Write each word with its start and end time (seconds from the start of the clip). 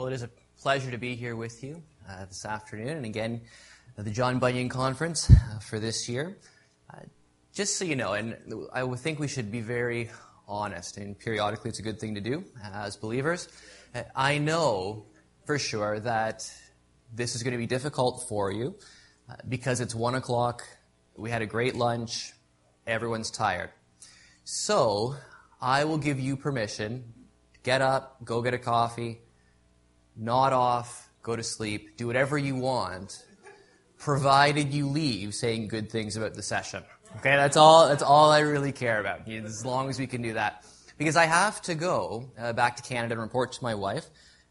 Well, 0.00 0.08
it 0.08 0.14
is 0.14 0.22
a 0.22 0.30
pleasure 0.62 0.90
to 0.90 0.96
be 0.96 1.14
here 1.14 1.36
with 1.36 1.62
you 1.62 1.82
uh, 2.08 2.24
this 2.24 2.46
afternoon, 2.46 2.96
and 2.96 3.04
again, 3.04 3.42
uh, 3.98 4.02
the 4.02 4.10
John 4.10 4.38
Bunyan 4.38 4.70
Conference 4.70 5.30
uh, 5.30 5.58
for 5.58 5.78
this 5.78 6.08
year. 6.08 6.38
Uh, 6.90 7.00
just 7.52 7.76
so 7.76 7.84
you 7.84 7.96
know, 7.96 8.14
and 8.14 8.34
I 8.72 8.82
would 8.82 8.98
think 8.98 9.18
we 9.18 9.28
should 9.28 9.52
be 9.52 9.60
very 9.60 10.08
honest, 10.48 10.96
and 10.96 11.18
periodically 11.18 11.68
it's 11.68 11.80
a 11.80 11.82
good 11.82 12.00
thing 12.00 12.14
to 12.14 12.22
do 12.22 12.44
as 12.64 12.96
believers. 12.96 13.50
Uh, 13.94 14.04
I 14.16 14.38
know 14.38 15.04
for 15.44 15.58
sure 15.58 16.00
that 16.00 16.50
this 17.12 17.34
is 17.34 17.42
going 17.42 17.52
to 17.52 17.58
be 17.58 17.66
difficult 17.66 18.24
for 18.26 18.50
you 18.50 18.76
uh, 19.28 19.34
because 19.50 19.82
it's 19.82 19.94
one 19.94 20.14
o'clock, 20.14 20.66
we 21.14 21.28
had 21.28 21.42
a 21.42 21.46
great 21.46 21.74
lunch, 21.74 22.32
everyone's 22.86 23.30
tired. 23.30 23.68
So, 24.44 25.16
I 25.60 25.84
will 25.84 25.98
give 25.98 26.18
you 26.18 26.38
permission 26.38 27.04
to 27.52 27.60
get 27.64 27.82
up, 27.82 28.24
go 28.24 28.40
get 28.40 28.54
a 28.54 28.58
coffee, 28.58 29.20
nod 30.20 30.52
off, 30.52 31.10
go 31.22 31.34
to 31.34 31.42
sleep, 31.42 31.96
do 31.96 32.06
whatever 32.06 32.36
you 32.36 32.54
want, 32.54 33.24
provided 33.98 34.72
you 34.72 34.86
leave 34.86 35.34
saying 35.34 35.68
good 35.68 35.90
things 35.90 36.16
about 36.16 36.34
the 36.34 36.42
session. 36.42 36.84
Okay, 37.16 37.34
that's 37.34 37.56
all. 37.56 37.88
That's 37.88 38.02
all 38.02 38.30
I 38.30 38.40
really 38.40 38.72
care 38.72 39.00
about. 39.00 39.28
As 39.28 39.64
long 39.64 39.88
as 39.88 39.98
we 39.98 40.06
can 40.06 40.22
do 40.22 40.34
that, 40.34 40.64
because 40.96 41.16
I 41.16 41.24
have 41.24 41.60
to 41.62 41.74
go 41.74 42.30
uh, 42.38 42.52
back 42.52 42.76
to 42.76 42.82
Canada 42.82 43.14
and 43.14 43.22
report 43.22 43.52
to 43.52 43.64
my 43.64 43.74
wife 43.74 44.06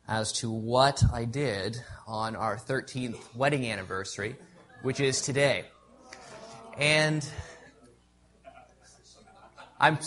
as 0.08 0.34
to 0.34 0.52
what 0.52 1.04
I 1.14 1.26
did 1.26 1.78
on 2.08 2.36
our 2.36 2.58
13th 2.58 3.18
wedding 3.36 3.66
anniversary, 3.68 4.36
which 4.82 5.00
is 5.00 5.22
today. 5.22 5.66
And 6.78 7.28
I'm 9.80 10.00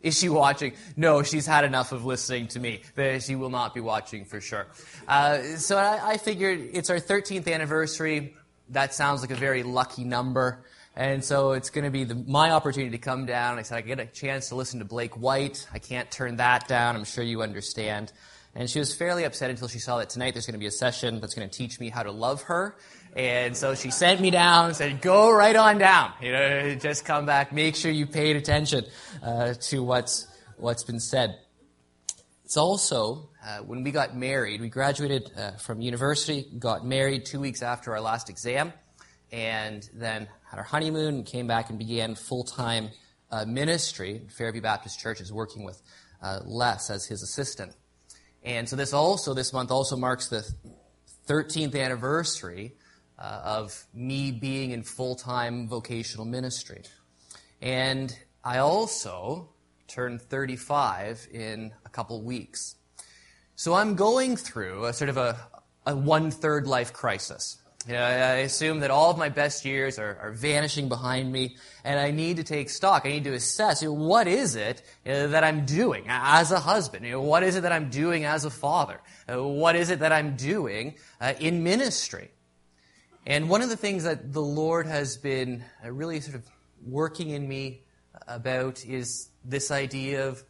is 0.00 0.18
she 0.18 0.28
watching? 0.28 0.74
No, 0.96 1.22
she's 1.22 1.46
had 1.46 1.64
enough 1.64 1.90
of 1.92 2.04
listening 2.04 2.46
to 2.48 2.60
me. 2.60 2.82
She 3.20 3.34
will 3.34 3.50
not 3.50 3.74
be 3.74 3.80
watching 3.80 4.24
for 4.24 4.40
sure. 4.40 4.68
Uh, 5.08 5.42
so 5.56 5.76
I, 5.76 6.12
I, 6.12 6.16
figured 6.18 6.70
it's 6.72 6.88
our 6.88 7.00
13th 7.00 7.52
anniversary. 7.52 8.36
That 8.70 8.94
sounds 8.94 9.22
like 9.22 9.32
a 9.32 9.36
very 9.36 9.64
lucky 9.64 10.04
number. 10.04 10.64
And 10.94 11.24
so 11.24 11.52
it's 11.52 11.70
going 11.70 11.84
to 11.84 11.90
be 11.90 12.04
the, 12.04 12.14
my 12.14 12.50
opportunity 12.52 12.90
to 12.92 12.98
come 12.98 13.26
down. 13.26 13.58
I 13.58 13.62
said 13.62 13.78
I 13.78 13.80
get 13.80 13.98
a 13.98 14.06
chance 14.06 14.48
to 14.50 14.54
listen 14.54 14.78
to 14.78 14.84
Blake 14.84 15.16
White. 15.16 15.66
I 15.72 15.78
can't 15.78 16.10
turn 16.10 16.36
that 16.36 16.68
down. 16.68 16.94
I'm 16.94 17.04
sure 17.04 17.24
you 17.24 17.42
understand. 17.42 18.12
And 18.54 18.68
she 18.68 18.78
was 18.78 18.94
fairly 18.94 19.24
upset 19.24 19.50
until 19.50 19.68
she 19.68 19.78
saw 19.78 19.98
that 19.98 20.10
tonight 20.10 20.34
there's 20.34 20.46
going 20.46 20.54
to 20.54 20.58
be 20.58 20.66
a 20.66 20.70
session 20.72 21.20
that's 21.20 21.34
going 21.34 21.48
to 21.48 21.56
teach 21.56 21.78
me 21.78 21.90
how 21.90 22.02
to 22.02 22.10
love 22.10 22.42
her. 22.42 22.76
And 23.16 23.56
so 23.56 23.74
she 23.74 23.90
sent 23.90 24.20
me 24.20 24.30
down 24.30 24.66
and 24.66 24.76
said, 24.76 25.00
go 25.00 25.30
right 25.30 25.56
on 25.56 25.78
down. 25.78 26.12
You 26.22 26.32
know, 26.32 26.74
just 26.76 27.04
come 27.04 27.26
back. 27.26 27.52
Make 27.52 27.74
sure 27.74 27.90
you 27.90 28.06
paid 28.06 28.36
attention 28.36 28.84
uh, 29.22 29.54
to 29.54 29.82
what's, 29.82 30.26
what's 30.56 30.84
been 30.84 31.00
said. 31.00 31.38
It's 32.44 32.56
also, 32.56 33.28
uh, 33.44 33.58
when 33.58 33.82
we 33.82 33.90
got 33.90 34.16
married, 34.16 34.60
we 34.60 34.68
graduated 34.68 35.30
uh, 35.36 35.52
from 35.52 35.80
university, 35.80 36.46
got 36.58 36.86
married 36.86 37.26
two 37.26 37.40
weeks 37.40 37.62
after 37.62 37.92
our 37.92 38.00
last 38.00 38.30
exam, 38.30 38.72
and 39.30 39.88
then 39.92 40.28
had 40.50 40.58
our 40.58 40.64
honeymoon 40.64 41.16
and 41.16 41.26
came 41.26 41.46
back 41.46 41.68
and 41.70 41.78
began 41.78 42.14
full-time 42.14 42.90
uh, 43.30 43.44
ministry. 43.44 44.22
Fairview 44.36 44.62
Baptist 44.62 44.98
Church 44.98 45.20
is 45.20 45.32
working 45.32 45.64
with 45.64 45.82
uh, 46.22 46.40
Les 46.44 46.88
as 46.88 47.04
his 47.04 47.22
assistant. 47.22 47.74
And 48.42 48.68
so 48.68 48.76
this 48.76 48.92
also, 48.92 49.34
this 49.34 49.52
month 49.52 49.70
also 49.70 49.96
marks 49.96 50.28
the 50.28 50.48
13th 51.26 51.78
anniversary 51.78 52.74
uh, 53.18 53.40
of 53.44 53.86
me 53.92 54.30
being 54.30 54.70
in 54.70 54.82
full 54.82 55.14
time 55.14 55.68
vocational 55.68 56.24
ministry. 56.24 56.82
And 57.60 58.16
I 58.44 58.58
also 58.58 59.50
turned 59.88 60.22
35 60.22 61.28
in 61.32 61.72
a 61.84 61.88
couple 61.88 62.22
weeks. 62.22 62.76
So 63.56 63.74
I'm 63.74 63.96
going 63.96 64.36
through 64.36 64.84
a 64.84 64.92
sort 64.92 65.08
of 65.08 65.16
a, 65.16 65.36
a 65.86 65.96
one 65.96 66.30
third 66.30 66.66
life 66.66 66.92
crisis. 66.92 67.58
You 67.86 67.94
know, 67.94 68.02
I 68.02 68.40
assume 68.40 68.80
that 68.80 68.90
all 68.90 69.10
of 69.10 69.16
my 69.16 69.30
best 69.30 69.64
years 69.64 69.98
are, 69.98 70.18
are, 70.20 70.32
vanishing 70.32 70.88
behind 70.88 71.32
me, 71.32 71.56
and 71.84 71.98
I 71.98 72.10
need 72.10 72.36
to 72.36 72.44
take 72.44 72.68
stock. 72.70 73.06
I 73.06 73.08
need 73.08 73.24
to 73.24 73.32
assess 73.32 73.82
you 73.82 73.88
know, 73.88 73.94
what 73.94 74.26
is 74.28 74.56
it 74.56 74.82
uh, 75.06 75.28
that 75.28 75.42
I'm 75.42 75.64
doing 75.64 76.04
as 76.08 76.52
a 76.52 76.60
husband? 76.60 77.06
You 77.06 77.12
know, 77.12 77.22
what 77.22 77.42
is 77.42 77.56
it 77.56 77.62
that 77.62 77.72
I'm 77.72 77.88
doing 77.88 78.24
as 78.24 78.44
a 78.44 78.50
father? 78.50 79.00
Uh, 79.32 79.42
what 79.42 79.74
is 79.74 79.90
it 79.90 80.00
that 80.00 80.12
I'm 80.12 80.36
doing 80.36 80.96
uh, 81.20 81.34
in 81.40 81.62
ministry? 81.62 82.30
And 83.28 83.50
one 83.50 83.60
of 83.60 83.68
the 83.68 83.76
things 83.76 84.04
that 84.04 84.32
the 84.32 84.40
Lord 84.40 84.86
has 84.86 85.18
been 85.18 85.62
uh, 85.84 85.92
really 85.92 86.18
sort 86.18 86.34
of 86.34 86.46
working 86.82 87.28
in 87.28 87.46
me 87.46 87.82
about 88.26 88.86
is 88.86 89.28
this 89.44 89.70
idea 89.70 90.26
of 90.26 90.42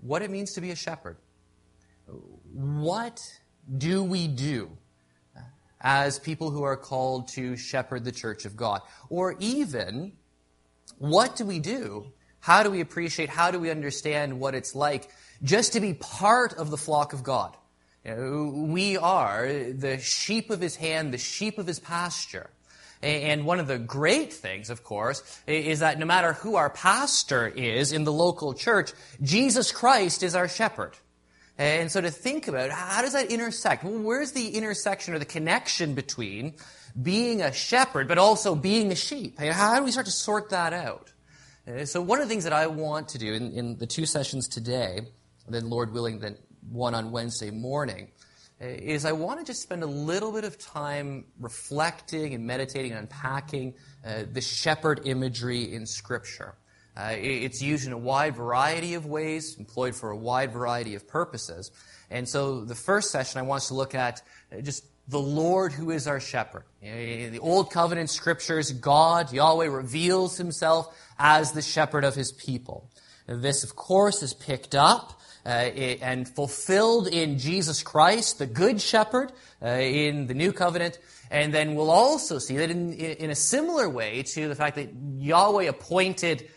what 0.00 0.22
it 0.22 0.30
means 0.30 0.52
to 0.52 0.60
be 0.60 0.70
a 0.70 0.76
shepherd. 0.76 1.16
What 2.54 3.20
do 3.76 4.04
we 4.04 4.28
do 4.28 4.70
as 5.80 6.20
people 6.20 6.52
who 6.52 6.62
are 6.62 6.76
called 6.76 7.26
to 7.30 7.56
shepherd 7.56 8.04
the 8.04 8.12
church 8.12 8.44
of 8.44 8.56
God? 8.56 8.82
Or 9.08 9.34
even, 9.40 10.12
what 10.98 11.34
do 11.34 11.44
we 11.44 11.58
do? 11.58 12.12
How 12.38 12.62
do 12.62 12.70
we 12.70 12.80
appreciate, 12.80 13.28
how 13.28 13.50
do 13.50 13.58
we 13.58 13.72
understand 13.72 14.38
what 14.38 14.54
it's 14.54 14.76
like 14.76 15.10
just 15.42 15.72
to 15.72 15.80
be 15.80 15.94
part 15.94 16.52
of 16.54 16.70
the 16.70 16.76
flock 16.76 17.12
of 17.12 17.24
God? 17.24 17.56
Uh, 18.08 18.50
we 18.50 18.96
are 18.96 19.46
the 19.72 19.98
sheep 19.98 20.50
of 20.50 20.60
his 20.60 20.76
hand, 20.76 21.12
the 21.12 21.18
sheep 21.18 21.58
of 21.58 21.66
his 21.66 21.78
pasture. 21.78 22.50
And 23.02 23.46
one 23.46 23.60
of 23.60 23.66
the 23.66 23.78
great 23.78 24.32
things, 24.32 24.68
of 24.68 24.84
course, 24.84 25.22
is 25.46 25.80
that 25.80 25.98
no 25.98 26.04
matter 26.04 26.34
who 26.34 26.56
our 26.56 26.68
pastor 26.68 27.48
is 27.48 27.92
in 27.92 28.04
the 28.04 28.12
local 28.12 28.52
church, 28.52 28.92
Jesus 29.22 29.72
Christ 29.72 30.22
is 30.22 30.34
our 30.34 30.48
shepherd. 30.48 30.96
And 31.56 31.90
so 31.90 32.00
to 32.00 32.10
think 32.10 32.48
about 32.48 32.70
how 32.70 33.02
does 33.02 33.12
that 33.14 33.30
intersect? 33.30 33.84
Well, 33.84 33.98
where's 33.98 34.32
the 34.32 34.48
intersection 34.48 35.14
or 35.14 35.18
the 35.18 35.24
connection 35.24 35.94
between 35.94 36.54
being 37.00 37.42
a 37.42 37.52
shepherd 37.52 38.08
but 38.08 38.18
also 38.18 38.54
being 38.54 38.92
a 38.92 38.96
sheep? 38.96 39.38
How 39.38 39.78
do 39.78 39.84
we 39.84 39.92
start 39.92 40.06
to 40.06 40.12
sort 40.12 40.50
that 40.50 40.72
out? 40.72 41.12
Uh, 41.68 41.84
so 41.84 42.00
one 42.00 42.20
of 42.20 42.28
the 42.28 42.30
things 42.30 42.44
that 42.44 42.52
I 42.52 42.66
want 42.66 43.08
to 43.10 43.18
do 43.18 43.32
in, 43.34 43.52
in 43.52 43.76
the 43.76 43.86
two 43.86 44.06
sessions 44.06 44.48
today, 44.48 45.00
then 45.48 45.68
Lord 45.68 45.92
willing, 45.92 46.20
then 46.20 46.36
one 46.68 46.94
on 46.94 47.10
Wednesday 47.10 47.50
morning, 47.50 48.08
is 48.60 49.04
I 49.04 49.12
want 49.12 49.40
to 49.40 49.46
just 49.46 49.62
spend 49.62 49.82
a 49.82 49.86
little 49.86 50.32
bit 50.32 50.44
of 50.44 50.58
time 50.58 51.24
reflecting 51.38 52.34
and 52.34 52.46
meditating 52.46 52.92
and 52.92 53.00
unpacking 53.00 53.74
uh, 54.04 54.24
the 54.30 54.40
shepherd 54.40 55.02
imagery 55.06 55.72
in 55.72 55.86
Scripture. 55.86 56.54
Uh, 56.96 57.12
it's 57.16 57.62
used 57.62 57.86
in 57.86 57.92
a 57.92 57.98
wide 57.98 58.36
variety 58.36 58.94
of 58.94 59.06
ways, 59.06 59.56
employed 59.58 59.94
for 59.94 60.10
a 60.10 60.16
wide 60.16 60.52
variety 60.52 60.94
of 60.94 61.08
purposes. 61.08 61.70
And 62.10 62.28
so 62.28 62.64
the 62.64 62.74
first 62.74 63.10
session 63.10 63.38
I 63.38 63.42
want 63.42 63.62
us 63.62 63.68
to 63.68 63.74
look 63.74 63.94
at 63.94 64.20
just 64.62 64.84
the 65.08 65.20
Lord 65.20 65.72
who 65.72 65.90
is 65.90 66.06
our 66.06 66.20
shepherd. 66.20 66.64
In 66.82 67.32
the 67.32 67.38
Old 67.38 67.70
Covenant 67.70 68.10
scriptures, 68.10 68.72
God, 68.72 69.32
Yahweh, 69.32 69.66
reveals 69.66 70.36
himself 70.36 70.94
as 71.18 71.52
the 71.52 71.62
shepherd 71.62 72.04
of 72.04 72.14
his 72.14 72.32
people. 72.32 72.90
This, 73.26 73.64
of 73.64 73.76
course, 73.76 74.22
is 74.22 74.34
picked 74.34 74.74
up 74.74 75.19
and 75.44 76.28
fulfilled 76.28 77.08
in 77.08 77.38
Jesus 77.38 77.82
Christ, 77.82 78.38
the 78.38 78.46
Good 78.46 78.80
Shepherd, 78.80 79.32
uh, 79.62 79.68
in 79.68 80.26
the 80.26 80.34
New 80.34 80.52
Covenant. 80.52 80.98
And 81.30 81.54
then 81.54 81.74
we'll 81.74 81.90
also 81.90 82.38
see 82.38 82.56
that 82.56 82.70
in, 82.70 82.92
in 82.92 83.30
a 83.30 83.34
similar 83.34 83.88
way 83.88 84.22
to 84.22 84.48
the 84.48 84.54
fact 84.54 84.76
that 84.76 84.90
Yahweh 85.18 85.64
appointed 85.64 86.48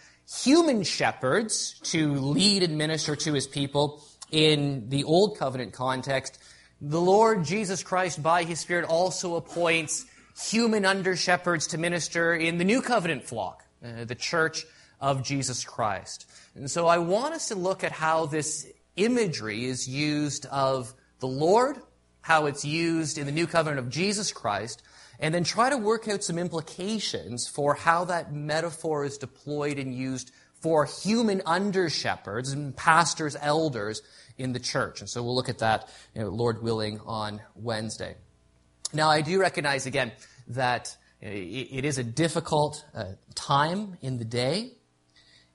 human 0.44 0.84
shepherds 0.84 1.80
to 1.84 2.14
lead 2.14 2.64
and 2.64 2.78
minister 2.78 3.16
to 3.16 3.34
his 3.34 3.48
people 3.48 4.04
in 4.32 4.90
the 4.90 5.04
Old 5.04 5.38
Covenant 5.38 5.74
context, 5.74 6.40
the 6.82 7.00
Lord 7.00 7.46
Jesus 7.46 7.84
Christ, 7.84 8.24
by 8.24 8.44
his 8.44 8.60
Spirit, 8.60 8.86
also 8.86 9.36
appoints 9.36 10.06
human 10.50 10.86
under 10.86 11.16
shepherds 11.16 11.68
to 11.68 11.78
minister 11.78 12.34
in 12.34 12.58
the 12.58 12.64
New 12.64 12.82
Covenant 12.82 13.24
flock, 13.24 13.64
uh, 13.86 14.06
the 14.06 14.16
church 14.16 14.66
of 15.00 15.24
Jesus 15.24 15.64
Christ. 15.64 16.26
And 16.56 16.70
so 16.70 16.88
I 16.88 16.98
want 16.98 17.34
us 17.36 17.50
to 17.50 17.56
look 17.56 17.84
at 17.84 17.92
how 17.92 18.26
this 18.26 18.68
imagery 18.96 19.66
is 19.66 19.88
used 19.88 20.46
of 20.48 20.94
the 21.20 21.28
Lord, 21.28 21.78
how 22.22 22.46
it's 22.46 22.66
used 22.66 23.18
in 23.18 23.26
the 23.26 23.32
new 23.32 23.48
covenant 23.48 23.80
of 23.80 23.90
Jesus 23.90 24.32
Christ, 24.32 24.84
and 25.20 25.34
then 25.34 25.44
try 25.44 25.70
to 25.70 25.78
work 25.78 26.08
out 26.08 26.24
some 26.24 26.38
implications 26.38 27.48
for 27.48 27.76
how 27.76 28.06
that 28.06 28.34
metaphor 28.34 29.06
is 29.06 29.18
deployed 29.18 29.78
and 29.78 29.94
used 29.94 30.32
for 30.62 30.86
human 30.86 31.42
under 31.46 31.90
shepherds 31.90 32.52
and 32.52 32.76
pastors, 32.76 33.36
elders 33.42 34.02
in 34.38 34.54
the 34.54 34.60
church. 34.60 35.02
And 35.02 35.10
so 35.10 35.22
we'll 35.22 35.36
look 35.36 35.50
at 35.50 35.60
that, 35.60 35.90
you 36.16 36.22
know, 36.22 36.30
Lord 36.30 36.64
willing, 36.64 37.00
on 37.06 37.42
Wednesday. 37.56 38.16
Now, 38.94 39.10
I 39.10 39.22
do 39.22 39.40
recognize 39.40 39.86
again 39.86 40.12
that 40.48 40.96
it 41.22 41.86
is 41.86 41.98
a 41.98 42.04
difficult 42.04 42.84
uh, 42.94 43.06
time 43.36 43.98
in 44.02 44.18
the 44.18 44.26
day. 44.26 44.72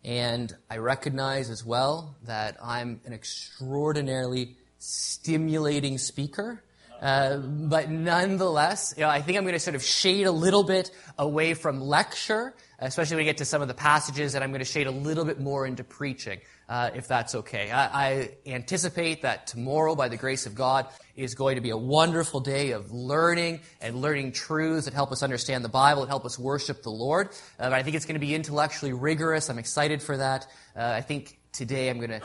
And 0.05 0.55
I 0.71 0.79
recognize 0.79 1.51
as 1.51 1.65
well 1.65 2.17
that 2.25 2.57
I'm 2.63 3.01
an 3.05 3.13
extraordinarily 3.13 4.57
stimulating 4.79 5.99
speaker. 5.99 6.63
Uh, 7.01 7.37
but 7.37 7.91
nonetheless, 7.91 8.95
you 8.97 9.03
know, 9.03 9.09
I 9.09 9.23
think 9.23 9.39
I'm 9.39 9.45
going 9.45 9.55
to 9.55 9.61
sort 9.61 9.77
of 9.77 9.83
shade 9.83 10.27
a 10.27 10.33
little 10.33 10.65
bit 10.65 10.91
away 11.17 11.55
from 11.55 11.81
lecture, 11.81 12.55
especially 12.79 13.17
when 13.17 13.25
we 13.25 13.31
get 13.31 13.39
to 13.39 13.45
some 13.45 13.63
of 13.63 13.69
the 13.69 13.75
passages, 13.75 14.35
and 14.35 14.43
I'm 14.43 14.51
going 14.51 14.61
to 14.61 14.65
shade 14.65 14.87
a 14.87 14.93
little 14.93 15.25
bit 15.25 15.41
more 15.41 15.67
into 15.67 15.85
preaching 15.85 16.41
uh, 16.69 16.91
if 16.95 17.09
that's 17.09 17.35
okay. 17.35 17.71
I, 17.71 18.09
I 18.09 18.31
anticipate 18.47 19.23
that 19.23 19.47
tomorrow, 19.47 19.95
by 19.95 20.09
the 20.09 20.17
grace 20.17 20.47
of 20.47 20.55
God, 20.55 20.87
is 21.17 21.35
going 21.35 21.57
to 21.57 21.61
be 21.61 21.71
a 21.71 21.77
wonderful 21.77 22.41
day 22.41 22.73
of 22.73 22.93
learning 22.93 23.61
and 23.81 24.03
learning 24.03 24.33
truths 24.33 24.85
that 24.85 24.95
help 24.95 25.11
us 25.11 25.23
understand 25.23 25.65
the 25.65 25.69
Bible 25.69 26.03
and 26.03 26.11
help 26.11 26.25
us 26.25 26.39
worship 26.39 26.83
the 26.83 26.91
Lord. 26.91 27.31
Uh, 27.59 27.71
I 27.73 27.83
think 27.83 27.97
it's 27.97 28.05
going 28.05 28.21
to 28.21 28.27
be 28.27 28.35
intellectually 28.35 28.93
rigorous. 28.93 29.49
I'm 29.49 29.59
excited 29.59 30.03
for 30.03 30.17
that. 30.17 30.47
Uh, 30.77 30.85
I 30.85 31.01
think 31.01 31.39
today 31.53 31.89
I'm 31.89 31.99
going 31.99 32.21
to 32.21 32.23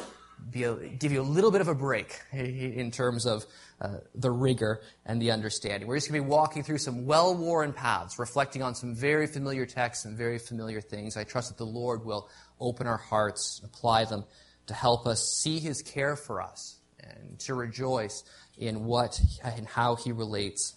be 0.52 0.64
a, 0.64 0.76
give 0.76 1.12
you 1.12 1.22
a 1.22 1.24
little 1.24 1.52
bit 1.52 1.62
of 1.62 1.68
a 1.70 1.76
break 1.76 2.20
in 2.34 2.92
terms 2.92 3.26
of 3.26 3.46
uh, 3.84 3.98
the 4.16 4.32
rigor 4.32 4.82
and 5.06 5.22
the 5.22 5.32
understanding. 5.32 5.90
We're 5.90 5.98
just 5.98 6.10
going 6.10 6.22
to 6.22 6.26
be 6.26 6.32
walking 6.32 6.64
through 6.64 6.78
some 6.78 7.06
well 7.06 7.36
worn 7.36 7.74
paths, 7.74 8.18
reflecting 8.18 8.64
on 8.64 8.76
some 8.76 8.96
very 8.96 9.28
familiar 9.28 9.66
texts 9.66 10.06
and 10.06 10.18
very 10.18 10.40
familiar 10.40 10.80
things. 10.80 11.18
I 11.18 11.26
trust 11.26 11.50
that 11.50 11.58
the 11.58 11.66
Lord 11.66 12.06
will 12.06 12.30
open 12.62 12.88
our 12.88 12.98
hearts, 12.98 13.62
apply 13.62 14.06
them 14.06 14.24
to 14.68 14.74
help 14.74 15.06
us 15.06 15.38
see 15.42 15.60
His 15.60 15.82
care 15.82 16.16
for 16.16 16.42
us 16.42 16.80
and 16.98 17.38
to 17.40 17.56
rejoice 17.56 18.24
in 18.58 18.86
what 18.86 19.20
and 19.44 19.68
how 19.68 19.96
He 19.96 20.14
relates 20.14 20.76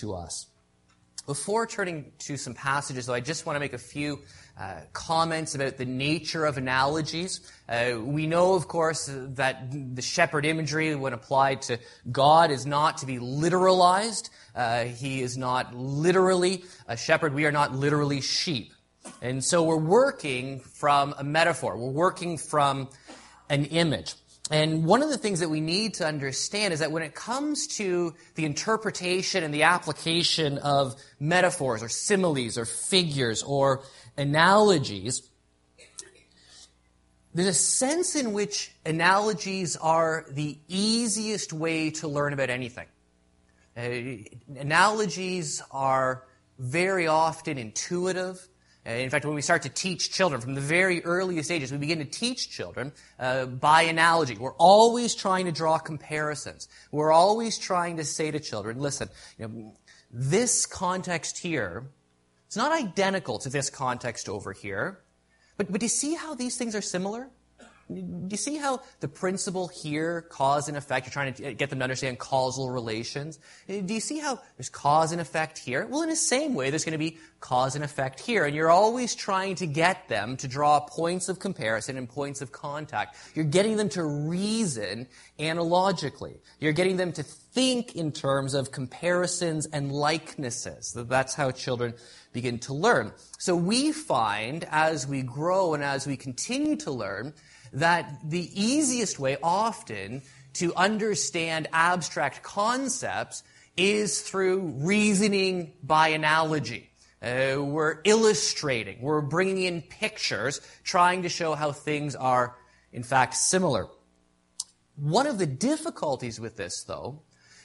to 0.00 0.14
us. 0.14 0.48
Before 1.26 1.68
turning 1.68 2.10
to 2.26 2.36
some 2.36 2.54
passages, 2.54 3.06
though, 3.06 3.14
I 3.14 3.20
just 3.20 3.46
want 3.46 3.54
to 3.54 3.60
make 3.60 3.74
a 3.74 3.78
few 3.78 4.22
uh, 4.60 4.74
comments 4.92 5.54
about 5.54 5.78
the 5.78 5.86
nature 5.86 6.44
of 6.44 6.58
analogies. 6.58 7.40
Uh, 7.66 7.92
we 7.98 8.26
know, 8.26 8.52
of 8.52 8.68
course, 8.68 9.08
that 9.10 9.70
the 9.70 10.02
shepherd 10.02 10.44
imagery, 10.44 10.94
when 10.94 11.14
applied 11.14 11.62
to 11.62 11.78
God, 12.12 12.50
is 12.50 12.66
not 12.66 12.98
to 12.98 13.06
be 13.06 13.16
literalized. 13.16 14.28
Uh, 14.54 14.84
he 14.84 15.22
is 15.22 15.38
not 15.38 15.74
literally 15.74 16.62
a 16.86 16.96
shepherd. 16.96 17.32
We 17.32 17.46
are 17.46 17.52
not 17.52 17.74
literally 17.74 18.20
sheep. 18.20 18.74
And 19.22 19.42
so 19.42 19.62
we're 19.62 19.76
working 19.76 20.60
from 20.60 21.14
a 21.16 21.24
metaphor. 21.24 21.78
We're 21.78 21.90
working 21.90 22.36
from 22.36 22.90
an 23.48 23.64
image. 23.64 24.14
And 24.50 24.84
one 24.84 25.00
of 25.00 25.10
the 25.10 25.16
things 25.16 25.40
that 25.40 25.48
we 25.48 25.60
need 25.60 25.94
to 25.94 26.06
understand 26.06 26.74
is 26.74 26.80
that 26.80 26.90
when 26.90 27.04
it 27.04 27.14
comes 27.14 27.68
to 27.78 28.14
the 28.34 28.44
interpretation 28.44 29.44
and 29.44 29.54
the 29.54 29.62
application 29.62 30.58
of 30.58 30.96
metaphors 31.20 31.84
or 31.84 31.88
similes 31.88 32.58
or 32.58 32.64
figures 32.64 33.44
or 33.44 33.84
analogies, 34.16 35.28
there's 37.32 37.48
a 37.48 37.54
sense 37.54 38.16
in 38.16 38.32
which 38.32 38.72
analogies 38.84 39.76
are 39.76 40.26
the 40.30 40.58
easiest 40.68 41.52
way 41.52 41.90
to 41.90 42.08
learn 42.08 42.32
about 42.32 42.50
anything. 42.50 42.86
Uh, 43.76 44.58
analogies 44.58 45.62
are 45.70 46.24
very 46.58 47.06
often 47.06 47.56
intuitive. 47.56 48.48
Uh, 48.86 48.90
in 48.90 49.10
fact, 49.10 49.24
when 49.24 49.34
we 49.34 49.42
start 49.42 49.62
to 49.62 49.68
teach 49.68 50.10
children 50.10 50.40
from 50.40 50.54
the 50.54 50.60
very 50.60 51.04
earliest 51.04 51.50
ages, 51.50 51.70
we 51.70 51.78
begin 51.78 51.98
to 51.98 52.04
teach 52.04 52.50
children 52.50 52.92
uh, 53.18 53.46
by 53.46 53.82
analogy. 53.82 54.36
We're 54.36 54.54
always 54.54 55.14
trying 55.14 55.46
to 55.46 55.52
draw 55.52 55.78
comparisons. 55.78 56.68
We're 56.90 57.12
always 57.12 57.58
trying 57.58 57.98
to 57.98 58.04
say 58.04 58.30
to 58.30 58.40
children, 58.40 58.78
listen, 58.80 59.08
you 59.38 59.46
know, 59.46 59.76
this 60.10 60.66
context 60.66 61.38
here 61.38 61.84
it's 62.50 62.56
not 62.56 62.72
identical 62.72 63.38
to 63.38 63.48
this 63.48 63.70
context 63.70 64.28
over 64.28 64.52
here. 64.52 65.04
But, 65.56 65.70
but 65.70 65.78
do 65.78 65.84
you 65.84 65.88
see 65.88 66.14
how 66.14 66.34
these 66.34 66.56
things 66.56 66.74
are 66.74 66.82
similar? 66.82 67.30
Do 67.92 68.28
you 68.30 68.36
see 68.36 68.56
how 68.56 68.82
the 69.00 69.08
principle 69.08 69.66
here, 69.66 70.22
cause 70.22 70.68
and 70.68 70.76
effect, 70.76 71.06
you're 71.06 71.12
trying 71.12 71.34
to 71.34 71.54
get 71.54 71.70
them 71.70 71.80
to 71.80 71.82
understand 71.82 72.18
causal 72.18 72.70
relations? 72.70 73.38
Do 73.66 73.92
you 73.92 74.00
see 74.00 74.18
how 74.18 74.40
there's 74.56 74.68
cause 74.68 75.10
and 75.10 75.20
effect 75.20 75.58
here? 75.58 75.86
Well, 75.86 76.02
in 76.02 76.08
the 76.08 76.16
same 76.16 76.54
way, 76.54 76.70
there's 76.70 76.84
going 76.84 76.92
to 76.92 76.98
be 76.98 77.18
cause 77.40 77.74
and 77.74 77.82
effect 77.82 78.20
here. 78.20 78.44
And 78.44 78.54
you're 78.54 78.70
always 78.70 79.14
trying 79.14 79.56
to 79.56 79.66
get 79.66 80.08
them 80.08 80.36
to 80.36 80.46
draw 80.46 80.78
points 80.80 81.28
of 81.28 81.40
comparison 81.40 81.96
and 81.96 82.08
points 82.08 82.40
of 82.40 82.52
contact. 82.52 83.16
You're 83.34 83.44
getting 83.44 83.76
them 83.76 83.88
to 83.90 84.04
reason 84.04 85.08
analogically. 85.38 86.40
You're 86.60 86.72
getting 86.72 86.96
them 86.96 87.12
to 87.12 87.22
think 87.22 87.96
in 87.96 88.12
terms 88.12 88.54
of 88.54 88.70
comparisons 88.70 89.66
and 89.66 89.90
likenesses. 89.90 90.92
That's 90.96 91.34
how 91.34 91.50
children 91.50 91.94
begin 92.32 92.60
to 92.60 92.74
learn. 92.74 93.12
So 93.38 93.56
we 93.56 93.90
find 93.90 94.64
as 94.70 95.06
we 95.06 95.22
grow 95.22 95.74
and 95.74 95.82
as 95.82 96.06
we 96.06 96.16
continue 96.16 96.76
to 96.76 96.92
learn 96.92 97.34
that 97.72 98.20
the 98.24 98.50
easiest 98.60 99.18
way 99.18 99.36
often 99.42 100.22
to 100.54 100.74
understand 100.74 101.68
abstract 101.72 102.42
concepts 102.42 103.42
is 103.76 104.20
through 104.20 104.60
reasoning 104.78 105.72
by 105.82 106.08
analogy. 106.08 106.90
Uh, 107.22 107.56
we're 107.58 108.00
illustrating, 108.04 109.00
we're 109.02 109.20
bringing 109.20 109.62
in 109.64 109.82
pictures, 109.82 110.60
trying 110.84 111.22
to 111.22 111.28
show 111.28 111.54
how 111.54 111.70
things 111.70 112.16
are, 112.16 112.56
in 112.92 113.02
fact, 113.02 113.34
similar. 113.34 113.86
One 114.96 115.26
of 115.26 115.38
the 115.38 115.46
difficulties 115.46 116.40
with 116.40 116.56
this, 116.56 116.82
though, 116.84 117.22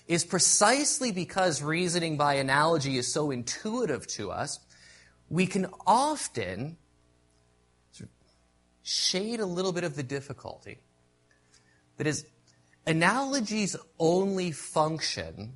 is 0.07 0.24
precisely 0.24 1.12
because 1.12 1.63
reasoning 1.63 2.18
by 2.18 2.36
analogy 2.36 2.98
is 2.98 3.12
so 3.12 3.31
intuitive 3.31 4.06
to 4.07 4.30
us, 4.30 4.60
we 5.30 5.48
can 5.48 5.68
often 5.88 6.78
shade 8.85 9.39
a 9.39 9.45
little 9.45 9.73
bit 9.73 9.83
of 9.83 9.95
the 9.95 10.03
difficulty. 10.03 10.77
That 11.97 12.05
is, 12.05 12.25
analogies 12.85 13.75
only 13.97 14.51
function 14.51 15.53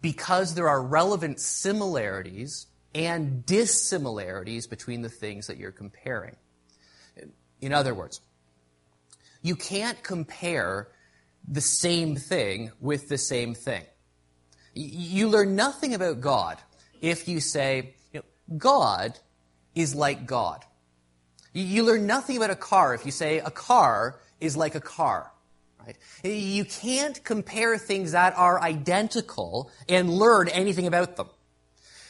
because 0.00 0.54
there 0.54 0.68
are 0.68 0.80
relevant 0.80 1.40
similarities 1.40 2.68
and 2.94 3.44
dissimilarities 3.44 4.68
between 4.68 5.02
the 5.02 5.08
things 5.08 5.48
that 5.48 5.56
you're 5.56 5.72
comparing. 5.72 6.36
In 7.60 7.72
other 7.72 7.94
words, 7.94 8.20
you 9.42 9.56
can't 9.56 10.00
compare 10.02 10.88
the 11.48 11.60
same 11.60 12.14
thing 12.14 12.70
with 12.80 13.08
the 13.08 13.18
same 13.18 13.54
thing. 13.54 13.82
You 14.72 15.28
learn 15.28 15.56
nothing 15.56 15.94
about 15.94 16.20
God 16.20 16.58
if 17.00 17.26
you 17.26 17.40
say, 17.40 17.96
God 18.56 19.18
is 19.74 19.96
like 19.96 20.26
God. 20.26 20.64
You 21.52 21.82
learn 21.84 22.06
nothing 22.06 22.36
about 22.36 22.50
a 22.50 22.56
car 22.56 22.94
if 22.94 23.04
you 23.04 23.12
say 23.12 23.38
a 23.38 23.50
car 23.50 24.20
is 24.40 24.56
like 24.56 24.74
a 24.74 24.80
car. 24.80 25.32
Right? 25.84 25.96
You 26.22 26.64
can't 26.64 27.22
compare 27.24 27.78
things 27.78 28.12
that 28.12 28.36
are 28.36 28.60
identical 28.60 29.70
and 29.88 30.10
learn 30.10 30.48
anything 30.48 30.86
about 30.86 31.16
them. 31.16 31.28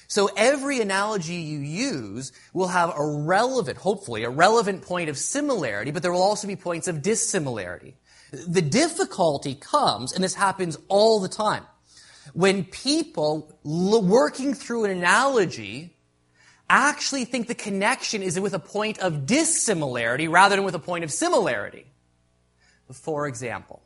So 0.08 0.28
every 0.36 0.80
analogy 0.80 1.36
you 1.36 1.60
use 1.60 2.32
will 2.52 2.66
have 2.66 2.92
a 2.96 3.06
relevant, 3.06 3.78
hopefully, 3.78 4.24
a 4.24 4.30
relevant 4.30 4.82
point 4.82 5.08
of 5.08 5.16
similarity, 5.16 5.92
but 5.92 6.02
there 6.02 6.12
will 6.12 6.20
also 6.20 6.48
be 6.48 6.56
points 6.56 6.88
of 6.88 7.00
dissimilarity. 7.00 7.94
The 8.32 8.60
difficulty 8.60 9.54
comes, 9.54 10.12
and 10.12 10.22
this 10.22 10.34
happens 10.34 10.76
all 10.88 11.20
the 11.20 11.28
time, 11.28 11.64
when 12.34 12.64
people 12.64 13.56
working 13.64 14.52
through 14.52 14.86
an 14.86 14.90
analogy 14.90 15.96
actually 16.70 17.24
think 17.24 17.48
the 17.48 17.54
connection 17.54 18.22
is 18.22 18.38
with 18.38 18.54
a 18.54 18.58
point 18.58 18.98
of 19.00 19.26
dissimilarity 19.26 20.28
rather 20.28 20.56
than 20.56 20.64
with 20.64 20.74
a 20.74 20.78
point 20.78 21.04
of 21.04 21.10
similarity. 21.10 21.84
For 22.92 23.26
example, 23.26 23.82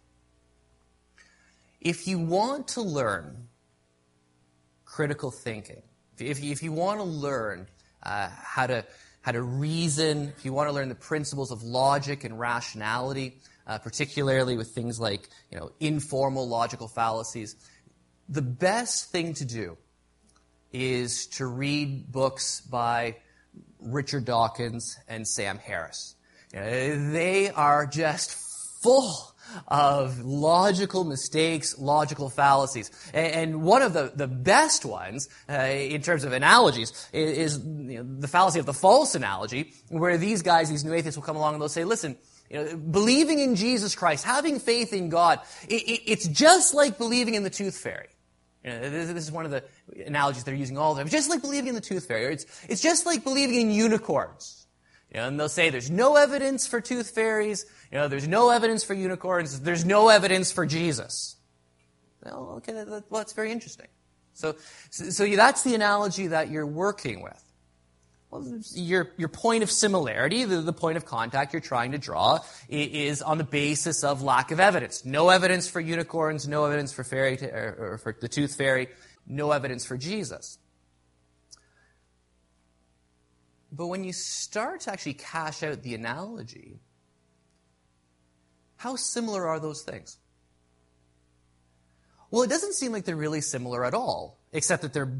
if 1.81 2.07
you 2.07 2.19
want 2.19 2.69
to 2.69 2.83
learn 2.83 3.49
critical 4.85 5.31
thinking, 5.31 5.83
if 6.19 6.43
you, 6.43 6.53
if 6.53 6.63
you 6.63 6.73
want 6.73 7.01
to 7.01 7.05
learn 7.05 7.67
uh, 8.03 8.29
how 8.31 8.67
to 8.67 8.85
how 9.23 9.33
to 9.33 9.43
reason, 9.43 10.33
if 10.37 10.45
you 10.45 10.53
want 10.53 10.69
to 10.69 10.73
learn 10.73 10.91
the 10.91 10.95
principles 10.95 11.51
of 11.51 11.63
logic 11.63 12.25
and 12.25 12.39
rationality, 12.39 13.39
uh, 13.67 13.79
particularly 13.79 14.57
with 14.57 14.69
things 14.69 15.01
like 15.01 15.29
you 15.51 15.59
know 15.59 15.71
informal 15.81 16.47
logical 16.47 16.89
fallacies, 16.89 17.57
the 18.29 18.43
best 18.43 19.11
thing 19.11 19.33
to 19.35 19.45
do 19.45 19.77
is 20.75 21.27
to 21.29 21.47
read 21.47 22.11
books 22.11 22.61
by 22.61 23.17
Richard 23.81 24.25
Dawkins 24.25 24.99
and 25.09 25.27
Sam 25.27 25.59
Harris. 25.59 26.17
They 26.53 27.51
are 27.51 27.87
just 27.87 28.33
full 28.83 29.35
of 29.69 30.25
logical 30.25 31.05
mistakes, 31.05 31.79
logical 31.79 32.29
fallacies. 32.29 32.91
And 33.13 33.63
one 33.63 33.83
of 33.83 33.93
the, 33.93 34.13
the 34.15 34.27
best 34.27 34.85
ones, 34.85 35.29
uh, 35.49 35.53
in 35.53 36.03
terms 36.03 36.25
of 36.25 36.33
analogies, 36.33 37.09
is, 37.13 37.57
is 37.57 37.65
you 37.65 38.03
know, 38.03 38.21
the 38.21 38.29
fallacy 38.29 38.59
of 38.59 38.67
the 38.67 38.73
false 38.73 39.15
analogy, 39.15 39.75
where 39.91 40.19
these 40.19 40.43
guys, 40.43 40.69
these 40.69 40.85
new 40.85 40.93
atheists, 40.93 41.17
will 41.17 41.25
come 41.25 41.37
along 41.37 41.55
and 41.55 41.63
they'll 41.63 41.69
say, 41.69 41.85
listen, 41.85 42.17
you 42.51 42.63
know, 42.63 42.77
believing 42.77 43.39
in 43.39 43.55
Jesus 43.55 43.95
Christ, 43.95 44.25
having 44.25 44.59
faith 44.59 44.93
in 44.93 45.09
God, 45.09 45.41
it, 45.69 45.83
it, 45.83 46.03
it's 46.07 46.27
just 46.29 46.75
like 46.75 46.99
believing 46.99 47.35
in 47.35 47.43
the 47.43 47.51
tooth 47.51 47.77
fairy. 47.77 48.09
You 48.65 48.71
know, 48.71 48.81
this, 48.91 49.13
this, 49.13 49.25
is 49.25 49.33
one 49.33 49.45
of 49.45 49.51
the 49.51 49.63
analogies 50.07 50.45
they're 50.45 50.55
using 50.55 50.79
all 50.79 50.95
the 50.95 51.01
time. 51.03 51.09
Just 51.09 51.31
like 51.31 51.41
believing 51.41 51.69
in 51.69 51.75
the 51.75 51.81
tooth 51.81 52.07
fairy. 52.07 52.33
It's, 52.33 52.47
it's 52.69 52.81
just 52.81 53.07
like 53.07 53.25
believing 53.25 53.61
in 53.61 53.71
unicorns. 53.71 54.67
You 55.11 55.21
know, 55.21 55.29
and 55.29 55.39
they'll 55.39 55.49
say 55.49 55.71
there's 55.71 55.91
no 55.91 56.17
evidence 56.17 56.67
for 56.67 56.81
tooth 56.81 57.11
fairies. 57.11 57.67
You 57.93 57.99
know, 57.99 58.09
there's 58.09 58.27
no 58.27 58.51
evidence 58.51 58.83
for 58.83 58.95
unicorns. 58.95 59.61
There's 59.61 59.85
no 59.85 60.09
evidence 60.09 60.51
for 60.51 60.67
Jesus. 60.67 61.37
Well, 62.25 62.55
okay, 62.57 62.73
that, 62.73 62.89
well, 62.89 63.03
that's 63.11 63.33
very 63.33 63.53
interesting. 63.53 63.87
So, 64.33 64.57
so, 64.91 65.11
so 65.11 65.27
that's 65.37 65.63
the 65.63 65.75
analogy 65.75 66.29
that 66.29 66.51
you're 66.51 66.67
working 66.67 67.23
with. 67.23 67.41
Well, 68.31 68.61
your, 68.73 69.13
your 69.17 69.29
point 69.29 69.63
of 69.63 69.71
similarity, 69.71 70.45
the, 70.45 70.61
the 70.61 70.73
point 70.73 70.97
of 70.97 71.05
contact 71.05 71.53
you're 71.53 71.61
trying 71.61 71.93
to 71.93 71.99
draw, 71.99 72.41
is 72.69 73.23
on 73.23 73.39
the 73.39 73.45
basis 73.45 74.03
of 74.03 74.23
lack 74.23 74.51
of 74.51 74.59
evidence. 74.59 75.05
No 75.05 75.29
evidence 75.29 75.69
for 75.69 75.79
unicorns, 75.79 76.49
no 76.49 76.65
evidence 76.65 76.93
for 76.93 77.05
fairy, 77.05 77.37
t- 77.37 77.47
or, 77.47 77.77
or 77.79 77.99
for 77.99 78.17
the 78.21 78.27
tooth 78.27 78.57
fairy, 78.57 78.89
no 79.27 79.53
evidence 79.53 79.85
for 79.85 79.97
Jesus. 79.97 80.59
But 83.73 83.89
when 83.89 84.05
you 84.05 84.13
start 84.13 84.83
to 84.83 84.93
actually 84.93 85.15
cash 85.15 85.63
out 85.63 85.83
the 85.83 85.95
analogy, 85.95 86.79
how 88.77 88.97
similar 88.97 89.47
are 89.47 89.59
those 89.59 89.83
things? 89.83 90.19
Well, 92.31 92.43
it 92.43 92.51
doesn't 92.51 92.75
seem 92.75 92.93
like 92.93 93.05
they're 93.05 93.17
really 93.17 93.41
similar 93.41 93.85
at 93.85 93.95
all, 93.95 94.39
except 94.53 94.83
that 94.83 94.93
they're 94.93 95.17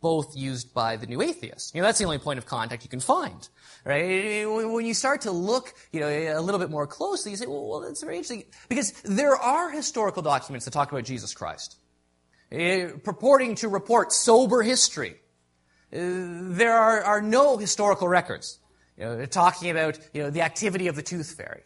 both 0.00 0.36
used 0.36 0.74
by 0.74 0.96
the 0.96 1.06
new 1.06 1.22
atheists. 1.22 1.72
You 1.74 1.80
know, 1.80 1.86
that's 1.86 1.98
the 1.98 2.04
only 2.04 2.18
point 2.18 2.38
of 2.38 2.46
contact 2.46 2.82
you 2.82 2.88
can 2.88 3.00
find, 3.00 3.48
right? 3.84 4.44
When 4.44 4.84
you 4.84 4.94
start 4.94 5.22
to 5.22 5.30
look, 5.30 5.72
you 5.92 6.00
know, 6.00 6.08
a 6.08 6.40
little 6.40 6.58
bit 6.58 6.70
more 6.70 6.86
closely, 6.88 7.30
you 7.30 7.36
say, 7.36 7.46
well, 7.46 7.68
well 7.68 7.80
that's 7.80 8.02
very 8.02 8.16
interesting. 8.16 8.44
Because 8.68 8.92
there 9.02 9.36
are 9.36 9.70
historical 9.70 10.22
documents 10.22 10.64
that 10.64 10.72
talk 10.72 10.90
about 10.90 11.04
Jesus 11.04 11.34
Christ, 11.34 11.76
Eh, 12.52 12.90
purporting 13.02 13.54
to 13.54 13.68
report 13.68 14.12
sober 14.12 14.62
history. 14.62 15.16
Uh, 15.90 15.96
there 16.52 16.74
are, 16.74 17.02
are 17.02 17.22
no 17.22 17.56
historical 17.56 18.06
records, 18.06 18.58
you 18.98 19.04
know, 19.04 19.24
talking 19.24 19.70
about, 19.70 19.98
you 20.12 20.22
know, 20.22 20.28
the 20.28 20.42
activity 20.42 20.86
of 20.86 20.94
the 20.94 21.02
tooth 21.02 21.34
fairy. 21.34 21.62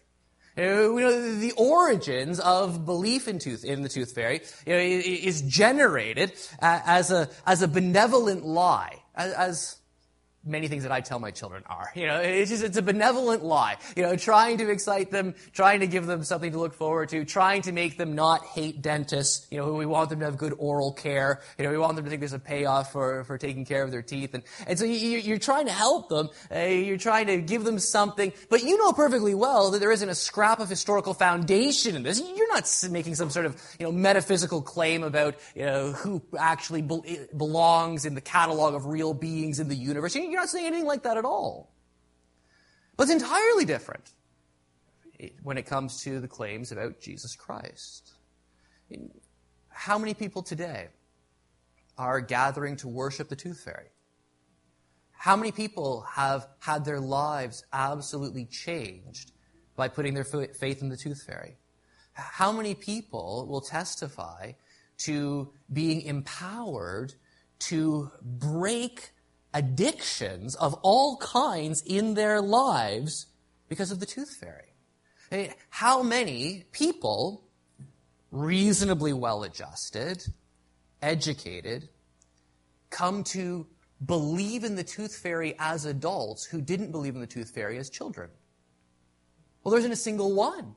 Eh, 0.57 0.83
you 0.83 1.01
know, 1.01 1.35
the 1.35 1.51
origins 1.57 2.39
of 2.39 2.87
belief 2.87 3.27
in 3.27 3.41
tooth 3.41 3.65
in 3.65 3.83
the 3.83 3.89
tooth 3.89 4.15
fairy 4.15 4.43
you 4.65 4.73
know, 4.73 4.79
is 4.79 5.43
generated 5.43 6.33
uh, 6.63 6.81
as 6.87 7.11
a 7.11 7.29
as 7.47 7.63
a 7.63 7.69
benevolent 7.69 8.47
lie, 8.47 9.03
as 9.17 9.79
many 10.47 10.69
things 10.69 10.85
that 10.85 10.93
I 10.93 11.01
tell 11.01 11.19
my 11.19 11.31
children 11.31 11.63
are. 11.67 11.91
You 11.95 12.07
know, 12.07 12.21
it's 12.21 12.51
just, 12.51 12.63
it's 12.63 12.77
a 12.77 12.83
benevolent 12.83 13.45
lie. 13.45 13.77
You 13.97 14.03
know, 14.05 14.17
trying 14.17 14.59
to 14.59 14.71
excite 14.71 15.11
them, 15.11 15.35
trying 15.53 15.81
to 15.81 15.87
give 15.87 16.07
them 16.07 16.25
something 16.25 16.53
to 16.53 16.59
look 16.59 16.75
forward 16.75 17.09
to, 17.11 17.25
trying 17.25 17.63
to 17.63 17.73
make 17.73 17.97
them 17.97 18.15
not 18.15 18.45
hate 18.45 18.83
dentists. 18.83 19.47
You 19.51 19.59
know, 19.59 19.73
we 19.75 19.87
want 19.87 20.11
them 20.11 20.21
to 20.21 20.27
have 20.27 20.37
good 20.37 20.55
oral 20.59 20.93
care. 20.93 21.41
You 21.59 21.65
know, 21.65 21.71
we 21.71 21.79
want 21.79 21.97
them 21.97 22.05
to 22.05 22.11
think 22.11 22.21
there's 22.21 22.33
a 22.33 22.39
payoff 22.39 22.93
for, 22.93 23.25
for 23.25 23.39
taking 23.39 23.65
care 23.65 23.83
of 23.83 23.91
their 23.91 24.03
teeth. 24.03 24.35
And, 24.35 24.43
and 24.67 24.79
so 24.79 24.85
you, 24.85 25.35
are 25.35 25.39
trying 25.39 25.67
to 25.67 25.73
help 25.73 26.09
them. 26.09 26.31
Uh, 26.55 26.61
you're 26.61 26.99
trying 26.99 27.27
to 27.27 27.39
give 27.39 27.65
them 27.65 27.79
something, 27.79 28.33
but 28.49 28.63
you 28.63 28.79
know 28.79 28.93
perfectly 28.93 29.35
well 29.35 29.71
that 29.73 29.79
there 29.79 29.93
isn't 29.93 30.09
a 30.09 30.15
scrap 30.15 30.61
of 30.61 30.69
historical 30.69 31.15
foundation 31.15 31.97
in 31.97 32.03
this. 32.03 32.21
You're 32.21 32.53
not 32.53 32.71
making 32.91 33.15
some 33.15 33.31
sort 33.31 33.47
of, 33.47 33.61
you 33.79 33.87
know, 33.87 33.93
metaphysical 33.93 34.63
claim 34.63 35.03
about, 35.03 35.37
you 35.55 35.67
know, 35.67 35.93
who 35.93 36.23
actually 36.39 36.83
be- 36.83 37.21
belongs 37.37 38.05
in 38.05 38.15
the 38.15 38.21
catalog 38.21 38.75
of 38.75 38.87
real 38.87 39.15
beings 39.15 39.61
in 39.61 39.69
the 39.69 39.75
universe. 39.75 40.15
You're 40.15 40.36
you're 40.37 40.43
not 40.43 40.51
saying 40.51 40.67
anything 40.67 40.85
like 40.85 41.03
that 41.05 41.17
at 41.17 41.25
all. 41.25 41.73
But 42.99 43.05
it's 43.05 43.13
entirely 43.13 43.65
different 43.65 44.13
when 45.43 45.57
it 45.57 45.65
comes 45.65 46.03
to 46.03 46.21
the 46.21 46.29
claims 46.29 46.73
about 46.73 47.01
Jesus 47.01 47.35
Christ. 47.35 48.13
How 49.71 49.97
many 49.97 50.13
people 50.13 50.43
today 50.43 50.89
are 51.97 52.21
gathering 52.21 52.77
to 52.77 52.89
worship 52.89 53.31
the 53.31 53.37
tooth 53.37 53.61
fairy? 53.61 53.87
How 55.13 55.37
many 55.37 55.53
people 55.53 56.03
have 56.03 56.49
had 56.59 56.85
their 56.85 57.01
lives 57.01 57.65
absolutely 57.73 58.45
changed 58.45 59.33
by 59.75 59.89
putting 59.89 60.13
their 60.13 60.25
faith 60.25 60.83
in 60.83 60.91
the 60.91 60.99
tooth 60.99 61.23
fairy? 61.23 61.57
How 62.13 62.53
many 62.53 62.75
people 62.75 63.47
will 63.49 63.63
testify 63.63 64.53
to 64.99 65.51
being 65.73 66.03
empowered 66.03 67.15
to 67.59 68.11
break 68.23 69.13
addictions 69.57 70.55
of 70.55 70.75
all 70.83 71.17
kinds 71.17 71.83
in 71.87 72.13
their 72.13 72.43
lives 72.43 73.27
because 73.69 73.91
of 73.91 74.01
the 74.01 74.07
tooth 74.07 74.37
fairy. 74.37 75.55
How 75.71 76.03
many 76.03 76.65
people, 76.73 77.43
reasonably 78.31 79.15
well 79.15 79.45
adjusted, 79.45 80.23
educated, 81.01 81.89
come 82.91 83.25
to 83.25 83.67
believe 84.05 84.63
in 84.63 84.77
the 84.77 84.85
tooth 84.85 85.17
fairy 85.17 85.55
as 85.59 85.87
adults 85.87 86.45
who 86.45 86.61
didn't 86.61 86.93
believe 86.93 87.15
in 87.15 87.23
the 87.23 87.27
tooth 87.27 87.51
fairy 87.51 87.79
as 87.79 87.89
children? 87.89 88.29
Well, 89.65 89.71
there 89.71 89.81
isn't 89.81 89.91
a 89.91 89.97
single 89.97 90.35
one. 90.35 90.77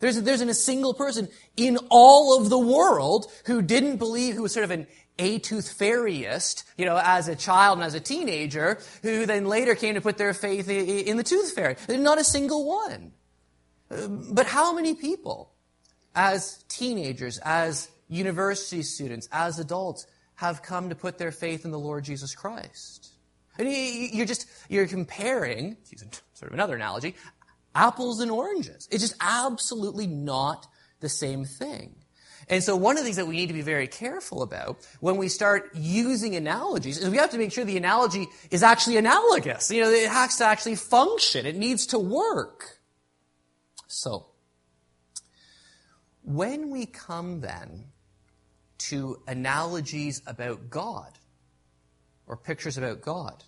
There's, 0.00 0.20
there 0.20 0.34
isn't 0.34 0.48
a 0.48 0.54
single 0.54 0.92
person 0.92 1.28
in 1.56 1.78
all 1.88 2.40
of 2.40 2.50
the 2.50 2.58
world 2.58 3.30
who 3.46 3.62
didn't 3.62 3.96
believe, 3.96 4.34
who 4.34 4.42
was 4.42 4.52
sort 4.52 4.64
of 4.64 4.70
an 4.72 4.86
a 5.18 5.38
tooth 5.38 5.76
fairyist, 5.78 6.64
you 6.76 6.84
know, 6.84 7.00
as 7.02 7.28
a 7.28 7.36
child 7.36 7.78
and 7.78 7.86
as 7.86 7.94
a 7.94 8.00
teenager, 8.00 8.78
who 9.02 9.26
then 9.26 9.46
later 9.46 9.74
came 9.74 9.94
to 9.94 10.00
put 10.00 10.16
their 10.16 10.32
faith 10.32 10.68
in 10.68 11.16
the 11.16 11.24
tooth 11.24 11.52
fairy. 11.52 11.76
Not 11.88 12.18
a 12.18 12.24
single 12.24 12.66
one. 12.66 13.12
Uh, 13.90 14.06
but 14.08 14.46
how 14.46 14.74
many 14.74 14.94
people, 14.94 15.52
as 16.14 16.62
teenagers, 16.68 17.38
as 17.38 17.88
university 18.08 18.82
students, 18.82 19.28
as 19.32 19.58
adults, 19.58 20.06
have 20.34 20.62
come 20.62 20.88
to 20.90 20.94
put 20.94 21.18
their 21.18 21.32
faith 21.32 21.64
in 21.64 21.70
the 21.70 21.78
Lord 21.78 22.04
Jesus 22.04 22.34
Christ? 22.34 23.08
And 23.58 23.68
you're 23.68 24.26
just, 24.26 24.46
you're 24.68 24.86
comparing, 24.86 25.76
using 25.90 26.10
sort 26.34 26.50
of 26.50 26.54
another 26.54 26.76
analogy, 26.76 27.16
apples 27.74 28.20
and 28.20 28.30
oranges. 28.30 28.88
It's 28.90 29.02
just 29.02 29.16
absolutely 29.20 30.06
not 30.06 30.68
the 31.00 31.08
same 31.08 31.44
thing. 31.44 31.96
And 32.50 32.62
so 32.64 32.76
one 32.76 32.96
of 32.96 33.00
the 33.00 33.04
things 33.04 33.16
that 33.16 33.26
we 33.26 33.36
need 33.36 33.48
to 33.48 33.54
be 33.54 33.62
very 33.62 33.86
careful 33.86 34.42
about 34.42 34.78
when 35.00 35.16
we 35.16 35.28
start 35.28 35.70
using 35.74 36.34
analogies 36.34 36.98
is 36.98 37.10
we 37.10 37.18
have 37.18 37.30
to 37.30 37.38
make 37.38 37.52
sure 37.52 37.64
the 37.64 37.76
analogy 37.76 38.26
is 38.50 38.62
actually 38.62 38.96
analogous. 38.96 39.70
You 39.70 39.82
know, 39.82 39.90
it 39.90 40.08
has 40.08 40.36
to 40.38 40.44
actually 40.44 40.76
function. 40.76 41.44
It 41.44 41.56
needs 41.56 41.86
to 41.88 41.98
work. 41.98 42.78
So, 43.86 44.26
when 46.22 46.70
we 46.70 46.86
come 46.86 47.40
then 47.40 47.86
to 48.78 49.20
analogies 49.26 50.22
about 50.26 50.70
God 50.70 51.18
or 52.26 52.36
pictures 52.36 52.78
about 52.78 53.00
God, 53.00 53.44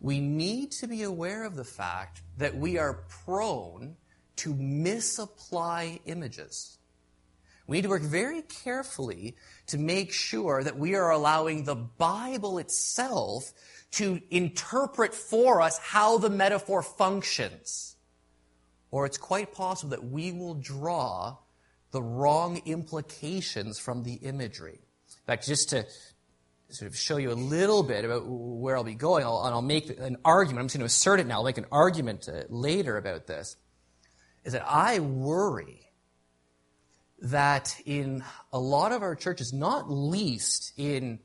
we 0.00 0.20
need 0.20 0.70
to 0.72 0.86
be 0.86 1.02
aware 1.02 1.44
of 1.44 1.56
the 1.56 1.64
fact 1.64 2.22
that 2.38 2.56
we 2.56 2.78
are 2.78 3.04
prone 3.24 3.96
to 4.36 4.54
misapply 4.54 5.98
images. 6.06 6.77
We 7.68 7.76
need 7.76 7.82
to 7.82 7.90
work 7.90 8.02
very 8.02 8.40
carefully 8.42 9.36
to 9.66 9.78
make 9.78 10.10
sure 10.10 10.64
that 10.64 10.78
we 10.78 10.94
are 10.94 11.10
allowing 11.10 11.64
the 11.64 11.76
Bible 11.76 12.58
itself 12.58 13.52
to 13.92 14.20
interpret 14.30 15.14
for 15.14 15.60
us 15.60 15.78
how 15.78 16.16
the 16.16 16.30
metaphor 16.30 16.82
functions. 16.82 17.96
Or 18.90 19.04
it's 19.04 19.18
quite 19.18 19.52
possible 19.52 19.90
that 19.90 20.02
we 20.02 20.32
will 20.32 20.54
draw 20.54 21.36
the 21.90 22.02
wrong 22.02 22.62
implications 22.64 23.78
from 23.78 24.02
the 24.02 24.14
imagery. 24.14 24.80
In 24.80 25.26
fact, 25.26 25.46
just 25.46 25.68
to 25.70 25.84
sort 26.70 26.90
of 26.90 26.96
show 26.96 27.18
you 27.18 27.30
a 27.30 27.34
little 27.34 27.82
bit 27.82 28.06
about 28.06 28.24
where 28.26 28.76
I'll 28.76 28.84
be 28.84 28.94
going, 28.94 29.24
I'll, 29.24 29.44
and 29.44 29.54
I'll 29.54 29.60
make 29.60 29.90
an 29.90 30.16
argument. 30.24 30.60
I'm 30.60 30.66
just 30.68 30.76
going 30.76 30.80
to 30.80 30.86
assert 30.86 31.20
it 31.20 31.26
now. 31.26 31.36
I'll 31.36 31.44
make 31.44 31.58
an 31.58 31.66
argument 31.70 32.30
uh, 32.30 32.44
later 32.48 32.96
about 32.96 33.26
this. 33.26 33.56
Is 34.44 34.54
that 34.54 34.64
I 34.66 35.00
worry 35.00 35.87
that 37.22 37.80
in 37.84 38.22
a 38.52 38.58
lot 38.58 38.92
of 38.92 39.02
our 39.02 39.14
churches, 39.14 39.52
not 39.52 39.90
least 39.90 40.72
in 40.76 41.18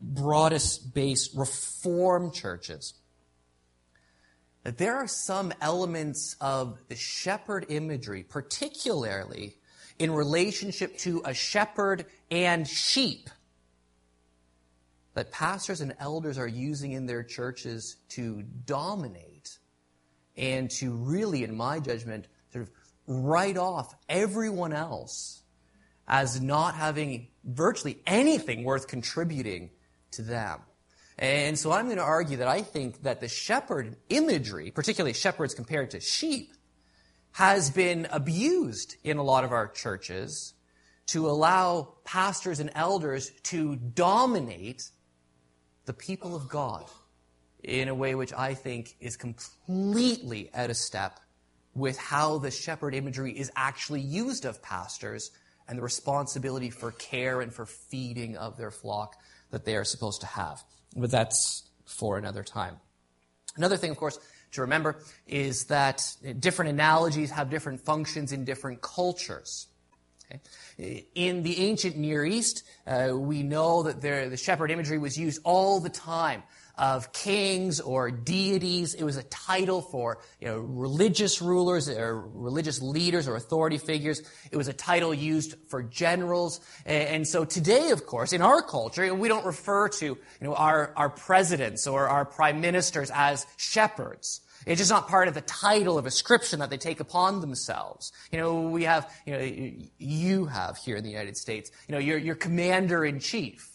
broadest 0.00 0.94
based 0.94 1.34
reform 1.34 2.30
churches, 2.30 2.94
that 4.62 4.76
there 4.76 4.96
are 4.96 5.06
some 5.06 5.52
elements 5.60 6.36
of 6.40 6.78
the 6.88 6.96
shepherd 6.96 7.66
imagery, 7.70 8.22
particularly 8.22 9.56
in 9.98 10.10
relationship 10.10 10.96
to 10.98 11.22
a 11.24 11.32
shepherd 11.32 12.06
and 12.30 12.68
sheep, 12.68 13.30
that 15.14 15.32
pastors 15.32 15.80
and 15.80 15.94
elders 15.98 16.38
are 16.38 16.46
using 16.46 16.92
in 16.92 17.06
their 17.06 17.22
churches 17.22 17.96
to 18.08 18.42
dominate 18.42 19.58
and 20.36 20.70
to 20.70 20.92
really, 20.92 21.42
in 21.42 21.54
my 21.56 21.80
judgment, 21.80 22.26
sort 22.52 22.62
of 22.62 22.70
write 23.06 23.56
off 23.56 23.94
everyone 24.08 24.72
else 24.72 25.42
as 26.06 26.40
not 26.40 26.74
having 26.74 27.28
virtually 27.44 28.00
anything 28.06 28.64
worth 28.64 28.88
contributing 28.88 29.70
to 30.12 30.22
them. 30.22 30.60
And 31.18 31.58
so 31.58 31.70
I'm 31.70 31.84
going 31.84 31.98
to 31.98 32.02
argue 32.02 32.38
that 32.38 32.48
I 32.48 32.62
think 32.62 33.02
that 33.02 33.20
the 33.20 33.28
shepherd 33.28 33.96
imagery, 34.08 34.70
particularly 34.70 35.12
shepherds 35.12 35.54
compared 35.54 35.90
to 35.90 36.00
sheep, 36.00 36.54
has 37.32 37.70
been 37.70 38.08
abused 38.10 38.96
in 39.04 39.18
a 39.18 39.22
lot 39.22 39.44
of 39.44 39.52
our 39.52 39.68
churches 39.68 40.54
to 41.06 41.28
allow 41.28 41.94
pastors 42.04 42.58
and 42.58 42.70
elders 42.74 43.30
to 43.42 43.76
dominate 43.76 44.88
the 45.84 45.92
people 45.92 46.34
of 46.34 46.48
God 46.48 46.86
in 47.62 47.88
a 47.88 47.94
way 47.94 48.14
which 48.14 48.32
I 48.32 48.54
think 48.54 48.96
is 49.00 49.16
completely 49.16 50.50
out 50.54 50.70
of 50.70 50.76
step 50.76 51.20
with 51.80 51.98
how 51.98 52.38
the 52.38 52.50
shepherd 52.50 52.94
imagery 52.94 53.32
is 53.32 53.50
actually 53.56 54.02
used 54.02 54.44
of 54.44 54.62
pastors 54.62 55.30
and 55.66 55.78
the 55.78 55.82
responsibility 55.82 56.68
for 56.68 56.92
care 56.92 57.40
and 57.40 57.52
for 57.52 57.64
feeding 57.64 58.36
of 58.36 58.56
their 58.56 58.70
flock 58.70 59.16
that 59.50 59.64
they 59.64 59.74
are 59.74 59.84
supposed 59.84 60.20
to 60.20 60.26
have. 60.26 60.62
But 60.94 61.10
that's 61.10 61.64
for 61.86 62.18
another 62.18 62.44
time. 62.44 62.76
Another 63.56 63.76
thing, 63.76 63.90
of 63.90 63.96
course, 63.96 64.18
to 64.52 64.60
remember 64.60 65.02
is 65.26 65.64
that 65.66 66.16
different 66.38 66.70
analogies 66.70 67.30
have 67.30 67.50
different 67.50 67.80
functions 67.80 68.32
in 68.32 68.44
different 68.44 68.82
cultures. 68.82 69.66
In 71.14 71.42
the 71.42 71.58
ancient 71.58 71.96
Near 71.96 72.24
East, 72.24 72.62
uh, 72.86 73.10
we 73.12 73.42
know 73.42 73.84
that 73.84 74.00
there, 74.00 74.28
the 74.28 74.36
shepherd 74.36 74.70
imagery 74.70 74.98
was 74.98 75.18
used 75.18 75.40
all 75.44 75.80
the 75.80 75.90
time 75.90 76.44
of 76.80 77.12
kings 77.12 77.78
or 77.78 78.10
deities. 78.10 78.94
It 78.94 79.04
was 79.04 79.18
a 79.18 79.22
title 79.24 79.82
for 79.82 80.18
you 80.40 80.48
know, 80.48 80.58
religious 80.58 81.42
rulers 81.42 81.90
or 81.90 82.18
religious 82.18 82.80
leaders 82.80 83.28
or 83.28 83.36
authority 83.36 83.76
figures. 83.76 84.22
It 84.50 84.56
was 84.56 84.66
a 84.66 84.72
title 84.72 85.12
used 85.12 85.56
for 85.68 85.82
generals. 85.82 86.60
And 86.86 87.28
so 87.28 87.44
today, 87.44 87.90
of 87.90 88.06
course, 88.06 88.32
in 88.32 88.40
our 88.40 88.62
culture, 88.62 89.14
we 89.14 89.28
don't 89.28 89.44
refer 89.44 89.90
to 89.90 90.06
you 90.06 90.18
know, 90.40 90.54
our, 90.54 90.94
our 90.96 91.10
presidents 91.10 91.86
or 91.86 92.08
our 92.08 92.24
prime 92.24 92.62
ministers 92.62 93.10
as 93.14 93.46
shepherds. 93.58 94.40
It's 94.66 94.78
just 94.78 94.90
not 94.90 95.08
part 95.08 95.28
of 95.28 95.34
the 95.34 95.42
title 95.42 95.98
of 95.98 96.06
ascription 96.06 96.60
that 96.60 96.70
they 96.70 96.78
take 96.78 97.00
upon 97.00 97.40
themselves. 97.42 98.12
You 98.32 98.38
know, 98.38 98.62
we 98.62 98.84
have, 98.84 99.10
you 99.26 99.32
know, 99.32 99.72
you 99.98 100.46
have 100.46 100.78
here 100.78 100.96
in 100.96 101.04
the 101.04 101.10
United 101.10 101.36
States, 101.36 101.70
you 101.88 101.92
know, 101.94 101.98
your, 101.98 102.16
your 102.16 102.34
commander 102.34 103.04
in 103.04 103.20
chief. 103.20 103.69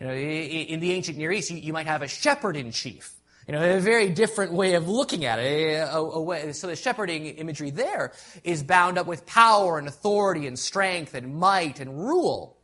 You 0.00 0.06
know, 0.06 0.14
in 0.14 0.80
the 0.80 0.92
ancient 0.92 1.18
Near 1.18 1.32
East, 1.32 1.50
you, 1.50 1.72
might 1.72 1.86
have 1.86 2.02
a 2.02 2.08
shepherd 2.08 2.56
in 2.56 2.70
chief. 2.70 3.14
You 3.48 3.54
know, 3.54 3.76
a 3.76 3.80
very 3.80 4.10
different 4.10 4.52
way 4.52 4.74
of 4.74 4.88
looking 4.88 5.24
at 5.24 5.38
it. 5.38 5.42
Eh, 5.42 5.78
a, 5.80 5.98
a 5.98 6.22
way, 6.22 6.52
so 6.52 6.66
the 6.66 6.76
shepherding 6.76 7.26
imagery 7.26 7.70
there 7.70 8.12
is 8.44 8.62
bound 8.62 8.98
up 8.98 9.06
with 9.06 9.26
power 9.26 9.78
and 9.78 9.88
authority 9.88 10.46
and 10.46 10.58
strength 10.58 11.14
and 11.14 11.34
might 11.34 11.80
and 11.80 11.98
rule. 11.98 12.58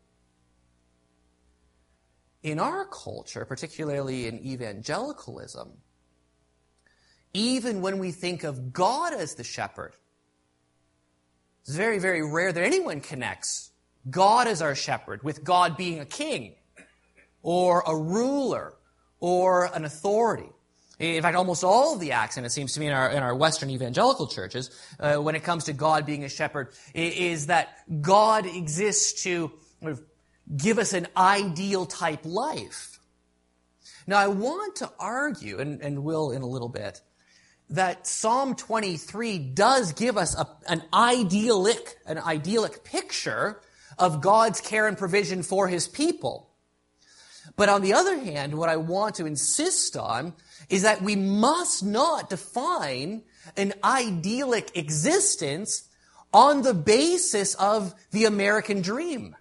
In 2.43 2.61
our 2.61 2.85
culture, 2.85 3.45
particularly 3.47 4.27
in 4.27 4.39
evangelicalism, 4.45 5.73
even 7.33 7.81
when 7.81 7.99
we 7.99 8.13
think 8.13 8.45
of 8.45 8.73
God 8.73 9.15
as 9.15 9.35
the 9.35 9.43
shepherd, 9.43 9.95
it's 11.63 11.75
very, 11.75 11.99
very 11.99 12.23
rare 12.23 12.53
that 12.53 12.63
anyone 12.63 13.01
connects 13.01 13.71
God 14.09 14.47
as 14.47 14.61
our 14.61 14.75
shepherd 14.75 15.23
with 15.23 15.43
God 15.43 15.79
being 15.79 15.99
a 15.99 16.05
king 16.05 16.55
or 17.45 17.85
a 17.87 17.97
ruler 17.97 18.75
or 19.21 19.67
an 19.73 19.85
authority. 19.85 20.49
In 20.99 21.23
fact, 21.23 21.37
almost 21.37 21.63
all 21.63 21.95
of 21.95 22.01
the 22.01 22.13
accent, 22.13 22.47
it 22.47 22.51
seems 22.51 22.73
to 22.75 22.81
me, 22.81 22.87
in 22.87 22.93
our, 22.93 23.11
in 23.11 23.23
our 23.23 23.35
Western 23.35 23.71
evangelical 23.71 24.27
churches, 24.27 24.71
uh, 24.99 25.17
when 25.17 25.35
it 25.35 25.43
comes 25.43 25.65
to 25.65 25.73
God 25.73 26.07
being 26.07 26.25
a 26.25 26.29
shepherd, 26.29 26.73
is 26.95 27.47
that 27.47 27.77
God 28.01 28.47
exists 28.47 29.23
to 29.25 29.53
give 30.57 30.79
us 30.79 30.93
an 30.93 31.09
ideal 31.17 31.85
type 31.85 32.25
life. 32.25 32.99
Now, 34.07 34.19
I 34.19 34.29
want 34.29 34.77
to 34.77 34.91
argue, 34.99 35.59
and, 35.59 35.81
and 35.81 36.05
will 36.05 36.31
in 36.31 36.43
a 36.43 36.47
little 36.47 36.69
bit, 36.69 37.01
that 37.71 38.07
Psalm 38.07 38.55
23 38.55 39.39
does 39.39 39.93
give 39.93 40.17
us 40.17 40.39
a, 40.39 40.47
an 40.69 40.83
idyllic, 40.93 41.97
an 42.07 42.19
idyllic 42.19 42.85
picture 42.85 43.61
of 43.99 44.21
God's 44.21 44.61
care 44.61 44.87
and 44.87 44.97
provision 44.97 45.43
for 45.43 45.67
his 45.67 45.89
people. 45.89 46.51
But 47.57 47.69
on 47.69 47.83
the 47.83 47.93
other 47.93 48.19
hand, 48.19 48.55
what 48.55 48.69
I 48.69 48.77
want 48.77 49.17
to 49.17 49.27
insist 49.27 49.97
on 49.97 50.35
is 50.69 50.83
that 50.83 51.03
we 51.03 51.15
must 51.15 51.85
not 51.85 52.31
define 52.31 53.23
an 53.57 53.75
idyllic 53.85 54.77
existence 54.77 55.89
on 56.33 56.63
the 56.63 56.75
basis 56.75 57.55
of 57.55 57.95
the 58.11 58.25
American 58.25 58.83
dream. 58.83 59.37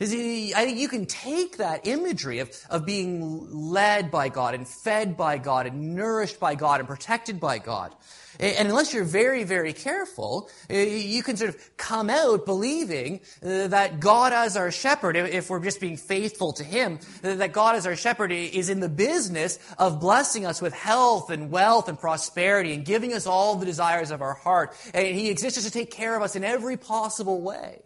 I 0.00 0.06
think 0.06 0.78
you 0.78 0.88
can 0.88 1.06
take 1.06 1.58
that 1.58 1.86
imagery 1.86 2.40
of, 2.40 2.50
of 2.68 2.84
being 2.84 3.48
led 3.50 4.10
by 4.10 4.28
God 4.28 4.54
and 4.54 4.66
fed 4.66 5.16
by 5.16 5.38
God 5.38 5.66
and 5.66 5.94
nourished 5.94 6.40
by 6.40 6.54
God 6.54 6.80
and 6.80 6.88
protected 6.88 7.38
by 7.38 7.58
God 7.58 7.94
and 8.40 8.68
unless 8.68 8.92
you're 8.92 9.04
very, 9.04 9.44
very 9.44 9.72
careful, 9.72 10.50
uh, 10.70 10.74
you 10.74 11.22
can 11.22 11.36
sort 11.36 11.50
of 11.50 11.76
come 11.76 12.10
out 12.10 12.46
believing 12.46 13.20
uh, 13.42 13.68
that 13.68 14.00
God 14.00 14.32
as 14.32 14.56
our 14.56 14.70
shepherd, 14.70 15.16
if 15.16 15.50
we're 15.50 15.62
just 15.62 15.80
being 15.80 15.96
faithful 15.96 16.52
to 16.54 16.64
Him, 16.64 16.98
uh, 17.22 17.34
that 17.36 17.52
God 17.52 17.76
as 17.76 17.86
our 17.86 17.96
shepherd 17.96 18.32
is 18.32 18.68
in 18.68 18.80
the 18.80 18.88
business 18.88 19.58
of 19.78 20.00
blessing 20.00 20.46
us 20.46 20.60
with 20.60 20.74
health 20.74 21.30
and 21.30 21.50
wealth 21.50 21.88
and 21.88 21.98
prosperity 21.98 22.72
and 22.72 22.84
giving 22.84 23.12
us 23.12 23.26
all 23.26 23.56
the 23.56 23.66
desires 23.66 24.10
of 24.10 24.22
our 24.22 24.34
heart. 24.34 24.74
And 24.92 25.06
He 25.16 25.30
exists 25.30 25.62
to 25.64 25.70
take 25.70 25.90
care 25.90 26.16
of 26.16 26.22
us 26.22 26.36
in 26.36 26.44
every 26.44 26.76
possible 26.76 27.40
way. 27.40 27.82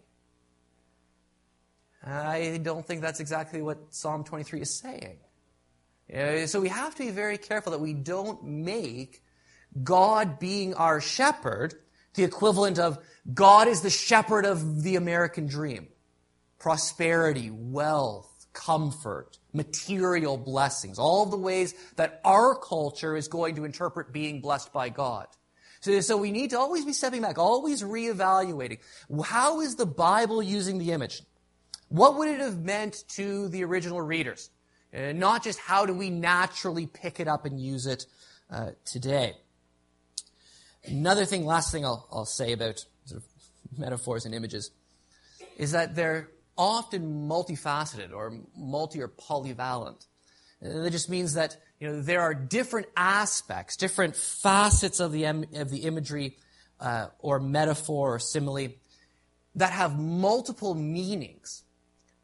I 2.05 2.59
don't 2.63 2.87
think 2.87 3.03
that's 3.03 3.21
exactly 3.21 3.61
what 3.61 3.93
Psalm 3.93 4.25
23 4.25 4.63
is 4.63 4.79
saying. 4.79 5.19
So 6.47 6.61
we 6.61 6.69
have 6.69 6.95
to 6.95 7.05
be 7.05 7.11
very 7.11 7.37
careful 7.37 7.73
that 7.73 7.81
we 7.81 7.93
don't 7.93 8.43
make 8.43 9.23
God 9.83 10.39
being 10.39 10.75
our 10.75 11.01
shepherd, 11.01 11.75
the 12.15 12.25
equivalent 12.25 12.79
of 12.79 12.99
God 13.33 13.69
is 13.69 13.83
the 13.83 13.91
shepherd 13.91 14.45
of 14.45 14.83
the 14.83 14.97
American 14.97 15.47
dream. 15.47 15.89
Prosperity, 16.59 17.51
wealth, 17.51 18.47
comfort, 18.53 19.39
material 19.53 20.37
blessings, 20.37 20.99
all 20.99 21.27
the 21.27 21.37
ways 21.37 21.75
that 21.97 22.21
our 22.25 22.55
culture 22.55 23.17
is 23.17 23.29
going 23.29 23.55
to 23.57 23.65
interpret 23.65 24.13
being 24.13 24.41
blessed 24.41 24.73
by 24.73 24.89
God. 24.89 25.27
So, 25.81 26.01
so 26.01 26.17
we 26.17 26.33
need 26.33 26.51
to 26.51 26.59
always 26.59 26.85
be 26.85 26.93
stepping 26.93 27.23
back, 27.23 27.39
always 27.39 27.83
reevaluating. 27.83 28.79
How 29.25 29.61
is 29.61 29.77
the 29.77 29.87
Bible 29.87 30.43
using 30.43 30.79
the 30.79 30.93
image? 30.93 31.23
What 31.89 32.17
would 32.19 32.29
it 32.29 32.41
have 32.41 32.59
meant 32.59 33.05
to 33.11 33.49
the 33.49 33.65
original 33.65 34.01
readers? 34.01 34.51
Uh, 34.93 35.13
not 35.13 35.45
just 35.45 35.59
how 35.59 35.87
do 35.87 35.95
we 35.95 36.11
naturally 36.11 36.87
pick 36.87 37.21
it 37.21 37.29
up 37.29 37.45
and 37.45 37.61
use 37.61 37.87
it 37.87 38.07
uh, 38.51 38.71
today. 38.85 39.35
Another 40.85 41.25
thing, 41.25 41.45
last 41.45 41.73
thing 41.73 41.85
I'll, 41.85 42.07
I'll 42.11 42.25
say 42.25 42.53
about 42.53 42.85
sort 43.05 43.23
of 43.23 43.79
metaphors 43.79 44.25
and 44.25 44.35
images 44.35 44.71
is 45.57 45.73
that 45.73 45.95
they're 45.95 46.31
often 46.57 47.29
multifaceted 47.29 48.13
or 48.13 48.41
multi 48.57 49.01
or 49.01 49.09
polyvalent. 49.09 50.07
That 50.61 50.91
just 50.91 51.09
means 51.09 51.35
that 51.35 51.57
you 51.79 51.89
know 51.89 52.01
there 52.01 52.21
are 52.21 52.35
different 52.35 52.89
aspects, 52.97 53.77
different 53.77 54.17
facets 54.17 54.99
of 54.99 55.13
the 55.13 55.25
of 55.25 55.71
the 55.71 55.83
imagery 55.85 56.37
uh, 56.81 57.09
or 57.21 57.39
metaphor 57.39 58.15
or 58.15 58.19
simile 58.19 58.69
that 59.55 59.73
have 59.73 59.99
multiple 59.99 60.75
meanings 60.75 61.63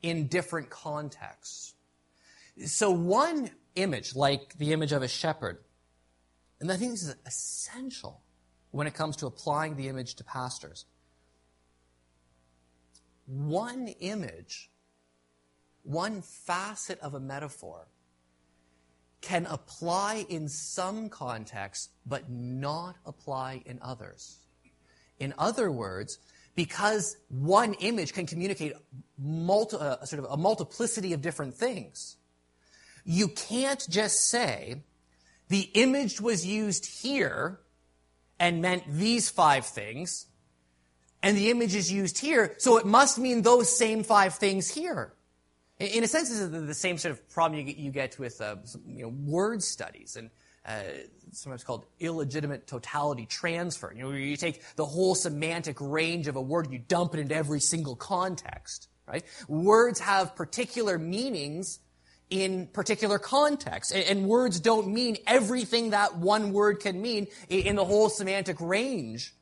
in 0.03 0.27
different 0.27 0.71
contexts. 0.71 1.75
So 2.67 2.91
one 2.91 3.51
image, 3.75 4.15
like 4.15 4.57
the 4.59 4.73
image 4.73 4.93
of 4.93 5.03
a 5.03 5.09
shepherd, 5.09 5.59
and 6.61 6.71
I 6.71 6.77
think 6.77 6.93
this 6.93 7.03
is 7.03 7.15
essential 7.25 8.24
when 8.75 8.89
it 8.89 8.95
comes 8.95 9.15
to 9.15 9.27
applying 9.27 9.77
the 9.77 9.87
image 9.87 10.17
to 10.17 10.25
pastors. 10.25 10.85
One 13.27 13.87
image, 14.01 14.69
one 15.85 16.23
facet 16.23 16.99
of 16.99 17.15
a 17.15 17.21
metaphor 17.21 17.87
can 19.21 19.47
apply 19.47 20.27
in 20.29 20.49
some 20.49 21.09
contexts, 21.09 21.91
but 22.05 22.29
not 22.29 22.97
apply 23.07 23.63
in 23.65 23.79
others. 23.81 24.39
In 25.21 25.35
other 25.39 25.71
words, 25.71 26.19
because 26.57 27.17
one 27.29 27.75
image 27.75 28.13
can 28.13 28.27
communicate 28.27 28.73
multi, 29.17 29.77
uh, 29.77 30.05
sort 30.05 30.25
of 30.25 30.33
a 30.33 30.37
multiplicity 30.37 31.13
of 31.13 31.23
different 31.23 31.55
things, 31.55 32.17
you 33.05 33.29
can't 33.29 33.87
just 33.89 34.29
say 34.29 34.83
the 35.49 35.71
image 35.75 36.21
was 36.21 36.45
used 36.45 36.87
here 36.87 37.61
and 38.45 38.61
meant 38.61 38.85
these 38.87 39.31
five 39.31 39.65
things, 39.65 40.27
and 41.23 41.35
the 41.35 41.49
image 41.49 41.75
is 41.75 41.91
used 41.91 42.19
here, 42.19 42.55
so 42.59 42.77
it 42.77 42.85
must 42.85 43.19
mean 43.19 43.41
those 43.41 43.75
same 43.75 44.05
five 44.05 44.35
things 44.35 44.69
here. 44.69 45.15
In 45.81 46.05
a 46.05 46.07
sense, 46.07 46.29
this 46.29 46.41
is 46.41 46.51
the 46.51 46.75
same 46.75 46.99
sort 46.99 47.13
of 47.13 47.27
problem 47.31 47.67
you 47.67 47.91
get 47.91 48.19
with 48.19 48.43
uh, 48.43 48.57
you 48.87 49.05
know, 49.05 49.09
word 49.09 49.63
studies 49.63 50.17
and 50.17 50.29
uh, 50.67 50.83
sometimes 51.33 51.65
called 51.65 51.87
illegitimate 52.01 52.67
totality 52.67 53.25
transfer. 53.25 53.91
You 53.97 54.03
know, 54.03 54.11
you 54.11 54.37
take 54.37 54.63
the 54.77 54.85
whole 54.85 55.15
semantic 55.15 55.79
range 55.81 56.29
of 56.29 56.37
a 56.37 56.43
word 56.43 56.67
and 56.67 56.75
you 56.75 56.81
dump 56.81 57.15
it 57.15 57.21
into 57.21 57.35
every 57.35 57.61
single 57.61 57.97
context. 57.97 58.89
Right? 59.09 59.25
Words 59.49 60.01
have 60.01 60.37
particular 60.37 60.99
meanings 60.99 61.79
in 62.43 62.67
particular 62.67 63.19
contexts. 63.19 63.93
And, 63.93 64.27
words 64.27 64.59
don't 64.59 64.89
mean 64.89 65.19
everything 65.27 65.91
that 65.91 66.17
one 66.17 66.53
word 66.53 66.81
can 66.81 67.01
mean 67.01 67.29
in 67.49 67.77
the 67.77 67.85
whole 67.85 68.09
semantic 68.09 68.61
range 68.61 69.35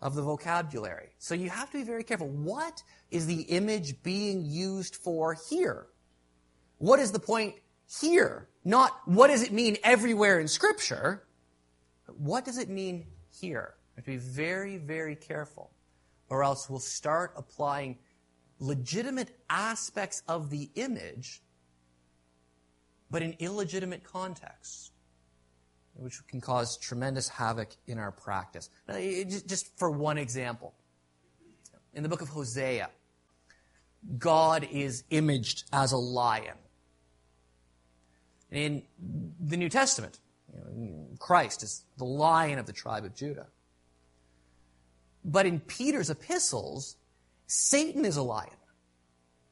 of 0.00 0.14
the 0.14 0.22
vocabulary. 0.22 1.10
So 1.18 1.34
you 1.34 1.50
have 1.50 1.70
to 1.70 1.78
be 1.78 1.84
very 1.84 2.02
careful. 2.02 2.28
What 2.28 2.82
is 3.10 3.26
the 3.26 3.42
image 3.42 4.02
being 4.02 4.44
used 4.44 4.96
for 4.96 5.36
here? 5.48 5.86
What 6.78 6.98
is 6.98 7.12
the 7.12 7.20
point 7.20 7.54
here? 8.00 8.48
Not 8.64 8.92
what 9.04 9.28
does 9.28 9.42
it 9.42 9.52
mean 9.52 9.76
everywhere 9.84 10.40
in 10.40 10.48
Scripture? 10.48 11.26
What 12.18 12.44
does 12.44 12.58
it 12.58 12.68
mean 12.68 13.06
here? 13.40 13.74
We 13.94 14.00
have 14.00 14.04
to 14.06 14.10
be 14.12 14.16
very, 14.16 14.76
very 14.78 15.16
careful, 15.16 15.70
or 16.28 16.42
else 16.42 16.68
we'll 16.68 16.80
start 16.80 17.32
applying 17.36 17.98
legitimate 18.58 19.36
aspects 19.48 20.22
of 20.28 20.50
the 20.50 20.70
image 20.74 21.42
but 23.10 23.22
in 23.22 23.34
illegitimate 23.38 24.04
contexts, 24.04 24.90
which 25.94 26.26
can 26.26 26.40
cause 26.40 26.76
tremendous 26.76 27.28
havoc 27.28 27.70
in 27.86 27.98
our 27.98 28.12
practice. 28.12 28.68
Now, 28.88 28.98
just 29.46 29.78
for 29.78 29.90
one 29.90 30.18
example, 30.18 30.74
in 31.94 32.02
the 32.02 32.08
book 32.08 32.20
of 32.20 32.28
Hosea, 32.28 32.90
God 34.18 34.68
is 34.70 35.04
imaged 35.10 35.64
as 35.72 35.92
a 35.92 35.96
lion. 35.96 36.56
In 38.50 38.82
the 39.40 39.56
New 39.56 39.68
Testament, 39.68 40.20
Christ 41.18 41.62
is 41.62 41.84
the 41.96 42.04
lion 42.04 42.58
of 42.58 42.66
the 42.66 42.72
tribe 42.72 43.04
of 43.04 43.14
Judah. 43.14 43.46
But 45.24 45.46
in 45.46 45.58
Peter's 45.60 46.10
epistles, 46.10 46.96
Satan 47.46 48.04
is 48.04 48.16
a 48.16 48.22
lion, 48.22 48.50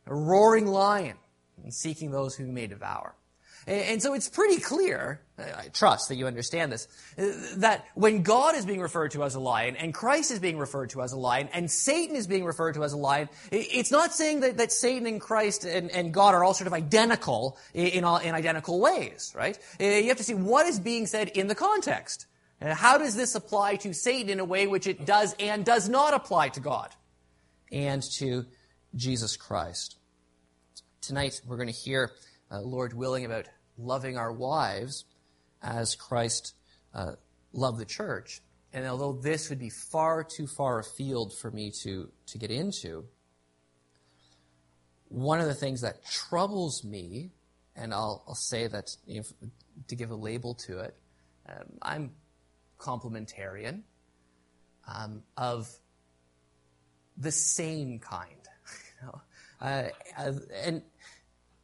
a 0.07 0.15
roaring 0.15 0.67
lion, 0.67 1.17
seeking 1.71 2.11
those 2.11 2.37
whom 2.37 2.47
he 2.47 2.53
may 2.53 2.67
devour. 2.67 3.15
And 3.67 4.03
so 4.03 4.13
it's 4.13 4.29
pretty 4.29 4.61
clear, 4.61 5.21
I 5.39 5.69
trust 5.73 6.09
that 6.09 6.17
you 6.17 6.27
understand 6.27 6.71
this, 6.71 6.87
that 7.57 7.87
when 7.95 8.23
God 8.23 8.55
is 8.55 8.67
being 8.67 8.81
referred 8.81 9.13
to 9.13 9.25
as 9.25 9.35
a 9.35 9.41
lion, 9.41 9.77
and 9.77 9.95
Christ 9.95 10.31
is 10.31 10.39
being 10.39 10.59
referred 10.59 10.91
to 10.91 11.01
as 11.01 11.13
a 11.13 11.17
lion, 11.17 11.49
and 11.53 11.71
Satan 11.71 12.15
is 12.15 12.27
being 12.27 12.45
referred 12.45 12.75
to 12.75 12.85
as 12.85 12.93
a 12.93 12.99
lion, 12.99 13.31
it's 13.51 13.91
not 13.91 14.13
saying 14.13 14.41
that, 14.41 14.59
that 14.59 14.71
Satan 14.71 15.07
and 15.07 15.21
Christ 15.21 15.65
and, 15.65 15.91
and 15.91 16.13
God 16.13 16.35
are 16.35 16.45
all 16.45 16.53
sort 16.53 16.67
of 16.67 16.75
identical 16.75 17.57
in, 17.73 18.05
all, 18.05 18.19
in 18.19 18.35
identical 18.35 18.81
ways, 18.81 19.33
right? 19.35 19.59
You 19.81 20.09
have 20.09 20.19
to 20.19 20.25
see 20.25 20.35
what 20.35 20.67
is 20.67 20.79
being 20.79 21.07
said 21.07 21.29
in 21.29 21.47
the 21.47 21.55
context. 21.55 22.27
How 22.61 22.99
does 22.99 23.17
this 23.17 23.35
apply 23.35 23.77
to 23.77 23.95
Satan 23.95 24.31
in 24.31 24.41
a 24.41 24.45
way 24.45 24.67
which 24.67 24.87
it 24.87 25.07
does 25.07 25.35
and 25.39 25.65
does 25.65 25.89
not 25.89 26.15
apply 26.15 26.51
to 26.51 26.61
God 26.61 26.91
and 27.73 28.03
to 28.19 28.45
Jesus 28.95 29.37
Christ? 29.37 29.97
Tonight, 31.01 31.41
we're 31.47 31.57
going 31.57 31.69
to 31.69 31.75
hear 31.75 32.13
uh, 32.51 32.61
Lord 32.61 32.93
willing, 32.93 33.25
about 33.25 33.47
loving 33.79 34.17
our 34.17 34.33
wives 34.33 35.05
as 35.63 35.95
Christ 35.95 36.55
uh, 36.95 37.13
loved 37.53 37.79
the 37.79 37.85
church. 37.85 38.41
And 38.73 38.87
although 38.87 39.13
this 39.13 39.51
would 39.51 39.59
be 39.59 39.71
far 39.71 40.25
too 40.25 40.47
far 40.47 40.81
afield 40.81 41.37
for 41.37 41.51
me 41.51 41.73
to, 41.83 42.11
to 42.27 42.39
get 42.39 42.51
into, 42.51 43.05
one 45.09 45.41
of 45.41 45.47
the 45.47 45.55
things 45.55 45.83
that 45.83 46.05
troubles 46.05 46.83
me, 46.85 47.31
and 47.77 47.95
I'll, 47.95 48.25
I'll 48.27 48.35
say 48.35 48.67
that 48.67 48.97
you 49.07 49.21
know, 49.21 49.49
to 49.89 49.97
give 49.97 50.11
a 50.11 50.17
label 50.17 50.55
to 50.67 50.81
it, 50.81 50.97
um, 51.49 51.67
I'm 51.83 52.11
complementarian 52.79 53.83
um, 54.93 55.23
of 55.37 55.69
the 57.17 57.31
same 57.31 58.01
kind. 58.01 58.31
you 59.03 59.07
know? 59.07 59.21
uh, 59.61 60.33
and 60.65 60.83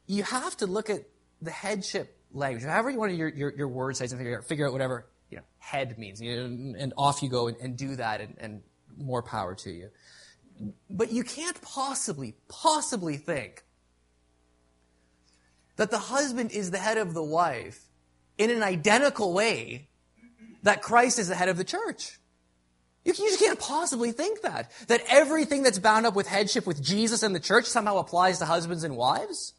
you 0.06 0.22
have 0.22 0.56
to 0.58 0.66
look 0.66 0.90
at 0.90 1.04
the 1.42 1.50
headship 1.50 2.16
language. 2.32 2.64
However 2.64 2.90
you 2.90 2.98
want 2.98 3.14
your, 3.14 3.28
your, 3.28 3.52
your 3.54 3.68
word 3.68 3.96
size 3.96 4.12
and 4.12 4.20
figure 4.20 4.38
out, 4.38 4.44
figure 4.44 4.66
out 4.66 4.72
whatever 4.72 5.06
you 5.30 5.38
know, 5.38 5.42
head 5.58 5.98
means. 5.98 6.20
You 6.20 6.36
know, 6.36 6.78
and 6.78 6.92
off 6.96 7.22
you 7.22 7.28
go 7.28 7.48
and, 7.48 7.56
and 7.58 7.76
do 7.76 7.96
that 7.96 8.20
and, 8.20 8.36
and 8.38 8.62
more 8.98 9.22
power 9.22 9.54
to 9.56 9.70
you. 9.70 9.90
But 10.88 11.12
you 11.12 11.24
can't 11.24 11.60
possibly, 11.62 12.34
possibly 12.48 13.16
think 13.16 13.64
that 15.76 15.90
the 15.90 15.98
husband 15.98 16.52
is 16.52 16.70
the 16.70 16.78
head 16.78 16.98
of 16.98 17.14
the 17.14 17.22
wife 17.22 17.82
in 18.36 18.50
an 18.50 18.62
identical 18.62 19.32
way 19.32 19.88
that 20.62 20.82
Christ 20.82 21.18
is 21.18 21.28
the 21.28 21.34
head 21.34 21.48
of 21.48 21.56
the 21.56 21.64
church. 21.64 22.18
You, 23.04 23.14
you 23.18 23.30
just 23.30 23.40
can't 23.40 23.58
possibly 23.58 24.12
think 24.12 24.42
that. 24.42 24.70
That 24.88 25.02
everything 25.08 25.62
that's 25.62 25.78
bound 25.78 26.04
up 26.04 26.14
with 26.14 26.26
headship 26.26 26.66
with 26.66 26.82
Jesus 26.82 27.22
and 27.22 27.34
the 27.34 27.40
church 27.40 27.64
somehow 27.64 27.96
applies 27.96 28.38
to 28.40 28.44
husbands 28.44 28.84
and 28.84 28.96
wives. 28.96 29.54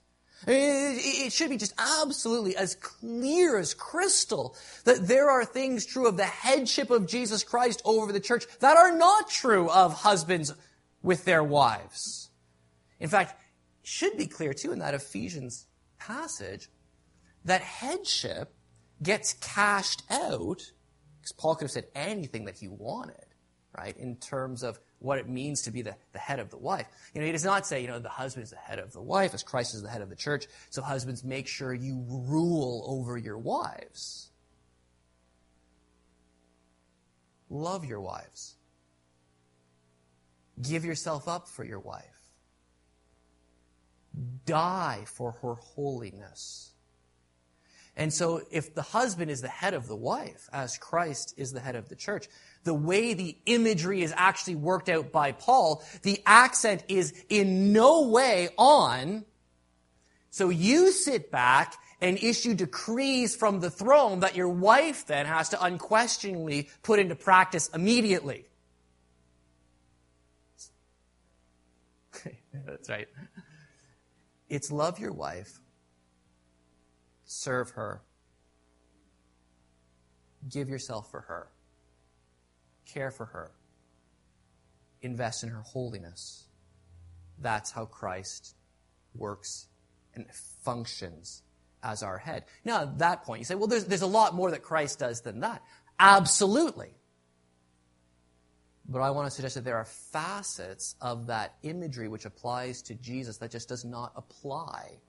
It 0.47 1.31
should 1.31 1.49
be 1.49 1.57
just 1.57 1.73
absolutely 1.77 2.55
as 2.57 2.75
clear 2.75 3.57
as 3.57 3.73
crystal 3.73 4.55
that 4.85 5.07
there 5.07 5.29
are 5.29 5.45
things 5.45 5.85
true 5.85 6.07
of 6.07 6.17
the 6.17 6.25
headship 6.25 6.89
of 6.89 7.07
Jesus 7.07 7.43
Christ 7.43 7.81
over 7.85 8.11
the 8.11 8.19
church 8.19 8.45
that 8.59 8.77
are 8.77 8.95
not 8.97 9.29
true 9.29 9.69
of 9.69 9.93
husbands 9.93 10.53
with 11.03 11.25
their 11.25 11.43
wives. 11.43 12.29
In 12.99 13.09
fact, 13.09 13.31
it 13.83 13.87
should 13.87 14.17
be 14.17 14.27
clear 14.27 14.53
too 14.53 14.71
in 14.71 14.79
that 14.79 14.93
Ephesians 14.93 15.67
passage 15.99 16.69
that 17.45 17.61
headship 17.61 18.53
gets 19.01 19.33
cashed 19.33 20.03
out 20.09 20.71
because 21.19 21.33
Paul 21.37 21.55
could 21.55 21.65
have 21.65 21.71
said 21.71 21.87
anything 21.93 22.45
that 22.45 22.57
he 22.57 22.67
wanted, 22.67 23.25
right, 23.77 23.95
in 23.95 24.15
terms 24.15 24.63
of 24.63 24.79
what 25.01 25.17
it 25.17 25.27
means 25.27 25.63
to 25.63 25.71
be 25.71 25.81
the, 25.81 25.95
the 26.13 26.19
head 26.19 26.39
of 26.39 26.51
the 26.51 26.57
wife. 26.57 26.85
You 27.13 27.21
know, 27.21 27.25
he 27.25 27.31
does 27.31 27.43
not 27.43 27.65
say, 27.65 27.81
you 27.81 27.87
know, 27.87 27.97
the 27.97 28.07
husband 28.07 28.43
is 28.43 28.51
the 28.51 28.57
head 28.57 28.77
of 28.77 28.93
the 28.93 29.01
wife 29.01 29.33
as 29.33 29.41
Christ 29.41 29.73
is 29.73 29.81
the 29.81 29.89
head 29.89 30.01
of 30.01 30.09
the 30.09 30.15
church. 30.15 30.45
So 30.69 30.81
husbands, 30.81 31.23
make 31.23 31.47
sure 31.47 31.73
you 31.73 32.05
rule 32.07 32.85
over 32.87 33.17
your 33.17 33.39
wives. 33.39 34.29
Love 37.49 37.83
your 37.83 37.99
wives. 37.99 38.55
Give 40.61 40.85
yourself 40.85 41.27
up 41.27 41.47
for 41.47 41.63
your 41.63 41.79
wife. 41.79 42.05
Die 44.45 45.03
for 45.07 45.31
her 45.41 45.55
holiness. 45.55 46.71
And 47.97 48.13
so 48.13 48.41
if 48.51 48.73
the 48.73 48.81
husband 48.81 49.31
is 49.31 49.41
the 49.41 49.47
head 49.47 49.73
of 49.73 49.87
the 49.87 49.95
wife, 49.95 50.47
as 50.53 50.77
Christ 50.77 51.33
is 51.37 51.51
the 51.51 51.59
head 51.59 51.75
of 51.75 51.89
the 51.89 51.95
church, 51.95 52.27
the 52.63 52.73
way 52.73 53.13
the 53.13 53.37
imagery 53.45 54.01
is 54.01 54.13
actually 54.15 54.55
worked 54.55 54.89
out 54.89 55.11
by 55.11 55.31
Paul, 55.31 55.83
the 56.03 56.21
accent 56.25 56.83
is 56.87 57.13
in 57.29 57.73
no 57.73 58.07
way 58.07 58.49
on. 58.57 59.25
So 60.29 60.49
you 60.49 60.91
sit 60.91 61.31
back 61.31 61.75
and 61.99 62.17
issue 62.17 62.53
decrees 62.53 63.35
from 63.35 63.59
the 63.59 63.69
throne 63.69 64.21
that 64.21 64.35
your 64.35 64.49
wife 64.49 65.05
then 65.05 65.25
has 65.25 65.49
to 65.49 65.63
unquestioningly 65.63 66.69
put 66.83 66.99
into 66.99 67.15
practice 67.15 67.69
immediately. 67.69 68.45
That's 72.65 72.89
right. 72.89 73.07
It's 74.49 74.71
love 74.71 74.99
your 74.99 75.13
wife, 75.13 75.59
serve 77.23 77.71
her, 77.71 78.01
give 80.49 80.67
yourself 80.67 81.09
for 81.09 81.21
her 81.21 81.47
care 82.93 83.11
for 83.11 83.25
her, 83.25 83.51
invest 85.01 85.43
in 85.43 85.49
her 85.49 85.61
holiness. 85.61 86.45
That's 87.39 87.71
how 87.71 87.85
Christ 87.85 88.55
works 89.15 89.67
and 90.13 90.25
functions 90.63 91.43
as 91.83 92.03
our 92.03 92.17
head. 92.17 92.45
Now, 92.63 92.83
at 92.83 92.99
that 92.99 93.23
point, 93.23 93.39
you 93.39 93.45
say, 93.45 93.55
well, 93.55 93.67
there's, 93.67 93.85
there's 93.85 94.01
a 94.01 94.07
lot 94.07 94.35
more 94.35 94.51
that 94.51 94.61
Christ 94.61 94.99
does 94.99 95.21
than 95.21 95.39
that. 95.39 95.63
Absolutely. 95.99 96.93
But 98.87 99.01
I 99.01 99.11
want 99.11 99.27
to 99.27 99.31
suggest 99.31 99.55
that 99.55 99.63
there 99.63 99.77
are 99.77 99.85
facets 99.85 100.95
of 101.01 101.27
that 101.27 101.55
imagery 101.63 102.07
which 102.07 102.25
applies 102.25 102.81
to 102.83 102.95
Jesus 102.95 103.37
that 103.37 103.51
just 103.51 103.69
does 103.69 103.85
not 103.85 104.11
apply 104.15 104.99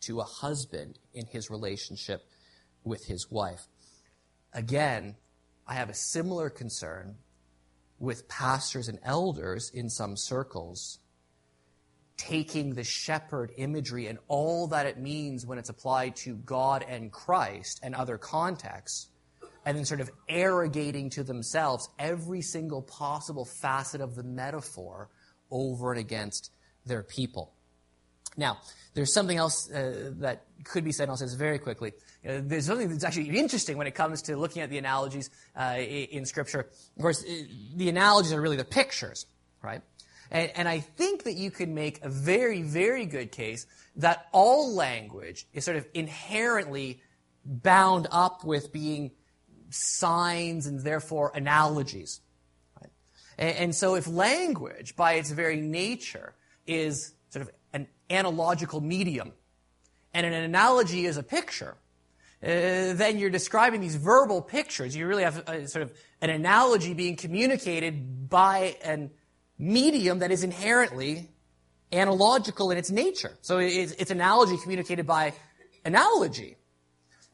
to 0.00 0.20
a 0.20 0.24
husband 0.24 0.98
in 1.14 1.26
his 1.26 1.50
relationship 1.50 2.24
with 2.84 3.04
his 3.06 3.30
wife. 3.30 3.66
Again, 4.52 5.16
I 5.70 5.74
have 5.74 5.88
a 5.88 5.94
similar 5.94 6.50
concern 6.50 7.14
with 8.00 8.28
pastors 8.28 8.88
and 8.88 8.98
elders 9.04 9.70
in 9.72 9.88
some 9.88 10.16
circles 10.16 10.98
taking 12.16 12.74
the 12.74 12.82
shepherd 12.82 13.52
imagery 13.56 14.08
and 14.08 14.18
all 14.26 14.66
that 14.66 14.86
it 14.86 14.98
means 14.98 15.46
when 15.46 15.58
it's 15.58 15.68
applied 15.68 16.16
to 16.16 16.34
God 16.34 16.84
and 16.88 17.12
Christ 17.12 17.78
and 17.84 17.94
other 17.94 18.18
contexts, 18.18 19.08
and 19.64 19.76
then 19.76 19.84
sort 19.84 20.00
of 20.00 20.10
arrogating 20.28 21.08
to 21.10 21.22
themselves 21.22 21.88
every 22.00 22.42
single 22.42 22.82
possible 22.82 23.44
facet 23.44 24.00
of 24.00 24.16
the 24.16 24.24
metaphor 24.24 25.08
over 25.52 25.92
and 25.92 26.00
against 26.00 26.50
their 26.84 27.04
people. 27.04 27.54
Now, 28.36 28.58
there's 28.94 29.14
something 29.14 29.36
else 29.36 29.70
uh, 29.70 30.10
that 30.18 30.46
could 30.64 30.84
be 30.84 30.92
said, 30.92 31.04
and 31.04 31.10
I'll 31.10 31.16
say 31.16 31.24
this 31.26 31.34
very 31.34 31.58
quickly. 31.58 31.92
Uh, 32.26 32.40
there's 32.42 32.66
something 32.66 32.88
that's 32.88 33.04
actually 33.04 33.38
interesting 33.38 33.76
when 33.76 33.86
it 33.86 33.94
comes 33.94 34.22
to 34.22 34.36
looking 34.36 34.62
at 34.62 34.70
the 34.70 34.78
analogies 34.78 35.30
uh, 35.56 35.76
in 35.78 36.26
Scripture. 36.26 36.68
Of 36.96 37.02
course, 37.02 37.24
the 37.74 37.88
analogies 37.88 38.32
are 38.32 38.40
really 38.40 38.56
the 38.56 38.64
pictures, 38.64 39.26
right? 39.62 39.82
And, 40.30 40.50
and, 40.54 40.68
I 40.68 40.78
think 40.78 41.24
that 41.24 41.32
you 41.34 41.50
can 41.50 41.74
make 41.74 42.04
a 42.04 42.08
very, 42.08 42.62
very 42.62 43.04
good 43.04 43.32
case 43.32 43.66
that 43.96 44.26
all 44.30 44.72
language 44.72 45.46
is 45.52 45.64
sort 45.64 45.76
of 45.76 45.86
inherently 45.92 47.02
bound 47.44 48.06
up 48.12 48.44
with 48.44 48.72
being 48.72 49.10
signs 49.70 50.66
and 50.66 50.80
therefore 50.80 51.32
analogies. 51.34 52.20
Right? 52.80 52.92
And, 53.38 53.56
and 53.56 53.74
so 53.74 53.96
if 53.96 54.06
language, 54.06 54.94
by 54.94 55.14
its 55.14 55.32
very 55.32 55.60
nature, 55.60 56.34
is 56.64 57.12
sort 57.30 57.42
of 57.42 57.50
an 57.72 57.88
analogical 58.08 58.80
medium, 58.80 59.32
and 60.12 60.26
an 60.26 60.32
analogy 60.32 61.06
is 61.06 61.16
a 61.16 61.22
picture, 61.22 61.76
uh, 62.42 62.46
then 62.94 63.18
you're 63.18 63.30
describing 63.30 63.80
these 63.80 63.96
verbal 63.96 64.40
pictures. 64.40 64.96
You 64.96 65.06
really 65.06 65.24
have 65.24 65.48
a, 65.48 65.68
sort 65.68 65.82
of 65.82 65.92
an 66.20 66.30
analogy 66.30 66.94
being 66.94 67.16
communicated 67.16 68.28
by 68.28 68.76
a 68.84 69.10
medium 69.58 70.20
that 70.20 70.30
is 70.30 70.42
inherently 70.42 71.28
analogical 71.92 72.70
in 72.70 72.78
its 72.78 72.90
nature. 72.90 73.36
So 73.42 73.58
it's, 73.58 73.92
it's 73.92 74.10
analogy 74.10 74.56
communicated 74.56 75.06
by 75.06 75.34
analogy. 75.84 76.56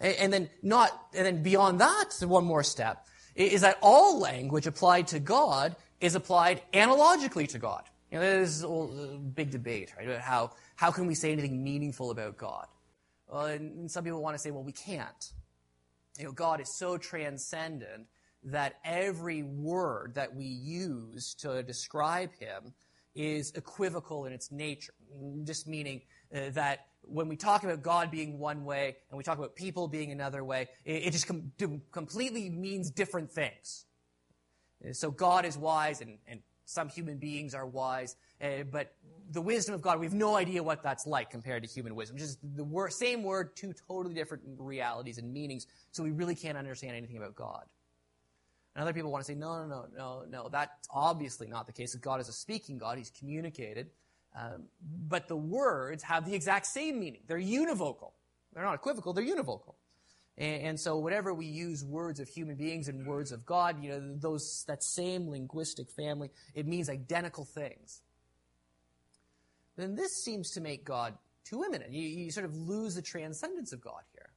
And 0.01 0.33
then 0.33 0.51
not, 0.63 0.91
and 1.15 1.25
then 1.25 1.43
beyond 1.43 1.81
that, 1.81 2.11
one 2.21 2.45
more 2.45 2.63
step, 2.63 3.07
is 3.35 3.63
that 3.63 3.79
all 3.81 4.19
language 4.19 4.67
applied 4.67 5.09
to 5.09 5.21
God 5.21 5.77
is 6.01 6.15
applied 6.15 6.63
analogically 6.75 7.47
to 7.49 7.59
God. 7.59 7.83
You 8.11 8.19
know, 8.19 8.21
there's 8.21 8.63
a 8.63 9.19
big 9.35 9.51
debate, 9.51 9.93
right, 9.97 10.07
about 10.07 10.21
how, 10.21 10.53
how 10.77 10.91
can 10.91 11.07
we 11.07 11.15
say 11.15 11.33
anything 11.33 11.63
meaningful 11.63 12.11
about 12.11 12.37
God? 12.37 12.67
Well, 13.29 13.47
and 13.47 13.91
some 13.91 14.05
people 14.05 14.23
want 14.23 14.35
to 14.37 14.39
say, 14.39 14.53
well, 14.53 14.63
we 14.63 14.73
can't. 14.73 15.33
You 16.19 16.27
know, 16.27 16.33
God 16.33 16.61
is 16.61 16.73
so 16.77 16.97
transcendent 16.97 18.07
that 18.45 18.79
every 18.85 19.43
word 19.43 20.13
that 20.15 20.35
we 20.35 20.45
use 20.45 21.35
to 21.41 21.63
describe 21.65 22.31
him 22.39 22.73
is 23.15 23.53
equivocal 23.57 24.27
in 24.27 24.33
its 24.33 24.53
nature. 24.53 24.95
Just 25.45 25.67
meaning 25.67 26.03
uh, 26.35 26.51
that 26.51 26.87
when 27.03 27.29
we 27.29 27.37
talk 27.37 27.65
about 27.65 27.83
God 27.83 28.11
being 28.11 28.39
one 28.39 28.65
way 28.65 28.97
and 29.11 29.19
we 29.19 29.25
talk 29.25 29.39
about 29.39 29.57
people 29.57 29.89
being 29.89 30.13
another 30.13 30.45
way, 30.45 30.69
it, 30.85 31.07
it 31.07 31.11
just 31.11 31.27
com- 31.27 31.51
completely 31.91 32.51
means 32.51 32.91
different 32.91 33.33
things. 33.33 33.87
Uh, 34.87 34.93
so 34.93 35.11
God 35.11 35.45
is 35.45 35.59
wise 35.59 36.01
and, 36.01 36.19
and 36.29 36.41
some 36.67 36.89
human 36.89 37.17
beings 37.17 37.55
are 37.55 37.65
wise, 37.65 38.17
uh, 38.43 38.65
but 38.71 38.93
the 39.31 39.41
wisdom 39.41 39.75
of 39.75 39.81
God, 39.81 39.99
we 39.99 40.07
have 40.07 40.15
no 40.15 40.37
idea 40.37 40.63
what 40.63 40.83
that's 40.83 41.07
like 41.07 41.31
compared 41.31 41.63
to 41.63 41.69
human 41.69 41.95
wisdom. 41.95 42.19
Just 42.19 42.39
the 42.43 42.89
same 42.91 43.23
word, 43.23 43.57
two 43.57 43.73
totally 43.89 44.15
different 44.15 44.43
realities 44.59 45.19
and 45.19 45.33
meanings, 45.33 45.67
so 45.93 46.03
we 46.03 46.11
really 46.11 46.35
can't 46.35 46.59
understand 46.59 46.97
anything 46.97 47.17
about 47.17 47.35
God. 47.35 47.65
And 48.75 48.83
other 48.83 48.93
people 48.93 49.11
want 49.11 49.25
to 49.25 49.33
say, 49.33 49.39
no, 49.39 49.65
no, 49.65 49.69
no, 49.69 49.87
no, 49.97 50.25
no, 50.29 50.49
that's 50.51 50.87
obviously 50.91 51.47
not 51.47 51.67
the 51.67 51.73
case. 51.73 51.95
God 51.95 52.21
is 52.21 52.29
a 52.29 52.33
speaking 52.33 52.77
God, 52.79 52.99
He's 52.99 53.11
communicated. 53.11 53.89
Um, 54.37 54.65
but 55.09 55.29
the 55.29 55.37
words 55.37 56.03
have 56.03 56.27
the 56.27 56.35
exact 56.35 56.67
same 56.67 57.01
meaning. 57.01 57.23
They're 57.27 57.39
univocal. 57.39 58.13
They're 58.53 58.65
not 58.65 58.75
equivocal, 58.75 59.13
they're 59.13 59.25
univocal. 59.25 59.75
And, 60.39 60.63
and, 60.63 60.81
so 60.81 60.99
whenever 60.99 61.33
we 61.33 61.47
use 61.47 61.83
words 61.83 62.21
of 62.21 62.29
human 62.29 62.57
beings 62.57 62.89
and 62.89 63.07
words 63.07 63.33
of 63.33 63.47
God, 63.47 63.83
you 63.83 63.91
know, 63.91 64.17
those, 64.19 64.65
that 64.69 64.83
same 64.83 65.31
linguistic 65.31 65.91
family, 65.91 66.31
it 66.55 66.67
means 66.67 66.91
identical 66.91 67.45
things. 67.45 68.03
Then 69.77 69.95
this 69.95 70.13
seems 70.23 70.51
to 70.53 70.61
make 70.61 70.85
God 70.85 71.15
too 71.45 71.65
immanent. 71.65 71.93
You, 71.93 72.07
you 72.07 72.31
sort 72.31 72.47
of 72.47 72.55
lose 72.55 72.95
the 72.95 73.03
transcendence 73.03 73.73
of 73.73 73.81
God 73.81 74.03
here. 74.13 74.31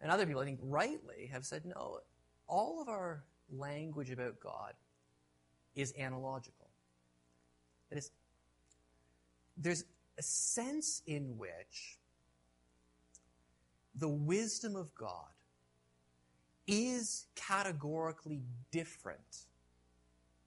And 0.00 0.10
other 0.10 0.26
people, 0.26 0.42
I 0.42 0.44
think 0.44 0.60
rightly, 0.62 1.30
have 1.32 1.44
said, 1.44 1.64
no, 1.64 2.00
all 2.46 2.82
of 2.82 2.88
our 2.88 3.24
language 3.50 4.10
about 4.10 4.38
God 4.40 4.74
is 5.74 5.94
analogical. 5.98 6.68
That 7.90 7.98
is, 7.98 8.10
there's 9.56 9.84
a 10.18 10.22
sense 10.22 11.02
in 11.06 11.38
which 11.38 11.98
the 13.94 14.08
wisdom 14.08 14.76
of 14.76 14.94
God 14.94 15.28
is 16.66 17.26
categorically 17.34 18.42
different 18.70 19.44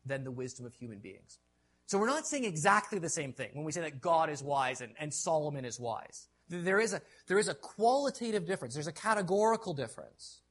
than 0.06 0.24
the 0.24 0.32
wisdom 0.32 0.66
of 0.66 0.74
human 0.74 1.00
beings. 1.00 1.40
So 1.86 1.98
we're 1.98 2.08
not 2.08 2.28
saying 2.28 2.44
exactly 2.44 3.00
the 3.00 3.10
same 3.10 3.34
thing 3.34 3.52
when 3.54 3.64
we 3.64 3.72
say 3.72 3.82
that 3.82 4.02
God 4.02 4.30
is 4.30 4.44
wise 4.44 4.82
and, 4.82 4.94
and 5.00 5.14
Solomon 5.14 5.64
is 5.64 5.80
wise. 5.80 6.28
There 6.50 6.80
is, 6.80 6.94
a, 6.94 7.02
there 7.28 7.40
is 7.40 7.48
a 7.48 7.54
qualitative 7.54 8.46
difference. 8.46 8.74
There's 8.74 8.88
a 8.88 8.94
categorical 8.94 9.74
difference. 9.74 10.42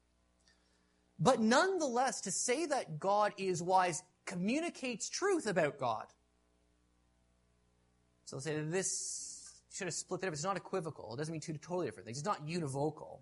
But 1.19 1.41
nonetheless, 1.41 2.23
to 2.23 2.31
say 2.31 2.67
that 2.67 2.99
God 2.99 3.33
is 3.39 3.63
wise 3.63 4.03
communicates 4.27 5.09
truth 5.09 5.47
about 5.47 5.79
God. 5.79 6.07
So 8.27 8.39
say 8.39 8.61
this 8.61 9.36
should 9.77 9.87
have 9.87 9.95
split 9.95 10.23
it 10.23 10.27
up. 10.27 10.33
It's 10.33 10.45
not 10.45 10.57
equivocal. 10.57 11.15
It 11.15 11.19
doesn't 11.19 11.33
mean 11.33 11.41
two 11.41 11.55
totally 11.55 11.87
different 11.87 12.07
things. 12.07 12.19
It's 12.19 12.27
not 12.27 12.47
univocal. 12.47 13.19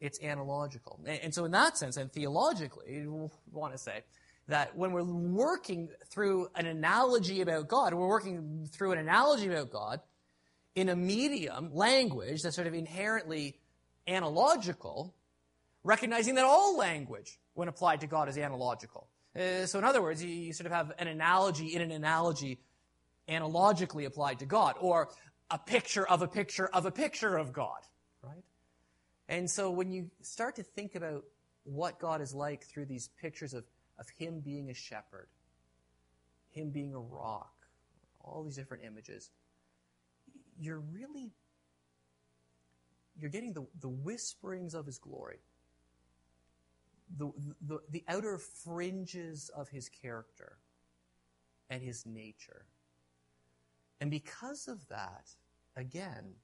It's 0.00 0.22
analogical. 0.22 1.00
And, 1.06 1.20
and 1.22 1.34
so 1.34 1.44
in 1.44 1.50
that 1.52 1.76
sense, 1.76 1.96
and 1.96 2.12
theologically, 2.12 3.06
we 3.06 3.28
want 3.52 3.72
to 3.72 3.78
say 3.78 4.02
that 4.48 4.76
when 4.76 4.92
we're 4.92 5.04
working 5.04 5.88
through 6.08 6.48
an 6.54 6.66
analogy 6.66 7.40
about 7.40 7.68
God, 7.68 7.94
we're 7.94 8.08
working 8.08 8.68
through 8.70 8.92
an 8.92 8.98
analogy 8.98 9.46
about 9.48 9.70
God 9.70 10.00
in 10.74 10.88
a 10.88 10.96
medium, 10.96 11.74
language, 11.74 12.42
that's 12.42 12.56
sort 12.56 12.66
of 12.66 12.74
inherently 12.74 13.58
analogical, 14.08 15.14
recognizing 15.84 16.34
that 16.36 16.44
all 16.44 16.76
language, 16.76 17.38
when 17.54 17.68
applied 17.68 18.00
to 18.00 18.06
God, 18.06 18.28
is 18.28 18.38
analogical. 18.38 19.08
Uh, 19.36 19.66
so 19.66 19.78
in 19.78 19.84
other 19.84 20.02
words, 20.02 20.22
you, 20.22 20.30
you 20.30 20.52
sort 20.52 20.66
of 20.66 20.72
have 20.72 20.92
an 20.98 21.08
analogy 21.08 21.74
in 21.74 21.82
an 21.82 21.90
analogy 21.90 22.58
analogically 23.28 24.04
applied 24.04 24.40
to 24.40 24.46
God, 24.46 24.76
or 24.80 25.08
a 25.50 25.58
picture 25.58 26.06
of 26.06 26.22
a 26.22 26.28
picture 26.28 26.66
of 26.66 26.86
a 26.86 26.90
picture 26.90 27.36
of 27.36 27.52
God, 27.52 27.80
right? 28.22 28.44
And 29.28 29.48
so 29.48 29.70
when 29.70 29.90
you 29.90 30.10
start 30.20 30.56
to 30.56 30.62
think 30.62 30.94
about 30.94 31.24
what 31.64 31.98
God 31.98 32.20
is 32.20 32.34
like 32.34 32.64
through 32.64 32.86
these 32.86 33.08
pictures 33.20 33.54
of, 33.54 33.64
of 33.98 34.08
Him 34.18 34.40
being 34.40 34.70
a 34.70 34.74
shepherd, 34.74 35.28
Him 36.50 36.70
being 36.70 36.94
a 36.94 37.00
rock, 37.00 37.52
all 38.20 38.42
these 38.44 38.56
different 38.56 38.84
images, 38.84 39.30
you're 40.58 40.80
really 40.80 41.32
you're 43.18 43.30
getting 43.30 43.52
the, 43.52 43.66
the 43.80 43.88
whisperings 43.88 44.74
of 44.74 44.86
his 44.86 44.98
glory, 44.98 45.38
the, 47.16 47.30
the, 47.66 47.78
the 47.90 48.04
outer 48.08 48.38
fringes 48.38 49.50
of 49.54 49.68
his 49.68 49.88
character 49.88 50.58
and 51.68 51.82
his 51.82 52.06
nature. 52.06 52.64
And 54.02 54.10
because 54.10 54.66
of 54.66 54.88
that, 54.88 55.28
again, 55.76 56.34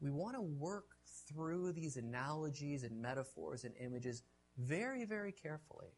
we 0.00 0.10
want 0.10 0.34
to 0.34 0.42
work 0.42 0.96
through 1.28 1.74
these 1.74 1.96
analogies 1.96 2.82
and 2.82 3.00
metaphors 3.00 3.62
and 3.62 3.72
images 3.78 4.24
very, 4.58 5.04
very 5.04 5.30
carefully. 5.30 5.92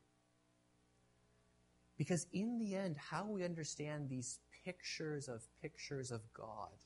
Because 1.97 2.27
in 2.35 2.59
the 2.59 2.75
end, 2.75 2.99
how 2.99 3.25
we 3.25 3.47
understand 3.47 4.11
these 4.11 4.41
pictures 4.63 5.27
of 5.27 5.43
pictures 5.63 6.11
of 6.11 6.21
God 6.35 6.85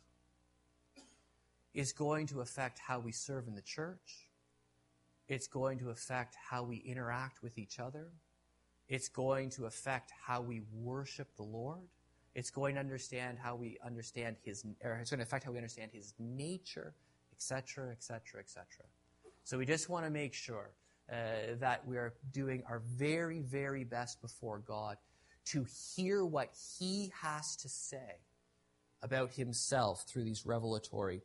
is 1.74 1.92
going 1.92 2.28
to 2.28 2.40
affect 2.40 2.78
how 2.78 3.00
we 3.00 3.10
serve 3.10 3.48
in 3.48 3.56
the 3.56 3.62
church. 3.62 4.28
It's 5.26 5.48
going 5.48 5.80
to 5.80 5.90
affect 5.90 6.36
how 6.36 6.62
we 6.62 6.76
interact 6.76 7.42
with 7.42 7.58
each 7.58 7.80
other. 7.80 8.12
It's 8.88 9.08
going 9.08 9.50
to 9.50 9.66
affect 9.66 10.12
how 10.24 10.40
we 10.40 10.62
worship 10.72 11.34
the 11.34 11.42
Lord. 11.42 11.88
It's 12.34 12.50
going 12.50 12.74
to 12.74 12.80
understand 12.80 13.38
how 13.38 13.56
we 13.56 13.78
understand 13.84 14.36
his, 14.42 14.64
or 14.82 14.94
it's 14.94 15.10
going 15.10 15.18
to 15.18 15.24
affect 15.24 15.44
how 15.44 15.52
we 15.52 15.58
understand 15.58 15.90
his 15.92 16.14
nature, 16.18 16.94
etc., 17.32 17.90
etc., 17.90 18.40
etc. 18.40 18.66
So 19.44 19.58
we 19.58 19.66
just 19.66 19.88
want 19.88 20.06
to 20.06 20.10
make 20.10 20.32
sure 20.32 20.70
uh, 21.10 21.56
that 21.60 21.86
we 21.86 21.96
are 21.96 22.14
doing 22.32 22.62
our 22.68 22.80
very, 22.96 23.40
very 23.40 23.84
best 23.84 24.20
before 24.22 24.60
God 24.60 24.96
to 25.46 25.66
hear 25.94 26.24
what 26.24 26.50
he 26.78 27.12
has 27.20 27.56
to 27.56 27.68
say 27.68 28.20
about 29.02 29.32
himself 29.32 30.04
through 30.06 30.24
these 30.24 30.46
revelatory 30.46 31.22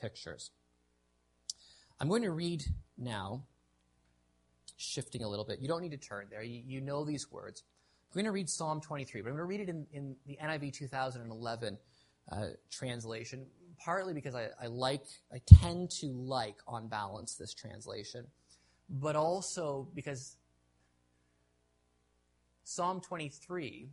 pictures. 0.00 0.50
I'm 2.00 2.08
going 2.08 2.22
to 2.22 2.32
read 2.32 2.64
now, 2.98 3.44
shifting 4.76 5.22
a 5.22 5.28
little 5.28 5.44
bit. 5.44 5.60
You 5.60 5.68
don't 5.68 5.80
need 5.80 5.92
to 5.92 5.96
turn 5.96 6.26
there. 6.30 6.42
You, 6.42 6.60
you 6.66 6.80
know 6.80 7.04
these 7.04 7.30
words. 7.30 7.62
I'm 8.16 8.22
going 8.22 8.30
to 8.30 8.32
read 8.32 8.48
Psalm 8.48 8.80
23, 8.80 9.20
but 9.20 9.28
I'm 9.28 9.36
going 9.36 9.42
to 9.42 9.44
read 9.44 9.60
it 9.60 9.68
in, 9.68 9.86
in 9.92 10.16
the 10.26 10.38
NIV 10.42 10.72
2011 10.72 11.76
uh, 12.32 12.46
translation, 12.70 13.44
partly 13.78 14.14
because 14.14 14.34
I, 14.34 14.48
I 14.58 14.68
like, 14.68 15.02
I 15.30 15.42
tend 15.44 15.90
to 16.00 16.06
like, 16.06 16.56
on 16.66 16.88
balance, 16.88 17.34
this 17.34 17.52
translation, 17.52 18.26
but 18.88 19.16
also 19.16 19.86
because 19.94 20.36
Psalm 22.64 23.02
23 23.02 23.90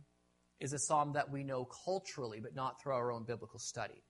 is 0.58 0.72
a 0.72 0.78
psalm 0.78 1.12
that 1.12 1.30
we 1.30 1.44
know 1.44 1.66
culturally, 1.66 2.40
but 2.40 2.54
not 2.54 2.80
through 2.80 2.94
our 2.94 3.12
own 3.12 3.24
biblical 3.24 3.58
study. 3.58 4.02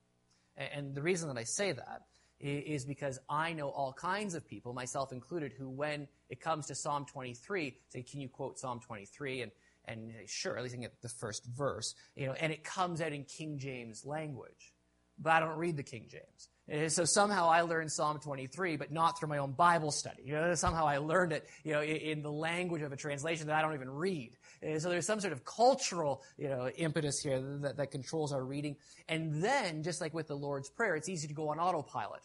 And 0.55 0.95
the 0.95 1.01
reason 1.01 1.27
that 1.27 1.37
I 1.37 1.43
say 1.43 1.73
that 1.73 2.03
is 2.39 2.85
because 2.85 3.19
I 3.29 3.51
know 3.51 3.67
all 3.67 3.91
kinds 3.91 4.33
of 4.33 4.47
people, 4.47 4.71
myself 4.71 5.11
included, 5.11 5.51
who, 5.51 5.69
when 5.69 6.07
it 6.29 6.39
comes 6.39 6.67
to 6.67 6.75
Psalm 6.75 7.05
23, 7.05 7.75
say, 7.89 8.01
Can 8.01 8.21
you 8.21 8.29
quote 8.29 8.57
Psalm 8.57 8.79
23? 8.79 9.41
And 9.41 9.51
and 9.87 10.13
sure, 10.27 10.57
at 10.57 10.63
least 10.63 10.75
I 10.75 10.79
get 10.79 11.01
the 11.01 11.09
first 11.09 11.45
verse, 11.45 11.95
you 12.15 12.27
know, 12.27 12.33
and 12.33 12.51
it 12.51 12.63
comes 12.63 13.01
out 13.01 13.13
in 13.13 13.23
King 13.23 13.57
James 13.57 14.05
language. 14.05 14.73
But 15.17 15.33
I 15.33 15.39
don't 15.39 15.57
read 15.57 15.77
the 15.77 15.83
King 15.83 16.07
James. 16.09 16.49
And 16.67 16.91
so 16.91 17.05
somehow 17.05 17.47
I 17.47 17.61
learned 17.61 17.91
Psalm 17.91 18.19
23, 18.19 18.75
but 18.75 18.91
not 18.91 19.19
through 19.19 19.29
my 19.29 19.37
own 19.37 19.51
Bible 19.51 19.91
study. 19.91 20.23
You 20.25 20.33
know, 20.33 20.55
somehow 20.55 20.87
I 20.87 20.97
learned 20.97 21.31
it, 21.31 21.47
you 21.63 21.73
know, 21.73 21.83
in 21.83 22.23
the 22.23 22.31
language 22.31 22.81
of 22.81 22.91
a 22.91 22.97
translation 22.97 23.47
that 23.47 23.55
I 23.55 23.61
don't 23.61 23.75
even 23.75 23.89
read. 23.89 24.35
And 24.63 24.81
so 24.81 24.89
there's 24.89 25.05
some 25.05 25.19
sort 25.19 25.31
of 25.31 25.45
cultural, 25.45 26.23
you 26.37 26.49
know, 26.49 26.67
impetus 26.69 27.19
here 27.21 27.39
that, 27.61 27.77
that 27.77 27.91
controls 27.91 28.33
our 28.33 28.43
reading. 28.43 28.77
And 29.07 29.43
then, 29.43 29.83
just 29.83 30.01
like 30.01 30.13
with 30.13 30.27
the 30.27 30.35
Lord's 30.35 30.69
Prayer, 30.69 30.95
it's 30.95 31.07
easy 31.07 31.27
to 31.27 31.35
go 31.35 31.49
on 31.49 31.59
autopilot. 31.59 32.21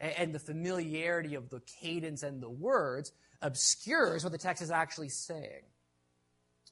And 0.00 0.34
the 0.34 0.40
familiarity 0.40 1.36
of 1.36 1.48
the 1.48 1.60
cadence 1.80 2.24
and 2.24 2.42
the 2.42 2.50
words 2.50 3.12
obscures 3.42 4.24
what 4.24 4.32
the 4.32 4.38
text 4.38 4.60
is 4.62 4.70
actually 4.72 5.08
saying. 5.08 5.62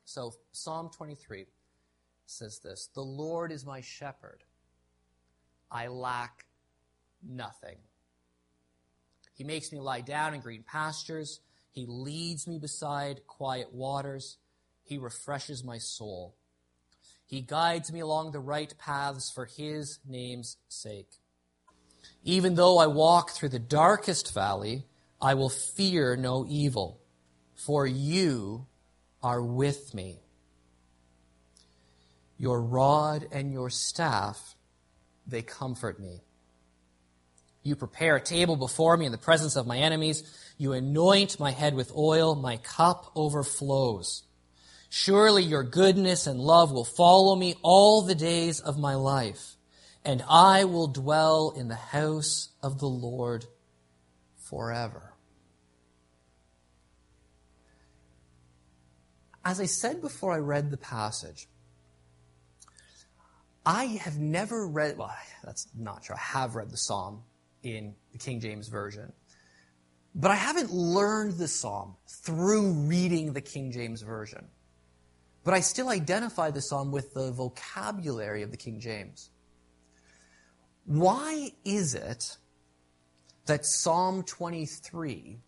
So 0.07 0.33
Psalm 0.53 0.89
23 0.97 1.47
says 2.27 2.61
this 2.61 2.89
The 2.95 3.03
Lord 3.03 3.53
is 3.53 3.67
my 3.67 3.83
shepherd. 3.83 4.45
I 5.71 5.89
lack 5.89 6.47
nothing. 7.23 7.77
He 9.35 9.45
makes 9.45 9.73
me 9.73 9.81
lie 9.81 10.01
down 10.01 10.33
in 10.33 10.41
green 10.41 10.63
pastures. 10.63 11.41
He 11.73 11.85
leads 11.87 12.47
me 12.47 12.59
beside 12.59 13.27
quiet 13.27 13.75
waters. 13.75 14.39
He 14.85 14.97
refreshes 14.97 15.65
my 15.65 15.79
soul. 15.79 16.37
He 17.27 17.41
guides 17.41 17.93
me 17.93 17.99
along 17.99 18.31
the 18.31 18.39
right 18.39 18.73
paths 18.79 19.31
for 19.31 19.45
his 19.45 19.99
name's 20.09 20.57
sake. 20.69 21.19
Even 22.23 22.55
though 22.55 22.79
I 22.79 22.87
walk 22.87 23.33
through 23.33 23.49
the 23.49 23.59
darkest 23.59 24.33
valley, 24.33 24.85
I 25.21 25.35
will 25.35 25.51
fear 25.51 26.17
no 26.17 26.47
evil, 26.49 27.01
for 27.57 27.85
you 27.87 28.69
are 29.23 29.43
with 29.43 29.95
me. 29.95 30.21
Your 32.39 32.61
rod 32.61 33.27
and 33.33 33.53
your 33.53 33.71
staff, 33.71 34.55
they 35.27 35.43
comfort 35.43 35.99
me. 35.99 36.23
You 37.63 37.75
prepare 37.75 38.17
a 38.17 38.21
table 38.21 38.57
before 38.57 38.97
me 38.97 39.07
in 39.07 39.13
the 39.13 39.19
presence 39.19 39.57
of 39.57 39.67
my 39.67 39.79
enemies. 39.79 40.23
You 40.57 40.73
anoint 40.73 41.41
my 41.41 41.51
head 41.51 41.75
with 41.75 41.91
oil. 41.97 42.37
My 42.37 42.59
cup 42.59 43.11
overflows. 43.17 44.23
Surely 44.89 45.43
your 45.43 45.65
goodness 45.65 46.27
and 46.27 46.39
love 46.39 46.71
will 46.71 46.85
follow 46.85 47.35
me 47.35 47.57
all 47.63 48.03
the 48.03 48.15
days 48.15 48.61
of 48.61 48.79
my 48.79 48.95
life, 48.95 49.57
and 50.05 50.23
I 50.29 50.65
will 50.65 50.87
dwell 50.87 51.53
in 51.57 51.67
the 51.69 51.75
house 51.75 52.51
of 52.63 52.79
the 52.79 52.89
Lord 52.89 53.47
forever. 54.37 55.16
As 59.47 59.61
I 59.61 59.67
said 59.67 60.01
before 60.01 60.33
I 60.33 60.39
read 60.39 60.73
the 60.73 60.77
passage, 60.77 61.47
I 63.65 63.85
have 63.85 64.19
never 64.19 64.67
read, 64.67 64.99
well, 64.99 65.15
that's 65.45 65.69
not 65.79 66.03
true. 66.03 66.17
I 66.17 66.39
have 66.39 66.57
read 66.57 66.69
the 66.69 66.77
psalm 66.77 67.23
in 67.63 67.95
the 68.11 68.19
King 68.19 68.41
James 68.41 68.67
Version. 68.67 69.13
But 70.17 70.33
I 70.33 70.35
haven't 70.35 70.73
learned 70.73 71.35
the 71.35 71.47
psalm 71.47 71.95
through 72.09 72.73
reading 72.73 73.35
the 73.35 73.41
King 73.41 73.71
James 73.71 74.03
Version. 74.03 74.49
But 75.45 75.55
I 75.55 75.61
still 75.61 75.91
identify 75.91 76.51
the 76.51 76.61
psalm 76.61 76.91
with 76.91 77.15
the 77.15 77.31
vocabulary 77.31 78.43
of 78.43 78.51
the 78.51 78.57
King 78.57 78.81
James. 78.81 79.31
Why 80.87 81.53
is 81.65 81.95
it 81.95 82.37
that 83.45 83.65
Psalm 83.65 84.25
23 84.25 85.39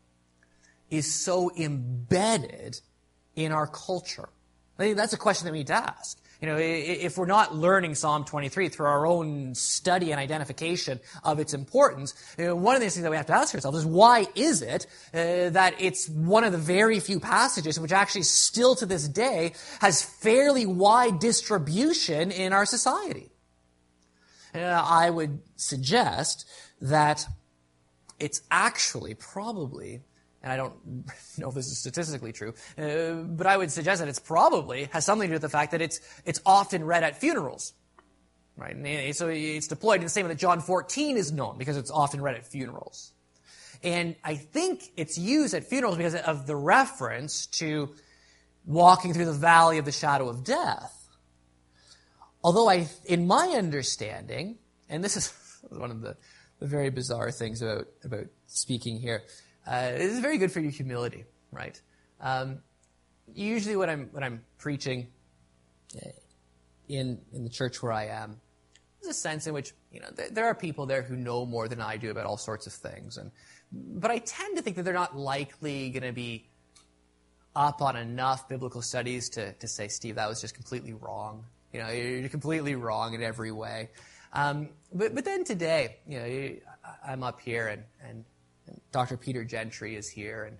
is 0.88 1.12
so 1.12 1.50
embedded 1.56 2.80
in 3.44 3.52
our 3.52 3.66
culture? 3.66 4.28
I 4.78 4.82
think 4.82 4.96
that's 4.96 5.12
a 5.12 5.18
question 5.18 5.46
that 5.46 5.52
we 5.52 5.58
need 5.58 5.68
to 5.68 5.74
ask. 5.74 6.20
You 6.40 6.46
know, 6.46 6.56
if 6.56 7.18
we're 7.18 7.26
not 7.26 7.56
learning 7.56 7.96
Psalm 7.96 8.24
23 8.24 8.68
through 8.68 8.86
our 8.86 9.06
own 9.08 9.56
study 9.56 10.12
and 10.12 10.20
identification 10.20 11.00
of 11.24 11.40
its 11.40 11.52
importance, 11.52 12.14
one 12.36 12.76
of 12.76 12.80
the 12.80 12.88
things 12.88 13.02
that 13.02 13.10
we 13.10 13.16
have 13.16 13.26
to 13.26 13.32
ask 13.32 13.52
ourselves 13.56 13.78
is 13.78 13.84
why 13.84 14.26
is 14.36 14.62
it 14.62 14.86
uh, 15.12 15.50
that 15.50 15.74
it's 15.80 16.08
one 16.08 16.44
of 16.44 16.52
the 16.52 16.58
very 16.58 17.00
few 17.00 17.18
passages 17.18 17.80
which 17.80 17.90
actually 17.90 18.22
still 18.22 18.76
to 18.76 18.86
this 18.86 19.08
day 19.08 19.52
has 19.80 20.04
fairly 20.04 20.64
wide 20.64 21.18
distribution 21.18 22.30
in 22.30 22.52
our 22.52 22.66
society? 22.66 23.30
Uh, 24.54 24.58
I 24.60 25.10
would 25.10 25.40
suggest 25.56 26.48
that 26.80 27.26
it's 28.20 28.42
actually 28.48 29.14
probably 29.14 30.02
and 30.42 30.52
I 30.52 30.56
don't 30.56 30.74
know 31.38 31.48
if 31.48 31.54
this 31.54 31.66
is 31.66 31.78
statistically 31.78 32.32
true, 32.32 32.54
uh, 32.76 33.22
but 33.22 33.46
I 33.46 33.56
would 33.56 33.70
suggest 33.70 34.00
that 34.00 34.08
it's 34.08 34.18
probably 34.18 34.84
has 34.92 35.04
something 35.04 35.28
to 35.28 35.32
do 35.32 35.34
with 35.34 35.42
the 35.42 35.48
fact 35.48 35.72
that 35.72 35.82
it's 35.82 36.00
it's 36.24 36.40
often 36.46 36.84
read 36.84 37.02
at 37.02 37.18
funerals, 37.18 37.74
right? 38.56 38.74
And 38.74 39.16
so 39.16 39.28
it's 39.28 39.68
deployed 39.68 39.96
in 39.96 40.04
the 40.04 40.10
same 40.10 40.26
way 40.26 40.32
that 40.32 40.38
John 40.38 40.60
14 40.60 41.16
is 41.16 41.32
known 41.32 41.58
because 41.58 41.76
it's 41.76 41.90
often 41.90 42.20
read 42.20 42.36
at 42.36 42.46
funerals, 42.46 43.12
and 43.82 44.16
I 44.24 44.36
think 44.36 44.92
it's 44.96 45.18
used 45.18 45.54
at 45.54 45.64
funerals 45.64 45.96
because 45.96 46.14
of 46.14 46.46
the 46.46 46.56
reference 46.56 47.46
to 47.58 47.90
walking 48.64 49.14
through 49.14 49.24
the 49.24 49.32
valley 49.32 49.78
of 49.78 49.84
the 49.84 49.92
shadow 49.92 50.28
of 50.28 50.44
death. 50.44 50.94
Although 52.44 52.68
I, 52.68 52.88
in 53.06 53.26
my 53.26 53.48
understanding, 53.56 54.58
and 54.88 55.02
this 55.02 55.16
is 55.16 55.32
one 55.68 55.90
of 55.90 56.00
the, 56.00 56.16
the 56.60 56.66
very 56.66 56.90
bizarre 56.90 57.30
things 57.30 57.62
about 57.62 57.88
about 58.04 58.26
speaking 58.46 59.00
here. 59.00 59.22
Uh, 59.68 59.92
this 59.92 60.12
is 60.12 60.20
very 60.20 60.38
good 60.38 60.50
for 60.50 60.60
your 60.60 60.70
humility, 60.70 61.26
right? 61.52 61.78
Um, 62.22 62.60
usually, 63.34 63.76
when 63.76 63.90
I'm 63.90 64.08
when 64.12 64.24
I'm 64.24 64.42
preaching 64.56 65.08
uh, 65.94 66.08
in 66.88 67.20
in 67.34 67.44
the 67.44 67.50
church 67.50 67.82
where 67.82 67.92
I 67.92 68.06
am, 68.06 68.40
there's 69.02 69.14
a 69.14 69.18
sense 69.18 69.46
in 69.46 69.52
which 69.52 69.74
you 69.92 70.00
know 70.00 70.08
there, 70.14 70.30
there 70.30 70.46
are 70.46 70.54
people 70.54 70.86
there 70.86 71.02
who 71.02 71.16
know 71.16 71.44
more 71.44 71.68
than 71.68 71.82
I 71.82 71.98
do 71.98 72.10
about 72.10 72.24
all 72.24 72.38
sorts 72.38 72.66
of 72.66 72.72
things, 72.72 73.18
and 73.18 73.30
but 73.70 74.10
I 74.10 74.18
tend 74.18 74.56
to 74.56 74.62
think 74.62 74.76
that 74.76 74.84
they're 74.84 74.94
not 74.94 75.18
likely 75.18 75.90
going 75.90 76.02
to 76.02 76.12
be 76.12 76.48
up 77.54 77.82
on 77.82 77.94
enough 77.94 78.48
biblical 78.48 78.80
studies 78.80 79.28
to 79.30 79.52
to 79.52 79.68
say, 79.68 79.88
Steve, 79.88 80.14
that 80.14 80.30
was 80.30 80.40
just 80.40 80.54
completely 80.54 80.94
wrong. 80.94 81.44
You 81.74 81.80
know, 81.80 81.90
you're 81.90 82.30
completely 82.30 82.74
wrong 82.74 83.12
in 83.12 83.22
every 83.22 83.52
way. 83.52 83.90
Um, 84.32 84.70
but 84.94 85.14
but 85.14 85.26
then 85.26 85.44
today, 85.44 85.98
you 86.06 86.18
know, 86.18 86.56
I'm 87.06 87.22
up 87.22 87.38
here 87.42 87.68
and 87.68 87.82
and 88.02 88.24
Dr. 88.92 89.16
Peter 89.16 89.44
Gentry 89.44 89.96
is 89.96 90.08
here, 90.08 90.44
and, 90.44 90.58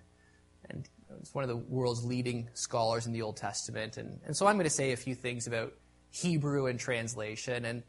and 0.69 0.89
he's 1.19 1.33
one 1.33 1.43
of 1.43 1.49
the 1.49 1.57
world's 1.57 2.03
leading 2.03 2.49
scholars 2.53 3.05
in 3.05 3.13
the 3.13 3.21
Old 3.21 3.37
Testament. 3.37 3.97
And, 3.97 4.19
and 4.25 4.35
so 4.35 4.47
I'm 4.47 4.55
going 4.55 4.65
to 4.65 4.69
say 4.69 4.91
a 4.91 4.97
few 4.97 5.15
things 5.15 5.47
about 5.47 5.73
Hebrew 6.11 6.67
and 6.67 6.79
translation, 6.79 7.65
and, 7.65 7.83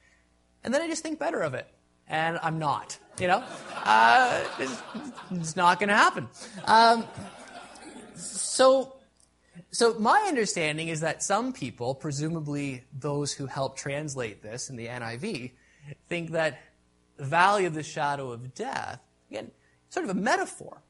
and 0.64 0.74
then 0.74 0.82
I 0.82 0.88
just 0.88 1.02
think 1.02 1.18
better 1.18 1.40
of 1.40 1.54
it. 1.54 1.66
And 2.08 2.40
I'm 2.42 2.58
not, 2.58 2.98
you 3.20 3.28
know? 3.28 3.44
Uh, 3.84 4.44
it's, 4.58 4.82
it's, 5.30 5.56
not 5.56 5.78
going 5.78 5.90
to 5.90 5.94
happen. 5.94 6.28
Um, 6.64 7.06
so, 8.16 8.96
so 9.70 9.94
my 9.94 10.24
understanding 10.26 10.88
is 10.88 11.00
that 11.00 11.22
some 11.22 11.52
people, 11.52 11.94
presumably 11.94 12.82
those 12.98 13.32
who 13.32 13.46
help 13.46 13.76
translate 13.76 14.42
this 14.42 14.70
in 14.70 14.76
the 14.76 14.88
NIV, 14.88 15.52
think 16.08 16.32
that 16.32 16.58
the 17.16 17.24
valley 17.24 17.64
of 17.66 17.74
the 17.74 17.82
shadow 17.84 18.32
of 18.32 18.54
death, 18.54 19.00
again, 19.30 19.52
sort 19.90 20.04
of 20.04 20.10
a 20.10 20.18
metaphor. 20.18 20.82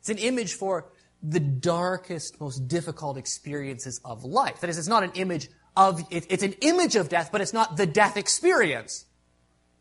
It's 0.00 0.08
an 0.08 0.18
image 0.18 0.54
for 0.54 0.86
the 1.22 1.40
darkest, 1.40 2.40
most 2.40 2.68
difficult 2.68 3.16
experiences 3.16 4.00
of 4.04 4.24
life. 4.24 4.60
That 4.60 4.70
is, 4.70 4.78
it's 4.78 4.88
not 4.88 5.02
an 5.02 5.12
image 5.14 5.48
of, 5.76 6.02
it, 6.10 6.26
it's 6.28 6.42
an 6.42 6.54
image 6.60 6.96
of 6.96 7.08
death, 7.08 7.30
but 7.32 7.40
it's 7.40 7.52
not 7.52 7.76
the 7.76 7.86
death 7.86 8.16
experience. 8.16 9.06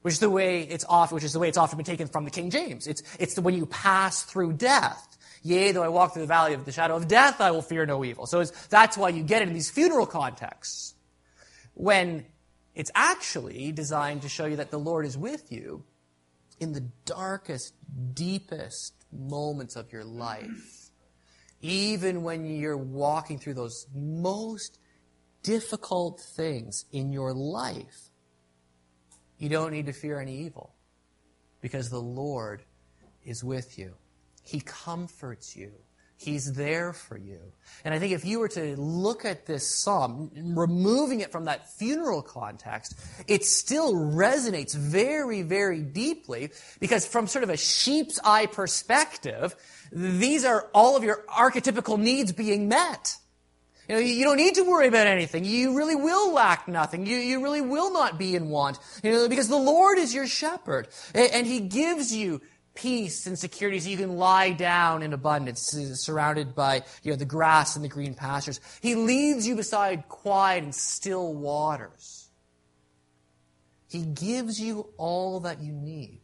Which 0.02 0.16
is 0.16 0.20
the 0.20 0.30
way 0.30 0.64
it's 0.64 0.86
often, 0.88 1.16
which 1.16 1.24
is 1.24 1.32
the 1.32 1.40
way 1.40 1.48
it's 1.48 1.58
often 1.58 1.78
been 1.78 1.86
taken 1.86 2.08
from 2.08 2.26
the 2.26 2.32
King 2.32 2.50
James. 2.50 2.88
It's, 2.88 3.04
it's 3.20 3.36
the, 3.36 3.42
when 3.42 3.56
you 3.56 3.66
pass 3.66 4.24
through 4.24 4.54
death. 4.54 5.18
Yea, 5.44 5.72
though 5.72 5.84
I 5.84 5.90
walk 5.90 6.14
through 6.14 6.24
the 6.24 6.28
valley 6.28 6.54
of 6.54 6.66
the 6.66 6.72
shadow 6.72 6.96
of 6.96 7.08
death, 7.08 7.40
I 7.40 7.52
will 7.52 7.62
fear 7.62 7.86
no 7.86 8.04
evil. 8.04 8.26
So 8.26 8.42
it's 8.42 8.52
that's 8.68 8.98
why 8.98 9.10
you 9.10 9.24
get 9.24 9.42
it 9.42 9.48
in 9.48 9.54
these 9.54 9.70
funeral 9.70 10.06
contexts. 10.06 10.96
When 11.74 12.26
it's 12.76 12.92
actually 12.96 13.72
designed 13.72 14.24
to 14.24 14.30
show 14.30 14.46
you 14.46 14.58
that 14.58 14.72
the 14.72 14.80
Lord 14.80 15.06
is 15.06 15.18
with 15.18 15.52
you 15.52 15.84
in 16.60 16.74
the 16.74 16.88
darkest, 17.06 17.74
deepest 18.14 18.94
moments 19.12 19.76
of 19.76 19.92
your 19.92 20.04
life, 20.04 20.90
even 21.62 22.24
when 22.24 22.46
you're 22.46 22.78
walking 22.78 23.40
through 23.40 23.54
those 23.54 23.88
most 23.96 24.80
difficult 25.44 26.20
things 26.36 26.86
in 26.92 27.12
your 27.12 27.34
life, 27.34 28.10
you 29.38 29.50
don't 29.50 29.72
need 29.72 29.86
to 29.86 29.94
fear 29.94 30.20
any 30.20 30.38
evil 30.38 30.74
because 31.62 31.90
the 31.90 32.00
Lord 32.00 32.64
is 33.26 33.44
with 33.44 33.78
you. 33.78 33.94
He 34.44 34.60
comforts 34.60 35.56
you. 35.56 35.72
He's 36.24 36.54
there 36.54 36.94
for 36.94 37.18
you. 37.18 37.40
And 37.84 37.94
I 37.94 38.00
think 38.00 38.14
if 38.14 38.24
you 38.24 38.40
were 38.40 38.48
to 38.50 38.76
look 38.78 39.26
at 39.26 39.46
this 39.46 39.68
psalm, 39.68 40.32
removing 40.36 41.20
it 41.20 41.32
from 41.32 41.46
that 41.46 41.70
funeral 41.74 42.22
context, 42.22 42.96
it 43.28 43.44
still 43.44 43.94
resonates 43.94 44.74
very, 44.74 45.42
very 45.42 45.82
deeply 45.82 46.52
because 46.80 47.06
from 47.06 47.28
sort 47.28 47.44
of 47.44 47.50
a 47.50 47.58
sheep's 47.58 48.20
eye 48.24 48.46
perspective, 48.46 49.56
these 49.92 50.46
are 50.46 50.70
all 50.74 50.96
of 50.96 51.04
your 51.04 51.26
archetypical 51.28 52.00
needs 52.00 52.32
being 52.32 52.70
met. 52.70 53.18
You 53.90 53.96
know, 53.96 54.02
you 54.02 54.24
don't 54.24 54.38
need 54.38 54.56
to 54.56 54.64
worry 54.64 54.88
about 54.88 55.08
anything. 55.08 55.44
You 55.44 55.76
really 55.76 55.96
will 55.96 56.34
lack 56.34 56.70
nothing. 56.70 57.06
You, 57.06 57.18
you 57.18 57.44
really 57.44 57.60
will 57.60 57.92
not 57.92 58.18
be 58.18 58.34
in 58.34 58.50
want. 58.50 58.80
You 59.04 59.12
know, 59.12 59.28
because 59.28 59.50
the 59.50 59.58
Lord 59.58 59.98
is 59.98 60.16
your 60.16 60.26
shepherd. 60.26 60.88
And 61.14 61.46
He 61.46 61.60
gives 61.60 62.16
you 62.16 62.42
peace 62.76 63.28
and 63.28 63.38
security 63.38 63.80
so 63.80 63.90
you 63.90 63.98
can 63.98 64.18
lie 64.18 64.52
down 64.52 65.04
in 65.04 65.14
abundance, 65.14 65.62
surrounded 65.62 66.56
by 66.56 66.84
you 67.04 67.12
know, 67.12 67.16
the 67.16 67.26
grass 67.26 67.76
and 67.76 67.86
the 67.86 67.90
green 67.90 68.14
pastures. 68.14 68.60
He 68.82 68.96
leads 68.96 69.48
you 69.48 69.56
beside 69.56 70.08
quiet 70.10 70.64
and 70.64 70.74
still 70.74 71.34
waters. 71.34 72.30
He 73.88 74.04
gives 74.06 74.60
you 74.60 74.90
all 74.98 75.42
that 75.42 75.62
you 75.62 75.72
need 75.72 76.20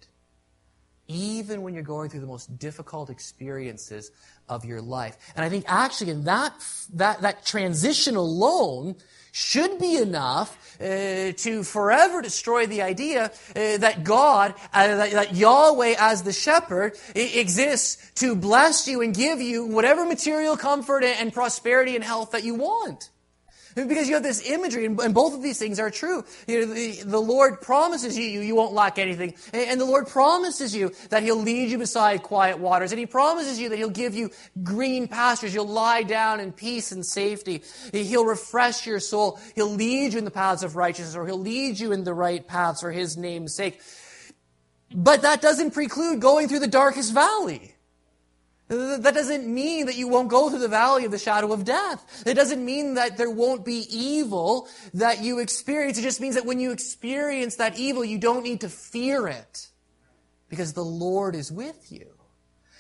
even 1.10 1.64
when 1.64 1.74
you're 1.74 1.84
going 1.84 2.08
through 2.08 2.20
the 2.20 2.28
most 2.28 2.58
difficult 2.60 3.10
experiences 3.10 4.12
of 4.48 4.64
your 4.64 4.80
life. 4.80 5.18
And 5.36 5.44
I 5.44 5.50
think 5.50 5.66
actually 5.68 6.12
in 6.12 6.24
that, 6.26 6.54
that, 6.94 7.22
that 7.22 7.46
transition 7.46 8.16
alone 8.16 8.96
should 9.32 9.80
be 9.80 9.98
enough 9.98 10.58
uh, 10.80 11.34
to 11.34 11.64
forever 11.64 12.22
destroy 12.22 12.66
the 12.66 12.82
idea 12.82 13.26
uh, 13.26 13.78
that 13.78 14.04
God, 14.04 14.54
uh, 14.74 14.88
that, 14.88 15.12
that, 15.12 15.36
Yahweh 15.36 15.96
as 16.00 16.24
the 16.24 16.32
shepherd 16.32 16.98
exists 17.16 18.12
to 18.16 18.36
bless 18.36 18.88
you 18.88 19.02
and 19.02 19.14
give 19.14 19.42
you 19.42 19.66
whatever 19.66 20.06
material 20.06 20.56
comfort 20.56 21.04
and, 21.04 21.20
and 21.20 21.34
prosperity 21.34 21.96
and 21.96 22.04
health 22.04 22.32
that 22.32 22.44
you 22.44 22.56
want. 22.56 23.10
Because 23.88 24.08
you 24.08 24.16
have 24.16 24.24
this 24.24 24.48
imagery, 24.50 24.86
and, 24.86 25.14
both 25.14 25.34
of 25.34 25.42
these 25.42 25.58
things 25.58 25.80
are 25.80 25.90
true. 25.90 26.24
You 26.48 26.62
know, 26.62 26.74
the, 26.74 27.04
the, 27.04 27.22
Lord 27.22 27.62
promises 27.62 28.18
you, 28.18 28.42
you, 28.42 28.56
won't 28.56 28.74
lack 28.74 28.98
anything. 29.00 29.36
And 29.54 29.80
the 29.80 29.86
Lord 29.86 30.08
promises 30.08 30.76
you 30.76 30.92
that 31.10 31.24
He'll 31.24 31.42
lead 31.42 31.70
you 31.70 31.78
beside 31.78 32.24
quiet 32.24 32.60
waters. 32.60 32.92
And 32.92 33.00
He 33.00 33.06
promises 33.06 33.60
you 33.60 33.70
that 33.70 33.78
He'll 33.78 33.90
give 33.90 34.16
you 34.16 34.32
green 34.64 35.08
pastures. 35.08 35.54
You'll 35.54 35.68
lie 35.68 36.04
down 36.04 36.40
in 36.40 36.52
peace 36.52 36.92
and 36.92 37.06
safety. 37.06 37.64
He'll 37.92 38.26
refresh 38.26 38.86
your 38.86 39.00
soul. 39.00 39.40
He'll 39.56 39.74
lead 39.74 40.14
you 40.14 40.20
in 40.20 40.26
the 40.26 40.32
paths 40.32 40.64
of 40.64 40.76
righteousness, 40.76 41.16
or 41.16 41.26
He'll 41.26 41.40
lead 41.40 41.80
you 41.80 41.92
in 41.92 42.04
the 42.04 42.14
right 42.14 42.46
paths 42.46 42.82
for 42.82 42.92
His 42.92 43.18
name's 43.18 43.56
sake. 43.56 43.82
But 44.94 45.22
that 45.22 45.42
doesn't 45.42 45.72
preclude 45.72 46.20
going 46.20 46.48
through 46.48 46.60
the 46.60 46.68
darkest 46.68 47.14
valley. 47.14 47.76
That 48.70 49.16
doesn't 49.16 49.52
mean 49.52 49.88
that 49.88 49.96
you 49.96 50.08
won't 50.08 50.30
go 50.30 50.50
through 50.50 50.60
the 50.60 50.68
valley 50.68 51.04
of 51.04 51.12
the 51.12 51.18
shadow 51.18 51.52
of 51.52 51.66
death. 51.66 52.24
It 52.28 52.36
doesn't 52.36 52.64
mean 52.64 52.94
that 52.94 53.18
there 53.18 53.30
won't 53.30 53.66
be 53.66 53.88
evil 53.90 54.68
that 54.94 55.24
you 55.24 55.40
experience. 55.40 55.98
It 55.98 56.04
just 56.04 56.22
means 56.22 56.36
that 56.36 56.46
when 56.46 56.60
you 56.60 56.72
experience 56.72 57.56
that 57.56 57.80
evil, 57.80 58.06
you 58.06 58.20
don't 58.20 58.44
need 58.44 58.62
to 58.62 58.70
fear 58.70 59.28
it 59.28 59.70
because 60.50 60.74
the 60.74 60.86
Lord 60.86 61.36
is 61.36 61.52
with 61.52 61.92
you. 61.92 62.06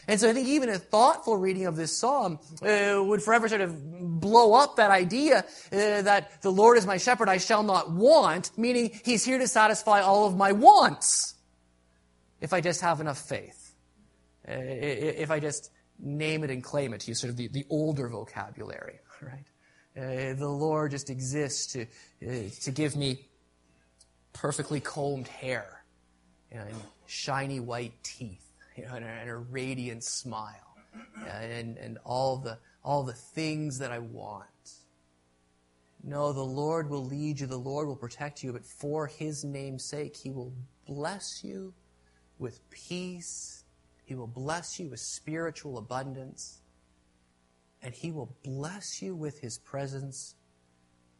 And 0.07 0.19
so 0.19 0.29
I 0.29 0.33
think 0.33 0.47
even 0.47 0.69
a 0.69 0.77
thoughtful 0.77 1.37
reading 1.37 1.65
of 1.65 1.75
this 1.75 1.95
psalm 1.95 2.39
uh, 2.61 3.01
would 3.03 3.23
forever 3.23 3.47
sort 3.47 3.61
of 3.61 4.19
blow 4.19 4.53
up 4.53 4.75
that 4.75 4.91
idea 4.91 5.39
uh, 5.39 5.43
that 5.71 6.41
the 6.43 6.51
Lord 6.51 6.77
is 6.77 6.85
my 6.85 6.97
shepherd, 6.97 7.29
I 7.29 7.37
shall 7.37 7.63
not 7.63 7.91
want, 7.91 8.51
meaning 8.57 8.99
he's 9.03 9.23
here 9.23 9.39
to 9.39 9.47
satisfy 9.47 10.01
all 10.01 10.27
of 10.27 10.35
my 10.35 10.51
wants 10.51 11.35
if 12.41 12.53
I 12.53 12.61
just 12.61 12.81
have 12.81 13.01
enough 13.01 13.19
faith. 13.19 13.75
Uh, 14.47 14.53
if 14.55 15.29
I 15.29 15.39
just 15.39 15.69
name 15.99 16.43
it 16.43 16.49
and 16.49 16.63
claim 16.63 16.93
it, 16.93 17.01
to 17.01 17.11
use 17.11 17.19
sort 17.19 17.31
of 17.31 17.37
the, 17.37 17.47
the 17.49 17.65
older 17.69 18.07
vocabulary, 18.07 18.99
right? 19.21 19.45
Uh, 19.97 20.33
the 20.33 20.47
Lord 20.47 20.91
just 20.91 21.09
exists 21.09 21.73
to, 21.73 21.81
uh, 21.81 22.49
to 22.61 22.71
give 22.71 22.95
me 22.95 23.25
perfectly 24.33 24.79
combed 24.79 25.27
hair 25.27 25.83
and 26.51 26.69
shiny 27.05 27.59
white 27.59 27.93
teeth 28.03 28.45
you 28.77 28.85
know, 28.85 28.95
and, 28.95 29.05
a, 29.05 29.07
and 29.07 29.29
a 29.29 29.35
radiant 29.35 30.03
smile 30.03 30.53
and, 31.27 31.77
and 31.77 31.97
all, 32.05 32.37
the, 32.37 32.57
all 32.83 33.03
the 33.03 33.13
things 33.13 33.79
that 33.79 33.91
I 33.91 33.99
want. 33.99 34.45
No, 36.03 36.31
the 36.31 36.41
Lord 36.41 36.89
will 36.89 37.05
lead 37.05 37.39
you, 37.39 37.47
the 37.47 37.57
Lord 37.57 37.87
will 37.87 37.95
protect 37.95 38.41
you, 38.41 38.53
but 38.53 38.65
for 38.65 39.05
His 39.05 39.43
name's 39.43 39.83
sake, 39.83 40.15
He 40.15 40.29
will 40.29 40.53
bless 40.87 41.43
you 41.43 41.73
with 42.37 42.67
peace 42.69 43.58
he 44.09 44.15
will 44.15 44.25
bless 44.25 44.79
you 44.79 44.89
with 44.89 45.01
spiritual 45.01 45.77
abundance. 45.77 46.63
And 47.83 47.93
He 47.93 48.11
will 48.11 48.35
bless 48.43 49.03
you 49.03 49.15
with 49.15 49.39
His 49.39 49.59
presence 49.59 50.33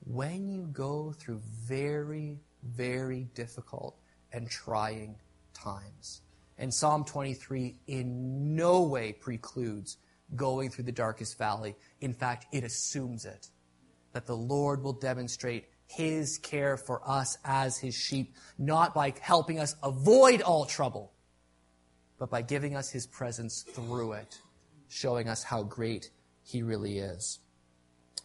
when 0.07 0.49
you 0.49 0.67
go 0.71 1.11
through 1.11 1.39
very, 1.67 2.39
very 2.63 3.27
difficult 3.35 3.99
and 4.33 4.49
trying 4.49 5.17
times. 5.53 6.23
And 6.57 6.73
Psalm 6.73 7.05
23 7.05 7.79
in 7.85 8.55
no 8.55 8.81
way 8.81 9.13
precludes 9.13 9.97
going 10.35 10.71
through 10.71 10.85
the 10.85 10.91
darkest 10.91 11.37
valley. 11.37 11.75
In 12.01 12.11
fact, 12.11 12.47
it 12.51 12.63
assumes 12.63 13.23
it. 13.23 13.49
That 14.13 14.25
the 14.25 14.35
Lord 14.35 14.81
will 14.81 14.93
demonstrate 14.93 15.65
His 15.85 16.39
care 16.39 16.75
for 16.75 17.07
us 17.07 17.37
as 17.45 17.77
His 17.77 17.93
sheep, 17.93 18.33
not 18.57 18.95
by 18.95 19.13
helping 19.21 19.59
us 19.59 19.75
avoid 19.83 20.41
all 20.41 20.65
trouble, 20.65 21.13
but 22.19 22.29
by 22.29 22.41
giving 22.41 22.75
us 22.75 22.91
his 22.91 23.07
presence 23.07 23.63
through 23.63 24.11
it, 24.13 24.37
showing 24.89 25.27
us 25.27 25.41
how 25.41 25.63
great 25.63 26.11
he 26.43 26.61
really 26.61 26.99
is. 26.99 27.39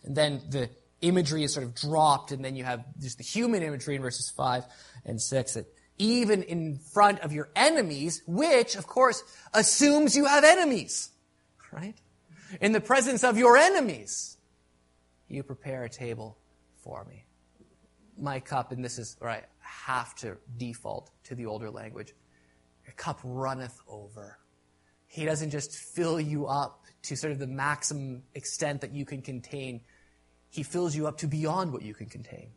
And 0.03 0.16
then 0.16 0.42
the 0.51 0.68
imagery 1.01 1.45
is 1.45 1.55
sort 1.55 1.64
of 1.64 1.74
dropped, 1.74 2.32
and 2.32 2.45
then 2.45 2.57
you 2.57 2.64
have 2.64 2.84
just 3.01 3.18
the 3.18 3.24
human 3.24 3.62
imagery 3.62 3.95
in 3.97 4.03
verses 4.03 4.30
5 4.30 4.64
and 5.05 5.20
6 5.20 5.55
that 5.55 5.66
even 5.97 6.42
in 6.42 6.76
front 6.76 7.20
of 7.20 7.32
your 7.32 7.51
enemies, 7.55 8.22
which, 8.26 8.74
of 8.74 8.86
course, 8.86 9.22
assumes 9.53 10.16
you 10.16 10.24
have 10.24 10.42
enemies, 10.42 11.11
right? 11.72 11.95
In 12.61 12.72
the 12.72 12.80
presence 12.80 13.22
of 13.22 13.38
your 13.38 13.57
enemies, 13.57 14.36
you 15.28 15.42
prepare 15.42 15.84
a 15.84 15.88
table 15.88 16.36
for 16.82 17.05
me. 17.05 17.24
My 18.18 18.40
cup, 18.40 18.72
and 18.72 18.84
this 18.84 18.99
is 18.99 19.16
where 19.18 19.30
I 19.30 19.42
have 19.61 20.14
to 20.16 20.36
default 20.57 21.11
to 21.24 21.34
the 21.34 21.47
older 21.47 21.70
language, 21.70 22.12
cup 22.97 23.20
runneth 23.22 23.80
over. 23.88 24.38
He 25.07 25.24
doesn't 25.24 25.51
just 25.51 25.76
fill 25.76 26.20
you 26.20 26.47
up 26.47 26.84
to 27.03 27.16
sort 27.16 27.32
of 27.32 27.38
the 27.38 27.47
maximum 27.47 28.22
extent 28.34 28.80
that 28.80 28.92
you 28.92 29.05
can 29.05 29.22
contain. 29.22 29.80
He 30.51 30.62
fills 30.62 30.97
you 30.97 31.07
up 31.07 31.18
to 31.18 31.26
beyond 31.26 31.72
what 31.72 31.82
you 31.82 31.95
can 31.95 32.07
contain 32.07 32.49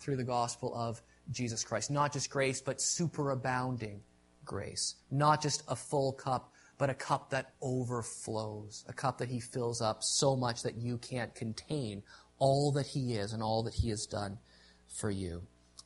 through 0.00 0.16
the 0.16 0.24
gospel 0.24 0.74
of 0.74 1.00
Jesus 1.30 1.62
Christ. 1.62 1.90
Not 1.90 2.12
just 2.12 2.30
grace, 2.30 2.60
but 2.60 2.78
superabounding 2.78 4.00
grace. 4.44 4.96
Not 5.10 5.42
just 5.42 5.62
a 5.68 5.76
full 5.76 6.12
cup, 6.12 6.52
but 6.78 6.90
a 6.90 6.94
cup 6.94 7.30
that 7.30 7.52
overflows. 7.60 8.84
A 8.88 8.92
cup 8.92 9.18
that 9.18 9.28
He 9.28 9.38
fills 9.38 9.80
up 9.80 10.02
so 10.02 10.34
much 10.34 10.62
that 10.62 10.76
you 10.76 10.98
can't 10.98 11.34
contain 11.34 12.02
all 12.38 12.72
that 12.72 12.86
He 12.86 13.14
is 13.14 13.32
and 13.32 13.42
all 13.42 13.62
that 13.64 13.74
He 13.74 13.90
has 13.90 14.06
done 14.06 14.38
for 14.88 15.10
you. 15.10 15.42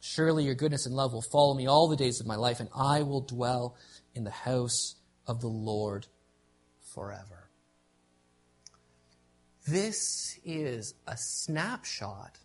Surely 0.07 0.45
your 0.45 0.55
goodness 0.55 0.85
and 0.85 0.95
love 0.95 1.15
will 1.15 1.23
follow 1.23 1.55
me 1.55 1.67
all 1.67 1.89
the 1.89 1.97
days 1.97 2.21
of 2.21 2.27
my 2.27 2.37
life, 2.37 2.61
and 2.61 2.69
I 2.77 3.01
will 3.01 3.23
dwell 3.23 3.75
in 4.15 4.23
the 4.23 4.31
house 4.31 4.97
of 5.27 5.41
the 5.41 5.49
Lord 5.49 6.07
forever. 6.95 7.49
This 9.67 10.39
is 10.45 10.93
a 11.07 11.17
snapshot, 11.17 12.39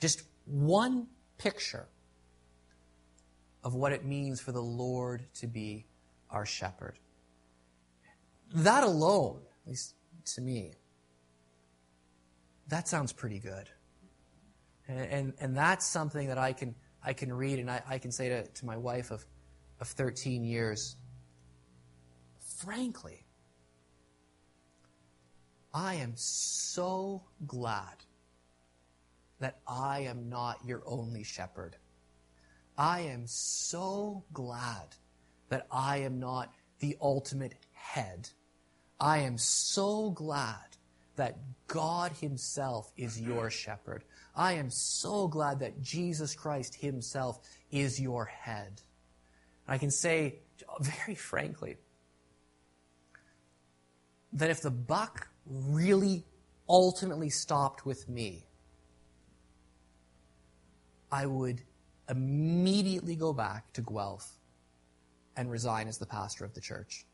just 0.00 0.24
one 0.44 1.06
picture 1.38 1.86
of 3.62 3.76
what 3.76 3.92
it 3.92 4.04
means 4.04 4.40
for 4.40 4.50
the 4.50 4.60
Lord 4.60 5.26
to 5.34 5.46
be 5.46 5.86
our 6.30 6.44
shepherd. 6.44 6.98
That 8.52 8.82
alone, 8.82 9.38
at 9.62 9.68
least 9.68 9.94
to 10.34 10.40
me, 10.40 10.72
that 12.66 12.88
sounds 12.88 13.12
pretty 13.12 13.38
good. 13.38 13.70
And, 14.90 15.12
and, 15.12 15.34
and, 15.38 15.56
that's 15.56 15.86
something 15.86 16.26
that 16.28 16.38
I 16.38 16.52
can, 16.52 16.74
I 17.04 17.12
can 17.12 17.32
read 17.32 17.60
and 17.60 17.70
I, 17.70 17.80
I 17.88 17.98
can 17.98 18.10
say 18.10 18.28
to, 18.28 18.46
to 18.46 18.66
my 18.66 18.76
wife 18.76 19.12
of, 19.12 19.24
of 19.78 19.86
13 19.86 20.42
years, 20.42 20.96
frankly, 22.58 23.24
I 25.72 25.94
am 25.94 26.14
so 26.16 27.22
glad 27.46 28.04
that 29.38 29.60
I 29.68 30.00
am 30.00 30.28
not 30.28 30.58
your 30.66 30.82
only 30.86 31.22
shepherd. 31.22 31.76
I 32.76 33.00
am 33.00 33.26
so 33.26 34.24
glad 34.32 34.96
that 35.50 35.66
I 35.70 35.98
am 35.98 36.18
not 36.18 36.52
the 36.80 36.96
ultimate 37.00 37.54
head. 37.72 38.28
I 38.98 39.18
am 39.18 39.38
so 39.38 40.10
glad 40.10 40.76
that 41.14 41.38
God 41.68 42.12
Himself 42.12 42.92
is 42.96 43.20
your 43.20 43.50
shepherd. 43.50 44.04
I 44.34 44.54
am 44.54 44.70
so 44.70 45.28
glad 45.28 45.60
that 45.60 45.82
Jesus 45.82 46.34
Christ 46.34 46.74
Himself 46.74 47.40
is 47.70 48.00
your 48.00 48.24
head. 48.24 48.80
I 49.66 49.78
can 49.78 49.90
say 49.90 50.40
very 50.80 51.14
frankly 51.14 51.76
that 54.32 54.50
if 54.50 54.62
the 54.62 54.70
buck 54.70 55.28
really 55.46 56.24
ultimately 56.68 57.30
stopped 57.30 57.84
with 57.84 58.08
me, 58.08 58.46
I 61.10 61.26
would 61.26 61.62
immediately 62.08 63.16
go 63.16 63.32
back 63.32 63.72
to 63.72 63.82
Guelph 63.82 64.38
and 65.36 65.50
resign 65.50 65.88
as 65.88 65.98
the 65.98 66.06
pastor 66.06 66.44
of 66.44 66.54
the 66.54 66.60
church 66.60 67.06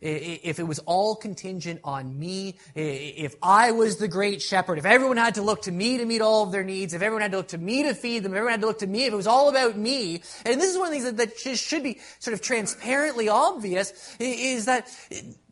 if 0.00 0.58
it 0.58 0.62
was 0.62 0.78
all 0.80 1.16
contingent 1.16 1.80
on 1.82 2.18
me, 2.18 2.56
if 2.74 3.34
I 3.42 3.72
was 3.72 3.96
the 3.96 4.08
great 4.08 4.40
shepherd, 4.40 4.78
if 4.78 4.84
everyone 4.84 5.16
had 5.16 5.34
to 5.34 5.42
look 5.42 5.62
to 5.62 5.72
me 5.72 5.98
to 5.98 6.04
meet 6.04 6.20
all 6.20 6.44
of 6.44 6.52
their 6.52 6.64
needs, 6.64 6.94
if 6.94 7.02
everyone 7.02 7.22
had 7.22 7.32
to 7.32 7.38
look 7.38 7.48
to 7.48 7.58
me 7.58 7.82
to 7.82 7.94
feed 7.94 8.22
them, 8.22 8.32
if 8.32 8.36
everyone 8.36 8.52
had 8.52 8.60
to 8.60 8.66
look 8.66 8.78
to 8.78 8.86
me, 8.86 9.06
if 9.06 9.12
it 9.12 9.16
was 9.16 9.26
all 9.26 9.48
about 9.48 9.76
me, 9.76 10.22
and 10.44 10.60
this 10.60 10.70
is 10.70 10.78
one 10.78 10.88
of 10.88 10.94
the 10.94 11.00
things 11.00 11.16
that, 11.16 11.44
that 11.44 11.56
should 11.58 11.82
be 11.82 12.00
sort 12.18 12.34
of 12.34 12.40
transparently 12.40 13.28
obvious, 13.28 14.16
is 14.20 14.66
that 14.66 14.88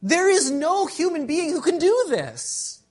there 0.02 0.30
is 0.30 0.50
no 0.50 0.86
human 0.86 1.26
being 1.26 1.50
who 1.50 1.60
can 1.60 1.78
do 1.78 2.06
this. 2.08 2.82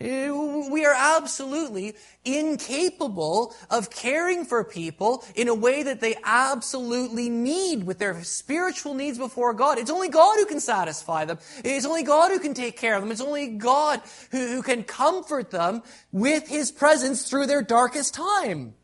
Eh, 0.00 0.30
we 0.30 0.84
are 0.84 0.94
absolutely 0.96 1.96
incapable 2.24 3.52
of 3.68 3.90
caring 3.90 4.44
for 4.44 4.62
people 4.62 5.24
in 5.34 5.48
a 5.48 5.54
way 5.54 5.82
that 5.82 6.00
they 6.00 6.16
absolutely 6.22 7.28
need 7.28 7.84
with 7.84 7.98
their 7.98 8.22
spiritual 8.22 8.94
needs 8.94 9.18
before 9.18 9.52
God. 9.54 9.76
It's 9.76 9.90
only 9.90 10.08
God 10.08 10.36
who 10.36 10.46
can 10.46 10.60
satisfy 10.60 11.24
them. 11.24 11.38
It's 11.64 11.84
only 11.84 12.04
God 12.04 12.30
who 12.30 12.38
can 12.38 12.54
take 12.54 12.76
care 12.76 12.94
of 12.94 13.02
them. 13.02 13.10
It's 13.10 13.20
only 13.20 13.48
God 13.48 14.00
who, 14.30 14.46
who 14.46 14.62
can 14.62 14.84
comfort 14.84 15.50
them 15.50 15.82
with 16.12 16.46
His 16.46 16.70
presence 16.70 17.28
through 17.28 17.46
their 17.46 17.62
darkest 17.62 18.14
time. 18.14 18.74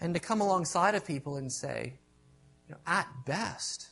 And 0.00 0.14
to 0.14 0.20
come 0.20 0.40
alongside 0.40 0.96
of 0.96 1.06
people 1.06 1.36
and 1.36 1.52
say, 1.52 1.94
you 2.66 2.74
know, 2.74 2.80
at 2.88 3.06
best, 3.24 3.88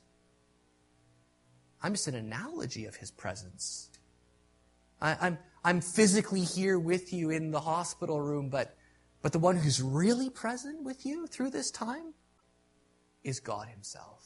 I'm 1.81 1.93
just 1.93 2.09
an 2.09 2.17
analogy 2.17 2.87
of 2.87 2.97
His 2.97 3.13
presence. 3.13 3.91
I, 5.01 5.13
am 5.13 5.19
I'm, 5.21 5.39
I'm 5.65 5.81
physically 5.81 6.43
here 6.43 6.79
with 6.79 7.13
you 7.13 7.31
in 7.31 7.51
the 7.51 7.61
hospital 7.61 8.21
room, 8.21 8.49
but, 8.49 8.77
but 9.23 9.33
the 9.33 9.39
one 9.39 9.57
who's 9.57 9.83
really 9.83 10.31
present 10.31 10.83
with 10.83 11.05
you 11.05 11.27
through 11.27 11.51
this 11.51 11.71
time 11.71 12.15
is 13.25 13.41
God 13.41 13.69
Himself. 13.69 14.25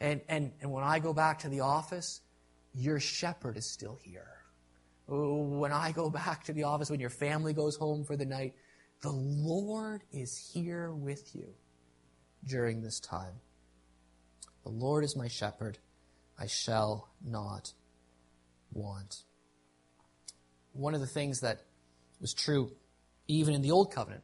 And, 0.00 0.20
and, 0.28 0.52
and 0.60 0.70
when 0.70 0.84
I 0.84 0.98
go 0.98 1.12
back 1.12 1.40
to 1.40 1.48
the 1.48 1.60
office, 1.60 2.20
your 2.74 3.00
shepherd 3.00 3.56
is 3.56 3.66
still 3.66 3.98
here. 4.02 4.28
When 5.06 5.72
I 5.72 5.92
go 5.92 6.10
back 6.10 6.44
to 6.44 6.52
the 6.52 6.64
office, 6.64 6.90
when 6.90 7.00
your 7.00 7.10
family 7.10 7.52
goes 7.52 7.76
home 7.76 8.04
for 8.04 8.16
the 8.16 8.26
night, 8.26 8.54
the 9.00 9.10
Lord 9.10 10.02
is 10.12 10.36
here 10.36 10.92
with 10.92 11.34
you 11.34 11.54
during 12.46 12.82
this 12.82 13.00
time. 13.00 13.34
The 14.64 14.70
Lord 14.70 15.04
is 15.04 15.16
my 15.16 15.28
shepherd. 15.28 15.78
I 16.38 16.46
shall 16.46 17.08
not 17.24 17.72
want 18.72 19.24
one 20.72 20.94
of 20.94 21.00
the 21.00 21.06
things 21.06 21.40
that 21.40 21.62
was 22.20 22.34
true 22.34 22.72
even 23.26 23.54
in 23.54 23.62
the 23.62 23.70
Old 23.70 23.92
Covenant 23.92 24.22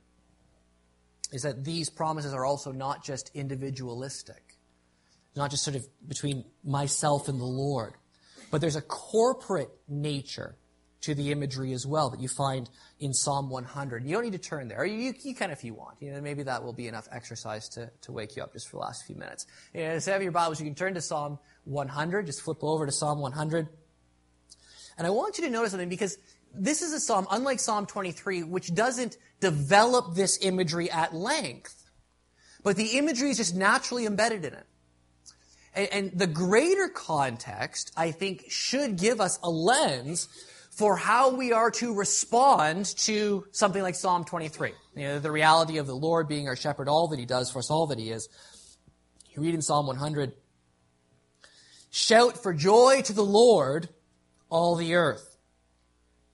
is 1.33 1.43
that 1.43 1.65
these 1.65 1.91
promises 1.91 2.33
are 2.33 2.45
also 2.45 2.73
not 2.73 3.05
just 3.05 3.31
individualistic, 3.35 4.57
not 5.37 5.51
just 5.51 5.65
sort 5.65 5.77
of 5.77 5.87
between 6.09 6.45
myself 6.65 7.29
and 7.29 7.41
the 7.41 7.45
Lord, 7.45 7.95
but 8.51 8.61
there's 8.61 8.77
a 8.77 8.83
corporate 8.83 9.71
nature 9.89 10.57
to 11.05 11.15
the 11.15 11.33
imagery 11.33 11.73
as 11.73 11.87
well 11.87 12.09
that 12.11 12.21
you 12.21 12.29
find 12.29 12.71
in 12.99 13.13
Psalm 13.13 13.51
100. 13.51 14.05
You 14.05 14.15
don't 14.15 14.25
need 14.25 14.33
to 14.33 14.39
turn 14.39 14.69
there. 14.69 14.87
You, 14.87 15.13
you 15.23 15.35
can 15.35 15.51
if 15.51 15.63
you 15.63 15.75
want. 15.75 15.97
You 16.01 16.13
know, 16.13 16.21
maybe 16.23 16.45
that 16.45 16.65
will 16.65 16.73
be 16.73 16.89
enough 16.89 17.09
exercise 17.13 17.69
to, 17.71 17.91
to 18.03 18.13
wake 18.13 18.37
you 18.37 18.43
up 18.43 18.55
just 18.55 18.69
for 18.69 18.77
the 18.77 18.81
last 18.81 19.05
few 19.05 19.17
minutes. 19.17 19.47
You 19.75 19.83
know, 19.83 19.91
instead 19.93 20.17
of 20.17 20.23
your 20.23 20.33
Bibles, 20.33 20.61
you 20.61 20.67
can 20.67 20.75
turn 20.75 20.95
to 20.95 21.03
Psalm 21.03 21.39
100. 21.65 22.25
Just 22.25 22.41
flip 22.41 22.59
over 22.63 22.87
to 22.87 22.93
Psalm 22.93 23.19
100. 23.21 23.69
And 24.97 25.07
I 25.07 25.11
want 25.11 25.37
you 25.37 25.45
to 25.45 25.51
notice 25.51 25.73
something 25.73 25.89
because 25.89 26.17
this 26.57 26.83
is 26.83 26.93
a 26.93 27.01
psalm, 27.01 27.27
unlike 27.31 27.61
Psalm 27.61 27.87
23, 27.87 28.45
which 28.45 28.75
doesn't 28.75 29.17
develop 29.41 30.15
this 30.15 30.39
imagery 30.43 30.91
at 30.91 31.15
length, 31.15 31.91
but 32.63 32.77
the 32.77 32.99
imagery 32.99 33.31
is 33.31 33.37
just 33.37 33.55
naturally 33.55 34.07
embedded 34.07 34.45
in 34.45 34.55
it. 34.55 34.67
And, 35.75 35.89
and 35.93 36.19
the 36.19 36.27
greater 36.27 36.89
context, 36.89 37.93
I 37.97 38.11
think, 38.11 38.45
should 38.49 38.97
give 38.97 39.21
us 39.21 39.39
a 39.43 39.51
lens 39.51 40.29
for 40.71 40.97
how 40.97 41.37
we 41.37 41.53
are 41.53 41.71
to 41.71 41.95
respond 41.95 42.87
to 42.99 43.47
something 43.53 43.83
like 43.83 43.95
Psalm 43.95 44.25
23. 44.25 44.73
You 44.97 45.03
know, 45.03 45.19
the 45.19 45.31
reality 45.31 45.79
of 45.79 45.87
the 45.87 45.95
Lord 45.95 46.29
being 46.29 46.49
our 46.49 46.57
shepherd, 46.57 46.89
all 46.89 47.09
that 47.09 47.19
he 47.19 47.27
does 47.27 47.51
for 47.51 47.61
us, 47.61 47.71
all 47.71 47.89
that 47.89 47.99
he 47.99 48.11
is. 48.11 48.29
You 49.35 49.43
read 49.43 49.55
in 49.55 49.63
Psalm 49.63 49.87
100, 49.87 50.33
Shout 51.91 52.43
for 52.43 52.53
joy 52.53 53.03
to 53.03 53.13
the 53.13 53.25
Lord, 53.25 53.89
all 54.51 54.75
the 54.75 54.95
earth. 54.95 55.34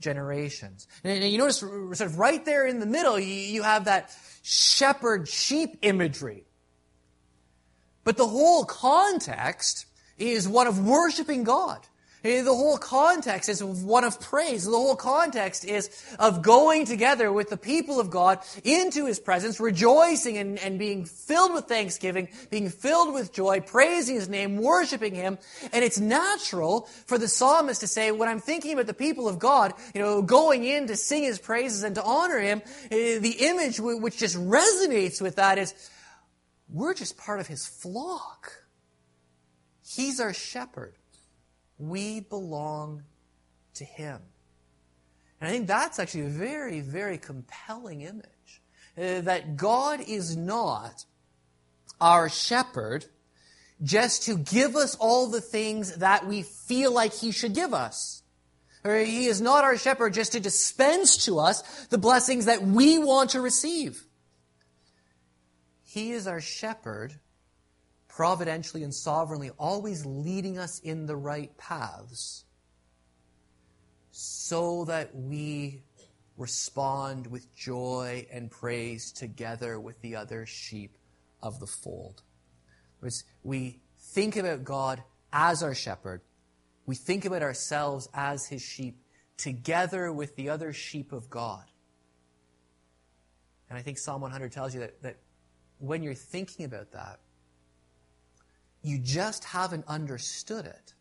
generations. 0.00 0.86
And 1.04 1.24
you 1.24 1.38
notice 1.38 1.58
sort 1.58 2.00
of 2.00 2.18
right 2.18 2.44
there 2.44 2.66
in 2.66 2.80
the 2.80 2.86
middle, 2.86 3.18
you 3.18 3.62
have 3.62 3.86
that 3.86 4.14
shepherd 4.42 5.28
sheep 5.28 5.78
imagery. 5.82 6.44
But 8.04 8.16
the 8.16 8.26
whole 8.26 8.64
context 8.64 9.86
is 10.18 10.48
one 10.48 10.66
of 10.66 10.86
worshiping 10.86 11.44
God. 11.44 11.80
The 12.26 12.54
whole 12.54 12.76
context 12.76 13.48
is 13.48 13.62
one 13.62 14.02
of 14.02 14.20
praise. 14.20 14.64
The 14.64 14.72
whole 14.72 14.96
context 14.96 15.64
is 15.64 15.88
of 16.18 16.42
going 16.42 16.84
together 16.84 17.32
with 17.32 17.50
the 17.50 17.56
people 17.56 18.00
of 18.00 18.10
God 18.10 18.40
into 18.64 19.06
His 19.06 19.20
presence, 19.20 19.60
rejoicing 19.60 20.36
and, 20.36 20.58
and 20.58 20.76
being 20.76 21.04
filled 21.04 21.54
with 21.54 21.66
thanksgiving, 21.66 22.28
being 22.50 22.68
filled 22.68 23.14
with 23.14 23.32
joy, 23.32 23.60
praising 23.60 24.16
His 24.16 24.28
name, 24.28 24.56
worshiping 24.56 25.14
Him. 25.14 25.38
And 25.72 25.84
it's 25.84 26.00
natural 26.00 26.88
for 27.06 27.16
the 27.16 27.28
psalmist 27.28 27.80
to 27.82 27.86
say, 27.86 28.10
when 28.10 28.28
I'm 28.28 28.40
thinking 28.40 28.72
about 28.72 28.86
the 28.86 28.94
people 28.94 29.28
of 29.28 29.38
God, 29.38 29.72
you 29.94 30.00
know, 30.00 30.20
going 30.20 30.64
in 30.64 30.88
to 30.88 30.96
sing 30.96 31.22
His 31.22 31.38
praises 31.38 31.84
and 31.84 31.94
to 31.94 32.02
honor 32.02 32.40
Him, 32.40 32.60
eh, 32.90 33.20
the 33.20 33.36
image 33.38 33.78
which 33.78 34.18
just 34.18 34.36
resonates 34.36 35.22
with 35.22 35.36
that 35.36 35.58
is, 35.58 35.74
we're 36.68 36.94
just 36.94 37.16
part 37.16 37.38
of 37.38 37.46
His 37.46 37.66
flock. 37.66 38.64
He's 39.86 40.18
our 40.18 40.34
shepherd. 40.34 40.94
We 41.78 42.20
belong 42.20 43.02
to 43.74 43.84
Him. 43.84 44.20
And 45.40 45.48
I 45.48 45.52
think 45.52 45.66
that's 45.66 45.98
actually 45.98 46.26
a 46.26 46.30
very, 46.30 46.80
very 46.80 47.18
compelling 47.18 48.02
image. 48.02 48.24
Uh, 48.98 49.20
that 49.20 49.58
God 49.58 50.00
is 50.00 50.38
not 50.38 51.04
our 52.00 52.30
shepherd 52.30 53.04
just 53.82 54.22
to 54.22 54.38
give 54.38 54.74
us 54.74 54.96
all 54.96 55.26
the 55.26 55.42
things 55.42 55.96
that 55.96 56.26
we 56.26 56.42
feel 56.42 56.92
like 56.92 57.12
He 57.12 57.30
should 57.30 57.54
give 57.54 57.74
us. 57.74 58.22
Or 58.86 58.98
he 58.98 59.26
is 59.26 59.40
not 59.40 59.64
our 59.64 59.76
shepherd 59.76 60.14
just 60.14 60.32
to 60.32 60.40
dispense 60.40 61.24
to 61.24 61.40
us 61.40 61.86
the 61.86 61.98
blessings 61.98 62.44
that 62.44 62.62
we 62.62 62.98
want 62.98 63.30
to 63.30 63.40
receive. 63.40 64.04
He 65.82 66.12
is 66.12 66.28
our 66.28 66.40
shepherd 66.40 67.18
providentially 68.16 68.82
and 68.82 68.94
sovereignly, 68.94 69.50
always 69.58 70.06
leading 70.06 70.56
us 70.56 70.78
in 70.78 71.04
the 71.04 71.14
right 71.14 71.54
paths 71.58 72.46
so 74.10 74.86
that 74.86 75.14
we 75.14 75.82
respond 76.38 77.26
with 77.26 77.54
joy 77.54 78.26
and 78.32 78.50
praise 78.50 79.12
together 79.12 79.78
with 79.78 80.00
the 80.00 80.16
other 80.16 80.46
sheep 80.46 80.96
of 81.42 81.60
the 81.60 81.66
fold. 81.66 82.22
We 83.42 83.80
think 83.98 84.36
about 84.36 84.64
God 84.64 85.02
as 85.30 85.62
our 85.62 85.74
shepherd. 85.74 86.22
We 86.86 86.94
think 86.94 87.26
about 87.26 87.42
ourselves 87.42 88.08
as 88.14 88.46
his 88.46 88.62
sheep 88.62 88.96
together 89.36 90.10
with 90.10 90.36
the 90.36 90.48
other 90.48 90.72
sheep 90.72 91.12
of 91.12 91.28
God. 91.28 91.64
And 93.68 93.78
I 93.78 93.82
think 93.82 93.98
Psalm 93.98 94.22
100 94.22 94.52
tells 94.52 94.72
you 94.72 94.80
that, 94.80 95.02
that 95.02 95.16
when 95.78 96.02
you're 96.02 96.14
thinking 96.14 96.64
about 96.64 96.92
that, 96.92 97.20
you 98.86 98.98
just 98.98 99.44
haven't 99.44 99.84
understood 99.88 100.64
it 100.64 100.94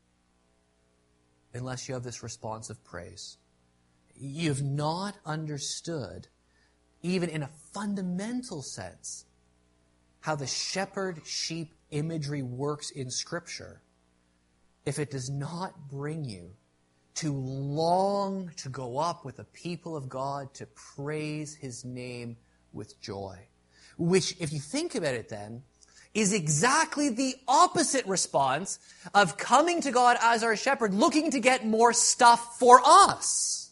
unless 1.54 1.88
you 1.88 1.94
have 1.94 2.04
this 2.04 2.24
response 2.24 2.70
of 2.70 2.84
praise. 2.84 3.38
You've 4.16 4.64
not 4.64 5.16
understood, 5.26 6.28
even 7.04 7.30
in 7.30 7.44
a 7.44 7.50
fundamental 7.74 8.62
sense, 8.62 9.26
how 10.22 10.36
the 10.36 10.48
shepherd 10.48 11.22
sheep 11.26 11.74
imagery 11.92 12.42
works 12.42 12.90
in 12.90 13.12
Scripture 13.12 13.82
if 14.86 14.98
it 14.98 15.12
does 15.12 15.30
not 15.30 15.88
bring 15.88 16.26
you 16.26 16.52
to 17.16 17.32
long 17.34 18.52
to 18.58 18.70
go 18.70 18.98
up 18.98 19.24
with 19.24 19.38
the 19.38 19.44
people 19.46 19.96
of 19.96 20.10
God 20.10 20.54
to 20.56 20.66
praise 20.66 21.56
His 21.56 21.86
name 21.86 22.36
with 22.74 23.00
joy. 23.00 23.38
Which, 23.98 24.36
if 24.40 24.52
you 24.52 24.60
think 24.60 24.96
about 24.96 25.14
it 25.14 25.30
then, 25.30 25.64
is 26.16 26.34
exactly 26.34 27.10
the 27.10 27.36
opposite 27.48 28.06
response 28.08 28.80
of 29.14 29.38
coming 29.38 29.82
to 29.82 29.92
God 29.92 30.18
as 30.22 30.42
our 30.44 30.56
shepherd, 30.56 30.94
looking 30.94 31.30
to 31.32 31.40
get 31.40 31.68
more 31.68 31.94
stuff 31.94 32.58
for 32.58 32.82
us. 32.84 33.70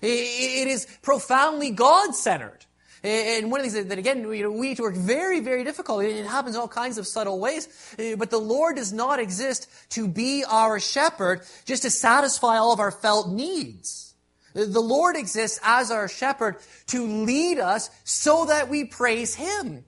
It 0.00 0.68
is 0.68 0.86
profoundly 1.02 1.70
God-centered. 1.70 2.64
And 3.02 3.50
one 3.50 3.60
of 3.60 3.66
the 3.66 3.72
things 3.72 3.88
that, 3.88 3.98
again, 3.98 4.26
we 4.26 4.42
need 4.42 4.78
to 4.78 4.82
work 4.82 4.94
very, 4.94 5.40
very 5.40 5.62
difficult. 5.62 6.04
It 6.04 6.24
happens 6.24 6.54
in 6.54 6.60
all 6.60 6.68
kinds 6.68 6.96
of 6.96 7.06
subtle 7.06 7.38
ways. 7.38 7.68
Uh, 7.98 8.16
but 8.16 8.30
the 8.30 8.38
Lord 8.38 8.76
does 8.76 8.94
not 8.94 9.18
exist 9.18 9.68
to 9.90 10.08
be 10.08 10.42
our 10.48 10.80
shepherd 10.80 11.42
just 11.66 11.82
to 11.82 11.90
satisfy 11.90 12.56
all 12.56 12.72
of 12.72 12.80
our 12.80 12.90
felt 12.90 13.28
needs. 13.28 14.14
The 14.54 14.80
Lord 14.80 15.16
exists 15.16 15.60
as 15.62 15.90
our 15.90 16.08
shepherd 16.08 16.56
to 16.86 17.06
lead 17.06 17.58
us 17.58 17.90
so 18.04 18.46
that 18.46 18.70
we 18.70 18.84
praise 18.84 19.34
Him. 19.34 19.84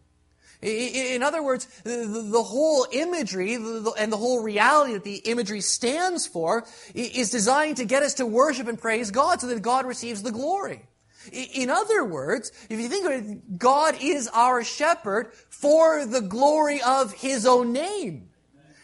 In 0.63 1.23
other 1.23 1.43
words, 1.43 1.67
the 1.85 2.43
whole 2.43 2.87
imagery 2.91 3.55
and 3.55 4.13
the 4.13 4.17
whole 4.17 4.43
reality 4.43 4.95
that 4.95 5.05
the 5.05 5.17
imagery 5.17 5.61
stands 5.61 6.27
for 6.27 6.65
is 6.95 7.31
designed 7.31 7.77
to 7.77 7.85
get 7.85 8.03
us 8.03 8.15
to 8.15 8.27
worship 8.27 8.69
and 8.69 8.81
praise 8.81 9.11
God 9.11 9.41
so 9.41 9.47
that 9.49 9.61
God 9.63 9.87
receives 9.87 10.23
the 10.23 10.33
glory. 10.33 10.87
In 11.33 11.71
other 11.71 12.05
words, 12.05 12.53
if 12.71 12.79
you 12.81 12.89
think 12.89 13.07
of 13.07 13.13
it, 13.13 13.59
God 13.59 13.97
is 14.01 14.29
our 14.29 14.63
shepherd 14.63 15.33
for 15.51 16.07
the 16.07 16.21
glory 16.21 16.81
of 16.83 17.13
His 17.13 17.47
own 17.47 17.73
name. 17.73 18.31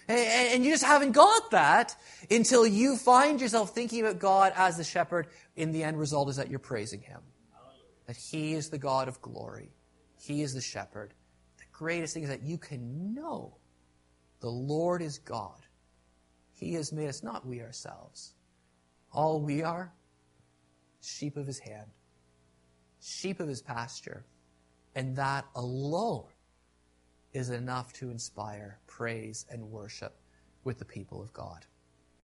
And 0.08 0.64
you 0.64 0.72
just 0.72 0.84
haven't 0.84 1.12
got 1.12 1.52
that 1.52 1.96
until 2.30 2.66
you 2.66 2.96
find 2.96 3.40
yourself 3.40 3.74
thinking 3.74 4.00
about 4.00 4.18
God 4.18 4.52
as 4.56 4.76
the 4.76 4.84
shepherd. 4.84 5.28
In 5.56 5.72
the 5.72 5.84
end 5.84 5.98
result 5.98 6.28
is 6.28 6.36
that 6.36 6.50
you're 6.50 6.58
praising 6.58 7.00
Him. 7.00 7.20
That 8.06 8.16
He 8.16 8.54
is 8.54 8.68
the 8.68 8.78
God 8.78 9.08
of 9.08 9.22
glory. 9.22 9.70
He 10.20 10.42
is 10.42 10.52
the 10.52 10.60
shepherd 10.60 11.14
greatest 11.72 12.14
thing 12.14 12.22
is 12.22 12.28
that 12.28 12.42
you 12.42 12.58
can 12.58 13.14
know 13.14 13.56
the 14.40 14.50
Lord 14.50 15.02
is 15.02 15.18
God. 15.18 15.58
He 16.52 16.74
has 16.74 16.92
made 16.92 17.08
us, 17.08 17.22
not 17.22 17.46
we 17.46 17.60
ourselves. 17.60 18.34
All 19.12 19.40
we 19.40 19.62
are, 19.62 19.92
sheep 21.00 21.36
of 21.36 21.46
his 21.46 21.58
hand, 21.58 21.86
sheep 23.00 23.40
of 23.40 23.48
his 23.48 23.62
pasture. 23.62 24.24
And 24.94 25.16
that 25.16 25.46
alone 25.54 26.24
is 27.32 27.50
enough 27.50 27.92
to 27.94 28.10
inspire 28.10 28.78
praise 28.86 29.46
and 29.50 29.70
worship 29.70 30.14
with 30.64 30.78
the 30.78 30.84
people 30.84 31.22
of 31.22 31.32
God. 31.32 31.64